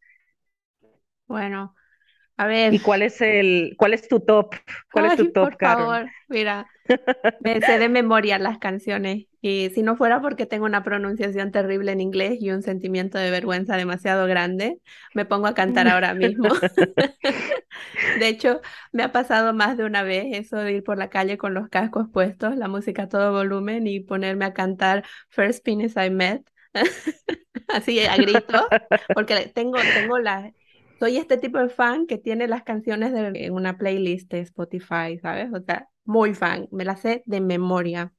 Bueno, 1.27 1.75
a 2.41 2.47
ver. 2.47 2.73
¿Y 2.73 2.81
cuál 2.81 3.03
es 3.03 3.21
el, 3.21 3.75
cuál 3.77 3.95
es 3.95 4.09
tu 4.09 4.21
top? 4.21 4.55
¿Cuál 4.93 5.05
Ay, 5.05 5.07
es 5.07 5.17
tu 5.17 5.33
top, 5.33 5.49
por 5.49 5.59
Karen? 5.59 5.87
favor, 5.87 6.11
mira, 6.29 6.67
me 7.39 7.63
sé 7.63 7.79
de 7.79 7.89
memoria 7.89 8.39
las 8.39 8.59
canciones 8.59 9.27
y 9.41 9.71
si 9.71 9.83
no 9.83 9.97
fuera 9.97 10.21
porque 10.23 10.47
tengo 10.47 10.67
una 10.67 10.85
pronunciación 10.85 11.53
terrible 11.53 11.93
en 11.93 12.01
inglés 12.01 12.39
y 12.41 12.51
un 12.51 12.63
sentimiento 12.63 13.19
de 13.19 13.31
vergüenza 13.31 13.77
demasiado 13.77 14.27
grande, 14.27 14.81
me 15.15 15.25
pongo 15.27 15.47
a 15.49 15.55
cantar 15.55 15.89
ahora 15.89 16.15
mismo. 16.15 16.49
De 18.15 18.29
hecho, 18.29 18.61
me 18.93 19.03
ha 19.03 19.13
pasado 19.13 19.55
más 19.55 19.77
de 19.77 19.85
una 19.85 20.03
vez 20.03 20.27
eso 20.33 20.57
de 20.59 20.73
ir 20.73 20.85
por 20.85 20.99
la 20.99 21.11
calle 21.11 21.39
con 21.39 21.55
los 21.55 21.69
cascos 21.69 22.09
puestos, 22.13 22.57
la 22.57 22.69
música 22.69 23.05
a 23.05 23.09
todo 23.09 23.33
volumen 23.33 23.87
y 23.87 24.01
ponerme 24.01 24.45
a 24.45 24.53
cantar 24.55 25.05
First 25.31 25.65
Penis 25.65 25.95
I 25.97 26.11
Met, 26.11 26.43
así 27.69 28.01
a 28.07 28.19
grito, 28.19 28.75
porque 29.13 29.51
tengo, 29.55 29.89
tengo 29.91 30.19
la, 30.19 30.53
soy 31.01 31.19
este 31.19 31.39
tipo 31.39 31.59
de 31.59 31.71
fan 31.71 32.07
que 32.07 32.19
tiene 32.19 32.49
las 32.49 32.65
canciones 32.65 33.13
de, 33.15 33.33
en 33.47 33.55
una 33.55 33.79
playlist 33.79 34.31
de 34.33 34.41
Spotify, 34.41 35.19
¿sabes? 35.23 35.51
O 35.55 35.63
sea, 35.65 35.89
muy 36.05 36.35
fan, 36.35 36.69
me 36.73 36.85
la 36.87 36.97
sé 36.97 37.25
de 37.27 37.41
memoria. 37.43 38.15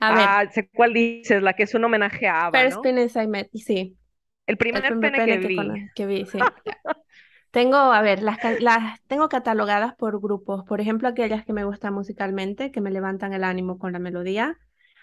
A 0.00 0.10
ah, 0.10 0.44
sé 0.52 0.68
cuál 0.68 0.92
dices, 0.92 1.42
la 1.42 1.54
que 1.54 1.64
es 1.64 1.74
un 1.74 1.84
homenaje 1.84 2.26
a 2.28 2.46
Ava, 2.46 2.64
First 2.64 2.64
¿no? 2.64 2.82
Penis 2.82 3.16
I 3.16 3.26
Met, 3.26 3.50
sí. 3.54 3.98
El 4.46 4.56
primer, 4.56 4.82
El 4.82 4.86
primer 4.86 5.12
pene, 5.12 5.14
pene 5.14 5.38
que, 5.38 5.40
que, 5.40 5.48
vi. 5.48 5.54
cono- 5.54 5.90
que 5.94 6.06
vi, 6.06 6.26
sí. 6.26 6.54
Tengo, 7.50 7.76
a 7.76 8.02
ver, 8.02 8.22
las, 8.22 8.38
las 8.60 9.00
tengo 9.06 9.28
catalogadas 9.28 9.94
por 9.96 10.20
grupos. 10.20 10.64
Por 10.64 10.80
ejemplo, 10.80 11.08
aquellas 11.08 11.44
que 11.44 11.52
me 11.52 11.64
gustan 11.64 11.94
musicalmente, 11.94 12.72
que 12.72 12.80
me 12.80 12.90
levantan 12.90 13.32
el 13.32 13.44
ánimo 13.44 13.78
con 13.78 13.92
la 13.92 13.98
melodía. 14.00 14.58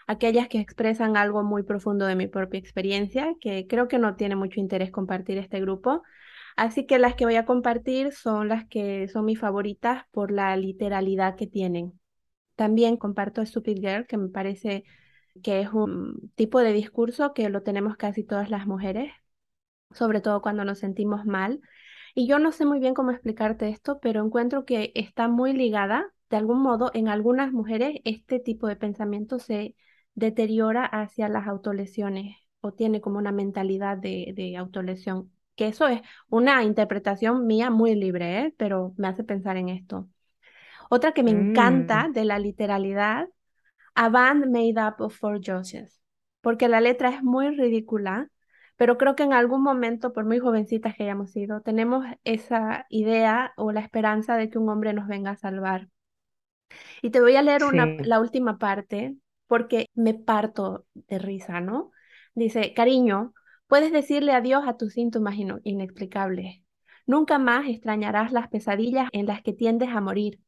Aquellas 0.07 0.49
que 0.49 0.59
expresan 0.59 1.15
algo 1.17 1.43
muy 1.43 1.63
profundo 1.63 2.05
de 2.05 2.15
mi 2.15 2.27
propia 2.27 2.59
experiencia, 2.59 3.33
que 3.39 3.67
creo 3.67 3.87
que 3.87 3.99
no 3.99 4.15
tiene 4.15 4.35
mucho 4.35 4.59
interés 4.59 4.91
compartir 4.91 5.37
este 5.37 5.61
grupo. 5.61 6.03
Así 6.55 6.85
que 6.85 6.99
las 6.99 7.15
que 7.15 7.25
voy 7.25 7.35
a 7.35 7.45
compartir 7.45 8.11
son 8.13 8.49
las 8.49 8.67
que 8.67 9.07
son 9.07 9.25
mis 9.25 9.39
favoritas 9.39 10.05
por 10.11 10.31
la 10.31 10.55
literalidad 10.57 11.35
que 11.35 11.47
tienen. 11.47 11.99
También 12.55 12.97
comparto 12.97 13.45
Stupid 13.45 13.79
Girl, 13.79 14.07
que 14.07 14.17
me 14.17 14.29
parece 14.29 14.83
que 15.43 15.61
es 15.61 15.69
un 15.73 16.31
tipo 16.35 16.59
de 16.59 16.73
discurso 16.73 17.33
que 17.33 17.49
lo 17.49 17.63
tenemos 17.63 17.97
casi 17.97 18.23
todas 18.23 18.49
las 18.49 18.67
mujeres, 18.67 19.11
sobre 19.91 20.21
todo 20.21 20.41
cuando 20.41 20.65
nos 20.65 20.79
sentimos 20.79 21.25
mal. 21.25 21.61
Y 22.15 22.27
yo 22.27 22.39
no 22.39 22.51
sé 22.51 22.65
muy 22.65 22.79
bien 22.79 22.93
cómo 22.93 23.11
explicarte 23.11 23.69
esto, 23.69 23.99
pero 24.01 24.23
encuentro 24.23 24.65
que 24.65 24.91
está 24.95 25.27
muy 25.27 25.53
ligada, 25.53 26.13
de 26.29 26.37
algún 26.37 26.61
modo, 26.61 26.91
en 26.93 27.07
algunas 27.07 27.51
mujeres 27.51 27.99
este 28.03 28.39
tipo 28.39 28.67
de 28.67 28.75
pensamiento 28.75 29.39
se 29.39 29.75
deteriora 30.15 30.85
hacia 30.85 31.29
las 31.29 31.47
autolesiones 31.47 32.37
o 32.61 32.73
tiene 32.73 33.01
como 33.01 33.17
una 33.17 33.31
mentalidad 33.31 33.97
de, 33.97 34.55
autolesión, 34.57 35.31
que 35.61 35.67
eso 35.69 35.87
es 35.87 36.01
una 36.29 36.63
interpretación 36.63 37.45
mía 37.47 37.69
muy 37.69 37.95
libre, 37.95 38.39
¿eh? 38.41 38.55
Pero 38.57 38.93
me 38.97 39.07
hace 39.07 39.23
pensar 39.23 39.57
en 39.57 39.69
esto. 39.69 40.09
Otra 40.89 41.13
que 41.13 41.23
me 41.23 41.31
encanta 41.31 42.09
Mm, 42.09 42.13
de 42.13 42.25
la 42.25 42.39
literalidad, 42.39 43.27
A 43.95 44.09
Band 44.09 44.47
Made 44.47 44.75
Up 44.87 45.01
of 45.01 45.15
Four 45.17 45.41
Joshes, 45.45 46.01
porque 46.41 46.67
la 46.69 46.81
letra 46.81 47.09
es 47.09 47.23
muy 47.23 47.49
ridícula, 47.57 48.29
pero 48.77 48.97
creo 48.97 49.15
que 49.15 49.23
en 49.23 49.33
algún 49.33 49.63
momento, 49.63 50.13
por 50.13 50.25
muy 50.25 50.39
jovencitas 50.39 50.95
que 50.95 51.03
hayamos 51.03 51.31
sido, 51.31 51.61
tenemos 51.61 52.05
esa 52.25 52.85
idea 52.89 53.53
o 53.57 53.71
la 53.73 53.81
esperanza 53.81 54.37
de 54.37 54.49
que 54.49 54.59
un 54.59 54.69
hombre 54.69 54.93
nos 54.93 55.07
venga 55.07 55.31
a 55.31 55.37
salvar. 55.37 55.89
Y 57.01 57.09
te 57.11 57.21
voy 57.21 57.35
a 57.35 57.41
leer 57.41 57.63
una, 57.63 57.95
la 58.01 58.19
última 58.19 58.57
parte 58.57 59.15
porque 59.47 59.87
me 59.93 60.13
parto 60.13 60.85
de 60.93 61.19
risa, 61.19 61.59
¿no? 61.61 61.91
Dice, 62.33 62.73
cariño, 62.73 63.33
puedes 63.71 63.93
decirle 63.93 64.33
adiós 64.33 64.65
a 64.67 64.75
tus 64.75 64.91
síntomas 64.91 65.35
inexplicables. 65.63 66.61
Nunca 67.05 67.39
más 67.39 67.69
extrañarás 67.69 68.33
las 68.33 68.49
pesadillas 68.49 69.07
en 69.13 69.27
las 69.27 69.41
que 69.41 69.53
tiendes 69.53 69.87
a 69.95 70.01
morir. 70.01 70.41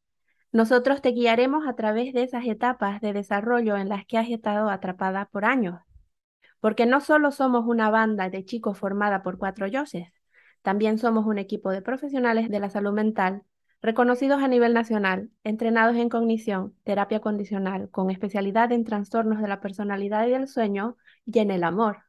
Nosotros 0.52 1.00
te 1.00 1.12
guiaremos 1.12 1.66
a 1.66 1.74
través 1.74 2.12
de 2.12 2.22
esas 2.22 2.44
etapas 2.44 3.00
de 3.00 3.14
desarrollo 3.14 3.78
en 3.78 3.88
las 3.88 4.04
que 4.04 4.18
has 4.18 4.28
estado 4.28 4.68
atrapada 4.68 5.30
por 5.32 5.46
años. 5.46 5.80
Porque 6.60 6.84
no 6.84 7.00
solo 7.00 7.30
somos 7.30 7.64
una 7.66 7.88
banda 7.88 8.28
de 8.28 8.44
chicos 8.44 8.76
formada 8.76 9.22
por 9.22 9.38
cuatro 9.38 9.66
yoses, 9.68 10.08
también 10.60 10.98
somos 10.98 11.24
un 11.24 11.38
equipo 11.38 11.70
de 11.70 11.80
profesionales 11.80 12.50
de 12.50 12.60
la 12.60 12.68
salud 12.68 12.92
mental, 12.92 13.44
reconocidos 13.80 14.42
a 14.42 14.48
nivel 14.48 14.74
nacional, 14.74 15.30
entrenados 15.44 15.96
en 15.96 16.10
cognición, 16.10 16.74
terapia 16.84 17.20
condicional, 17.20 17.88
con 17.88 18.10
especialidad 18.10 18.70
en 18.70 18.84
trastornos 18.84 19.40
de 19.40 19.48
la 19.48 19.62
personalidad 19.62 20.26
y 20.26 20.32
del 20.32 20.46
sueño 20.46 20.98
y 21.24 21.38
en 21.38 21.50
el 21.50 21.64
amor. 21.64 22.03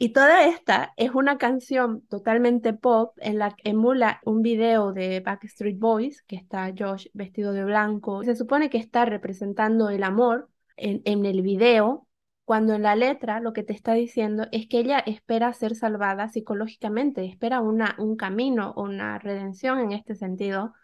Y 0.00 0.10
toda 0.10 0.46
esta 0.46 0.94
es 0.96 1.10
una 1.12 1.38
canción 1.38 2.02
totalmente 2.06 2.72
pop 2.72 3.16
en 3.20 3.38
la 3.38 3.50
que 3.50 3.70
emula 3.70 4.20
un 4.24 4.42
video 4.42 4.92
de 4.92 5.18
Backstreet 5.20 5.76
Boys, 5.78 6.22
que 6.22 6.36
está 6.36 6.72
Josh 6.76 7.08
vestido 7.14 7.52
de 7.52 7.64
blanco. 7.64 8.22
Se 8.22 8.36
supone 8.36 8.70
que 8.70 8.78
está 8.78 9.04
representando 9.06 9.90
el 9.90 10.04
amor 10.04 10.50
en, 10.76 11.26
el 11.26 11.42
video, 11.42 12.06
cuando 12.44 12.74
en 12.74 12.82
la 12.82 12.94
letra 12.94 13.40
lo 13.40 13.52
que 13.52 13.64
te 13.64 13.72
está 13.72 13.94
diciendo 13.94 14.46
es 14.52 14.68
que 14.68 14.78
ella 14.78 15.00
espera 15.00 15.52
ser 15.52 15.74
salvada 15.74 16.28
psicológicamente, 16.28 17.24
espera 17.24 17.60
una, 17.60 17.96
un 17.98 18.16
camino, 18.16 18.74
una 18.76 19.18
redención 19.18 19.80
en 19.80 19.90
este 19.92 20.14
sentido, 20.14 20.74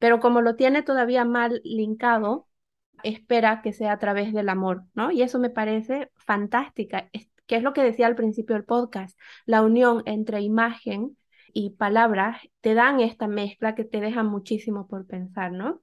pero 0.00 0.18
como 0.18 0.40
lo 0.42 0.56
tiene 0.56 0.82
todavía 0.82 1.24
mal 1.24 1.60
linkado, 1.64 2.48
espera 3.04 3.62
que 3.62 3.72
sea 3.72 3.92
a 3.92 3.98
través 3.98 4.32
del 4.32 4.48
amor, 4.48 4.82
¿no? 4.94 5.12
Y 5.12 5.22
eso 5.22 5.38
me 5.38 5.50
parece 5.50 6.10
fantástica, 6.16 7.08
que 7.46 7.56
es 7.56 7.62
lo 7.62 7.72
que 7.72 7.82
decía 7.82 8.06
al 8.06 8.16
principio 8.16 8.54
del 8.56 8.64
podcast, 8.64 9.18
la 9.46 9.62
unión 9.62 10.02
entre 10.06 10.40
imagen 10.40 11.16
y 11.52 11.70
palabras 11.70 12.38
te 12.60 12.74
dan 12.74 13.00
esta 13.00 13.28
mezcla 13.28 13.74
que 13.74 13.84
te 13.84 14.00
deja 14.00 14.22
muchísimo 14.24 14.86
por 14.88 15.06
pensar, 15.06 15.52
¿no? 15.52 15.82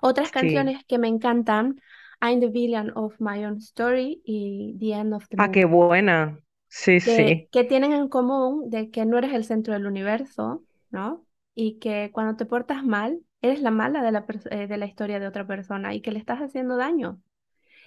Otras 0.00 0.30
Sí. 0.30 0.30
canciones 0.30 0.84
que 0.86 0.98
me 0.98 1.08
encantan, 1.08 1.80
I'm 2.22 2.40
the 2.40 2.48
villain 2.48 2.92
of 2.94 3.14
my 3.20 3.44
own 3.44 3.58
story 3.58 4.22
y 4.24 4.74
The 4.80 4.92
End 4.94 5.12
of 5.14 5.28
the 5.28 5.36
Ah, 5.36 5.50
qué 5.50 5.64
buena. 5.64 6.38
Sí, 6.68 7.00
que, 7.02 7.40
sí. 7.40 7.48
que 7.50 7.64
tienen 7.64 7.92
en 7.92 8.08
común 8.08 8.70
de 8.70 8.90
que 8.90 9.06
no 9.06 9.18
eres 9.18 9.32
el 9.34 9.44
centro 9.44 9.74
del 9.74 9.86
universo, 9.86 10.64
¿no? 10.90 11.26
Y 11.54 11.78
que 11.78 12.10
cuando 12.12 12.36
te 12.36 12.46
portas 12.46 12.84
mal, 12.84 13.20
eres 13.42 13.60
la 13.62 13.70
mala 13.70 14.02
de 14.02 14.12
la, 14.12 14.26
eh, 14.50 14.66
de 14.66 14.76
la 14.76 14.86
historia 14.86 15.20
de 15.20 15.26
otra 15.28 15.46
persona 15.46 15.94
y 15.94 16.00
que 16.02 16.12
le 16.12 16.18
estás 16.18 16.40
haciendo 16.40 16.76
daño. 16.76 17.20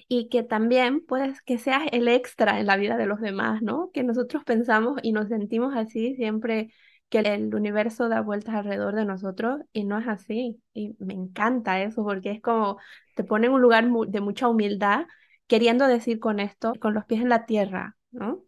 Y 0.10 0.28
que 0.30 0.43
también 0.43 1.05
puedes 1.05 1.41
que 1.43 1.60
seas 1.60 1.84
el 1.91 2.07
extra 2.07 2.60
en 2.60 2.66
la 2.66 2.78
vida 2.78 2.97
de 2.97 3.05
los 3.05 3.22
demás, 3.22 3.62
¿no? 3.62 3.91
Que 3.93 4.03
nosotros 4.03 4.43
pensamos 4.43 4.99
y 5.03 5.14
nos 5.14 5.30
sentimos 5.30 5.76
así 5.76 6.16
siempre 6.16 6.74
que 7.10 7.20
el 7.20 7.53
universo 7.53 8.10
da 8.10 8.22
vueltas 8.22 8.55
alrededor 8.55 8.95
de 8.95 9.05
nosotros 9.05 9.62
y 9.72 9.84
no 9.86 9.99
es 9.99 10.07
así. 10.07 10.62
Y 10.74 10.95
me 10.99 11.14
encanta 11.14 11.82
eso 11.84 12.03
porque 12.03 12.32
es 12.32 12.41
como 12.41 12.78
te 13.16 13.24
pone 13.24 13.47
en 13.47 13.53
un 13.53 13.62
lugar 13.62 13.88
de 14.07 14.22
mucha 14.22 14.47
humildad, 14.47 15.05
queriendo 15.47 15.88
decir 15.88 16.20
con 16.20 16.39
esto, 16.39 16.74
con 16.80 16.95
los 16.95 17.05
pies 17.05 17.22
en 17.22 17.30
la 17.30 17.45
tierra, 17.45 17.95
¿no? 18.12 18.43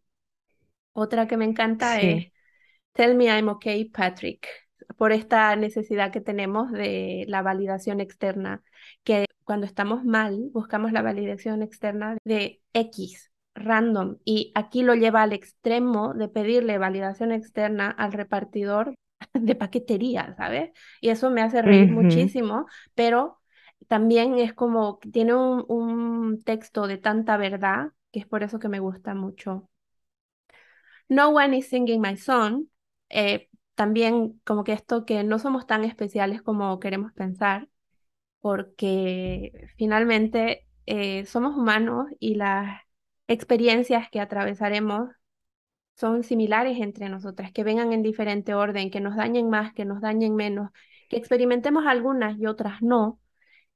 Otra 0.93 1.28
que 1.28 1.38
me 1.38 1.45
encanta 1.45 2.01
es 2.01 2.32
Tell 2.93 3.16
me 3.16 3.26
I'm 3.26 3.49
okay, 3.49 3.86
Patrick, 3.86 4.47
por 4.97 5.12
esta 5.12 5.55
necesidad 5.55 6.12
que 6.12 6.22
tenemos 6.22 6.72
de 6.72 7.26
la 7.28 7.41
validación 7.43 8.01
externa, 8.01 8.64
que 9.03 9.26
cuando 9.44 9.66
estamos 9.66 10.04
mal 10.04 10.50
buscamos 10.52 10.92
la 10.92 11.02
validación 11.02 11.62
externa 11.64 12.18
de 12.24 12.62
X, 12.74 13.32
random 13.54 14.18
y 14.24 14.52
aquí 14.56 14.84
lo 14.84 14.96
lleva 14.96 15.24
al 15.24 15.34
extremo 15.34 16.14
de 16.14 16.30
pedirle 16.30 16.78
validación 16.78 17.32
externa 17.32 17.89
al 17.89 18.14
repartidor 18.14 18.96
de 19.34 19.56
paquetería, 19.56 20.34
¿sabes? 20.38 20.72
Y 21.00 21.10
eso 21.10 21.30
me 21.30 21.42
hace 21.42 21.62
reír 21.62 21.92
muchísimo, 21.92 22.66
pero 22.96 23.39
también 23.88 24.38
es 24.39 24.54
como, 24.54 25.00
tiene 25.12 25.34
un, 25.36 25.66
un, 25.68 26.44
texto 26.44 26.88
de 26.88 26.98
tanta 26.98 27.38
verdad, 27.38 27.92
que 28.12 28.20
es 28.20 28.26
por 28.26 28.44
eso 28.44 28.60
que 28.60 28.70
me 28.70 28.80
gusta 28.80 29.14
mucho. 29.14 29.70
No 31.10 31.30
one 31.30 31.58
is 31.58 31.68
singing 31.70 32.02
my 32.02 32.16
song, 32.16 32.68
eh, 33.10 33.50
también 33.76 34.39
como 34.46 34.64
que 34.64 34.74
esto 34.74 35.06
que 35.06 35.24
no 35.24 35.39
somos 35.39 35.66
tan 35.66 35.84
especiales 35.84 36.42
como 36.42 36.80
queremos 36.80 37.12
pensar, 37.14 37.68
porque 38.42 39.70
finalmente 39.78 40.68
eh, 40.86 41.26
somos 41.26 41.56
humanos 41.56 42.08
y 42.20 42.36
las 42.36 42.82
experiencias 43.28 44.10
que 44.10 44.20
atravesaremos 44.20 45.10
son 45.96 46.24
similares 46.24 46.80
entre 46.80 47.10
nosotras, 47.10 47.52
que 47.52 47.64
vengan 47.64 47.94
en 47.94 48.02
diferente 48.02 48.54
orden, 48.54 48.89
que 48.89 49.00
nos 49.00 49.16
dañen 49.16 49.50
más, 49.50 49.74
que 49.74 49.86
nos 49.86 50.02
dañen 50.02 50.36
menos, 50.36 50.72
que 51.10 51.18
experimentemos 51.18 51.86
algunas 51.86 52.38
y 52.39 52.48
otras 52.48 52.82
no, 52.82 53.20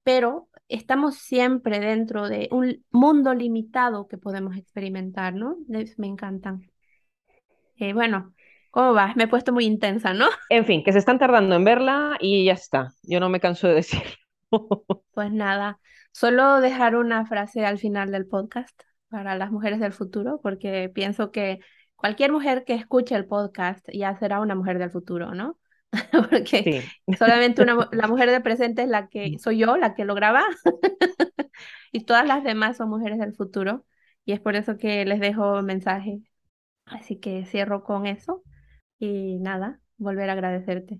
pero 0.03 0.49
estamos 0.67 1.17
siempre 1.17 1.79
dentro 1.79 2.27
de 2.27 2.49
un 2.51 2.83
mundo 2.91 3.33
limitado 3.33 4.07
que 4.07 4.17
podemos 4.17 4.57
experimentar, 4.57 5.35
¿no? 5.35 5.57
Me 5.67 6.07
encantan. 6.07 6.71
Eh, 7.77 7.93
bueno, 7.93 8.33
¿cómo 8.71 8.93
vas? 8.93 9.15
Me 9.15 9.25
he 9.25 9.27
puesto 9.27 9.53
muy 9.53 9.65
intensa, 9.65 10.13
¿no? 10.13 10.25
En 10.49 10.65
fin, 10.65 10.83
que 10.83 10.91
se 10.91 10.99
están 10.99 11.19
tardando 11.19 11.55
en 11.55 11.63
verla 11.63 12.17
y 12.19 12.45
ya 12.45 12.53
está. 12.53 12.93
Yo 13.03 13.19
no 13.19 13.29
me 13.29 13.39
canso 13.39 13.67
de 13.67 13.75
decirlo. 13.75 14.24
Pues 15.13 15.31
nada, 15.31 15.79
solo 16.11 16.59
dejar 16.59 16.95
una 16.95 17.25
frase 17.25 17.65
al 17.65 17.77
final 17.77 18.11
del 18.11 18.27
podcast 18.27 18.79
para 19.09 19.35
las 19.35 19.51
mujeres 19.51 19.79
del 19.79 19.93
futuro, 19.93 20.39
porque 20.41 20.89
pienso 20.93 21.31
que 21.31 21.59
cualquier 21.95 22.31
mujer 22.31 22.65
que 22.65 22.73
escuche 22.73 23.15
el 23.15 23.25
podcast 23.25 23.87
ya 23.93 24.17
será 24.17 24.41
una 24.41 24.55
mujer 24.55 24.77
del 24.77 24.91
futuro, 24.91 25.33
¿no? 25.33 25.57
porque 26.29 26.83
solamente 27.17 27.61
una, 27.61 27.89
la 27.91 28.07
mujer 28.07 28.29
del 28.29 28.41
presente 28.41 28.83
es 28.83 28.89
la 28.89 29.07
que 29.07 29.37
soy 29.39 29.59
yo, 29.59 29.77
la 29.77 29.95
que 29.95 30.05
lo 30.05 30.15
graba, 30.15 30.43
y 31.91 32.03
todas 32.03 32.27
las 32.27 32.43
demás 32.43 32.77
son 32.77 32.89
mujeres 32.89 33.19
del 33.19 33.33
futuro, 33.33 33.85
y 34.25 34.33
es 34.33 34.39
por 34.39 34.55
eso 34.55 34.77
que 34.77 35.05
les 35.05 35.19
dejo 35.19 35.61
mensaje. 35.61 36.19
Así 36.85 37.19
que 37.19 37.45
cierro 37.45 37.83
con 37.83 38.05
eso 38.05 38.43
y 38.99 39.39
nada, 39.39 39.79
volver 39.97 40.29
a 40.29 40.33
agradecerte. 40.33 40.99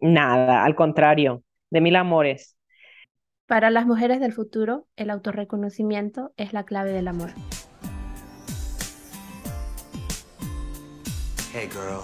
Nada, 0.00 0.64
al 0.64 0.74
contrario, 0.74 1.44
de 1.70 1.80
mil 1.80 1.96
amores. 1.96 2.56
Para 3.46 3.70
las 3.70 3.86
mujeres 3.86 4.20
del 4.20 4.32
futuro, 4.32 4.86
el 4.96 5.10
autorreconocimiento 5.10 6.32
es 6.36 6.52
la 6.52 6.64
clave 6.64 6.92
del 6.92 7.08
amor. 7.08 7.30
Hey 11.52 11.68
girl, 11.68 12.00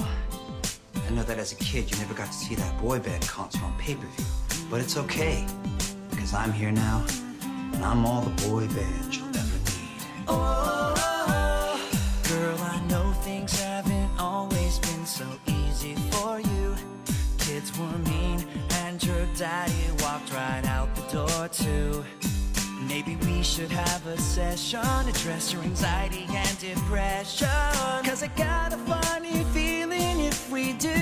I 1.09 1.15
know 1.15 1.23
that 1.25 1.39
as 1.39 1.53
a 1.53 1.57
kid 1.57 1.89
you 1.89 1.97
never 1.99 2.15
got 2.15 2.27
to 2.27 2.33
see 2.33 2.57
that 2.57 2.81
boy 2.83 2.99
band 2.99 3.25
concert 3.29 3.63
on 3.63 3.77
pay-per-view, 3.79 4.27
but 4.69 4.81
it's 4.81 4.97
okay 4.97 5.45
because 6.11 6.35
I'm 6.35 6.53
here 6.53 6.73
now 6.73 7.05
and 7.75 7.85
I'm 7.85 8.05
all 8.05 8.23
the 8.23 8.49
boy 8.49 8.67
band 8.67 9.15
you'll 9.15 9.29
ever 9.29 9.59
need. 9.71 10.03
Oh, 10.27 10.95
girl, 12.29 12.59
I 12.59 12.81
know 12.89 13.13
things 13.23 13.61
haven't 13.61 14.11
always 14.19 14.81
been 14.81 15.07
so 15.07 15.27
easy 15.47 15.95
for 16.11 16.41
you. 16.41 16.75
Kids 17.39 17.71
were 17.79 17.99
mean 18.11 18.45
your 19.07 19.27
daddy 19.37 19.73
walked 20.01 20.33
right 20.33 20.65
out 20.67 20.89
the 20.97 21.03
door 21.13 21.49
too. 21.49 22.05
Maybe 22.89 23.17
we 23.27 23.43
should 23.43 23.71
have 23.71 24.05
a 24.07 24.19
session 24.19 24.81
to 24.81 25.11
Address 25.11 25.53
your 25.53 25.63
anxiety 25.63 26.27
and 26.31 26.59
depression. 26.59 27.49
Cause 28.05 28.23
I 28.23 28.31
got 28.37 28.73
a 28.73 28.79
funny 28.79 29.45
feeling 29.55 30.21
if 30.21 30.51
we 30.51 30.73
do. 30.73 30.99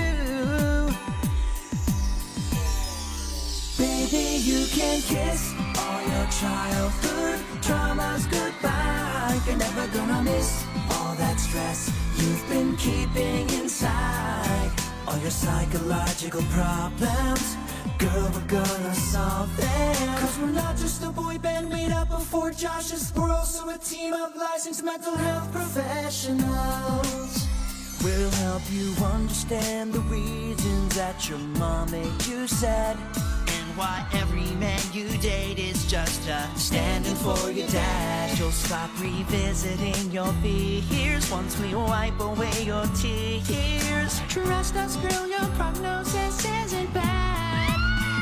Baby, 3.78 4.26
you 4.50 4.66
can 4.66 5.00
kiss 5.00 5.54
all 5.78 6.00
your 6.02 6.26
childhood 6.40 7.40
traumas 7.62 8.30
goodbye. 8.30 9.40
You're 9.46 9.56
never 9.56 9.86
gonna 9.96 10.22
miss 10.22 10.64
all 10.92 11.14
that 11.14 11.40
stress 11.40 11.90
you've 12.18 12.48
been 12.50 12.76
keeping 12.76 13.48
inside. 13.60 14.72
All 15.06 15.18
your 15.18 15.30
psychological 15.30 16.42
problems 16.50 17.56
Girl, 17.98 18.30
we're 18.34 18.46
gonna 18.46 18.94
solve 18.94 19.54
them. 19.56 20.18
Cause 20.18 20.38
we're 20.38 20.46
not 20.52 20.76
just 20.76 21.02
a 21.04 21.10
boy 21.10 21.38
band 21.38 21.68
made 21.68 21.92
up 21.92 22.10
of 22.10 22.24
four 22.24 22.50
Joshes. 22.50 23.14
We're 23.16 23.30
also 23.30 23.68
a 23.68 23.78
team 23.78 24.12
of 24.14 24.34
licensed 24.36 24.82
mental 24.84 25.14
health 25.16 25.52
professionals. 25.52 27.46
We'll 28.02 28.30
help 28.30 28.62
you 28.70 28.94
understand 29.04 29.92
the 29.92 30.00
reasons 30.00 30.94
that 30.96 31.28
your 31.28 31.38
mom 31.38 31.90
made 31.90 32.26
you 32.26 32.46
sad. 32.46 32.96
And 32.96 33.76
why 33.76 34.06
every 34.12 34.50
man 34.56 34.80
you 34.92 35.08
date 35.18 35.58
is 35.58 35.86
just 35.86 36.28
a 36.28 36.48
standing 36.56 37.14
for 37.16 37.50
your 37.50 37.68
dad. 37.68 38.38
You'll 38.38 38.50
stop 38.50 38.90
revisiting 39.00 40.10
your 40.10 40.32
fears 40.42 41.30
Once 41.30 41.58
we 41.60 41.74
wipe 41.74 42.18
away 42.20 42.64
your 42.64 42.86
tears. 42.96 44.20
Trust 44.28 44.76
us 44.76 44.96
girl, 44.96 45.26
your 45.26 45.46
prognosis 45.56 46.44
isn't 46.44 46.92
bad 46.92 47.23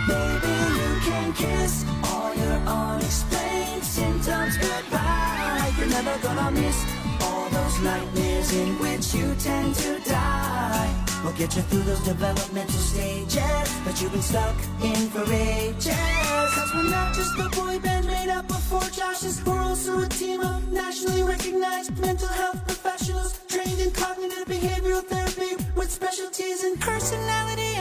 Baby, 0.09 0.57
you 0.81 1.01
can 1.01 1.33
kiss 1.33 1.85
all 2.05 2.35
your 2.35 2.59
unexplained 2.67 3.85
symptoms 3.85 4.59
goodbye. 4.59 5.73
You're 5.79 5.91
never 5.91 6.19
gonna 6.19 6.51
miss 6.51 6.85
all 7.21 7.49
those 7.51 7.79
nightmares 7.81 8.53
in 8.53 8.79
which 8.81 9.15
you 9.15 9.33
tend 9.37 9.77
to 9.77 10.01
die. 10.01 10.93
We'll 11.23 11.35
get 11.35 11.55
you 11.55 11.63
through 11.63 11.83
those 11.83 12.01
developmental 12.01 12.81
stages 12.81 13.69
that 13.85 14.03
you've 14.03 14.11
been 14.11 14.23
stuck 14.23 14.57
in 14.83 15.09
for 15.11 15.23
ages. 15.33 15.95
Cause 15.95 16.75
we're 16.75 16.91
not 16.91 17.15
just 17.15 17.39
a 17.39 17.49
boy 17.51 17.79
band 17.79 18.09
made 18.09 18.29
up 18.29 18.51
of 18.51 18.63
four 18.65 18.81
Joshes. 18.81 19.47
We're 19.47 19.63
also 19.63 20.01
a 20.01 20.09
team 20.09 20.41
of 20.41 20.73
nationally 20.73 21.23
recognized 21.23 21.97
mental 22.01 22.29
health 22.29 22.67
professionals 22.67 23.39
trained 23.47 23.79
in 23.79 23.93
cognitive 23.93 24.47
behavioral 24.47 25.05
therapy 25.05 25.55
with 25.77 25.93
specialties 25.93 26.65
in 26.65 26.77
personality 26.79 27.73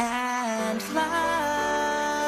and 0.00 0.82
fly. 0.82 2.19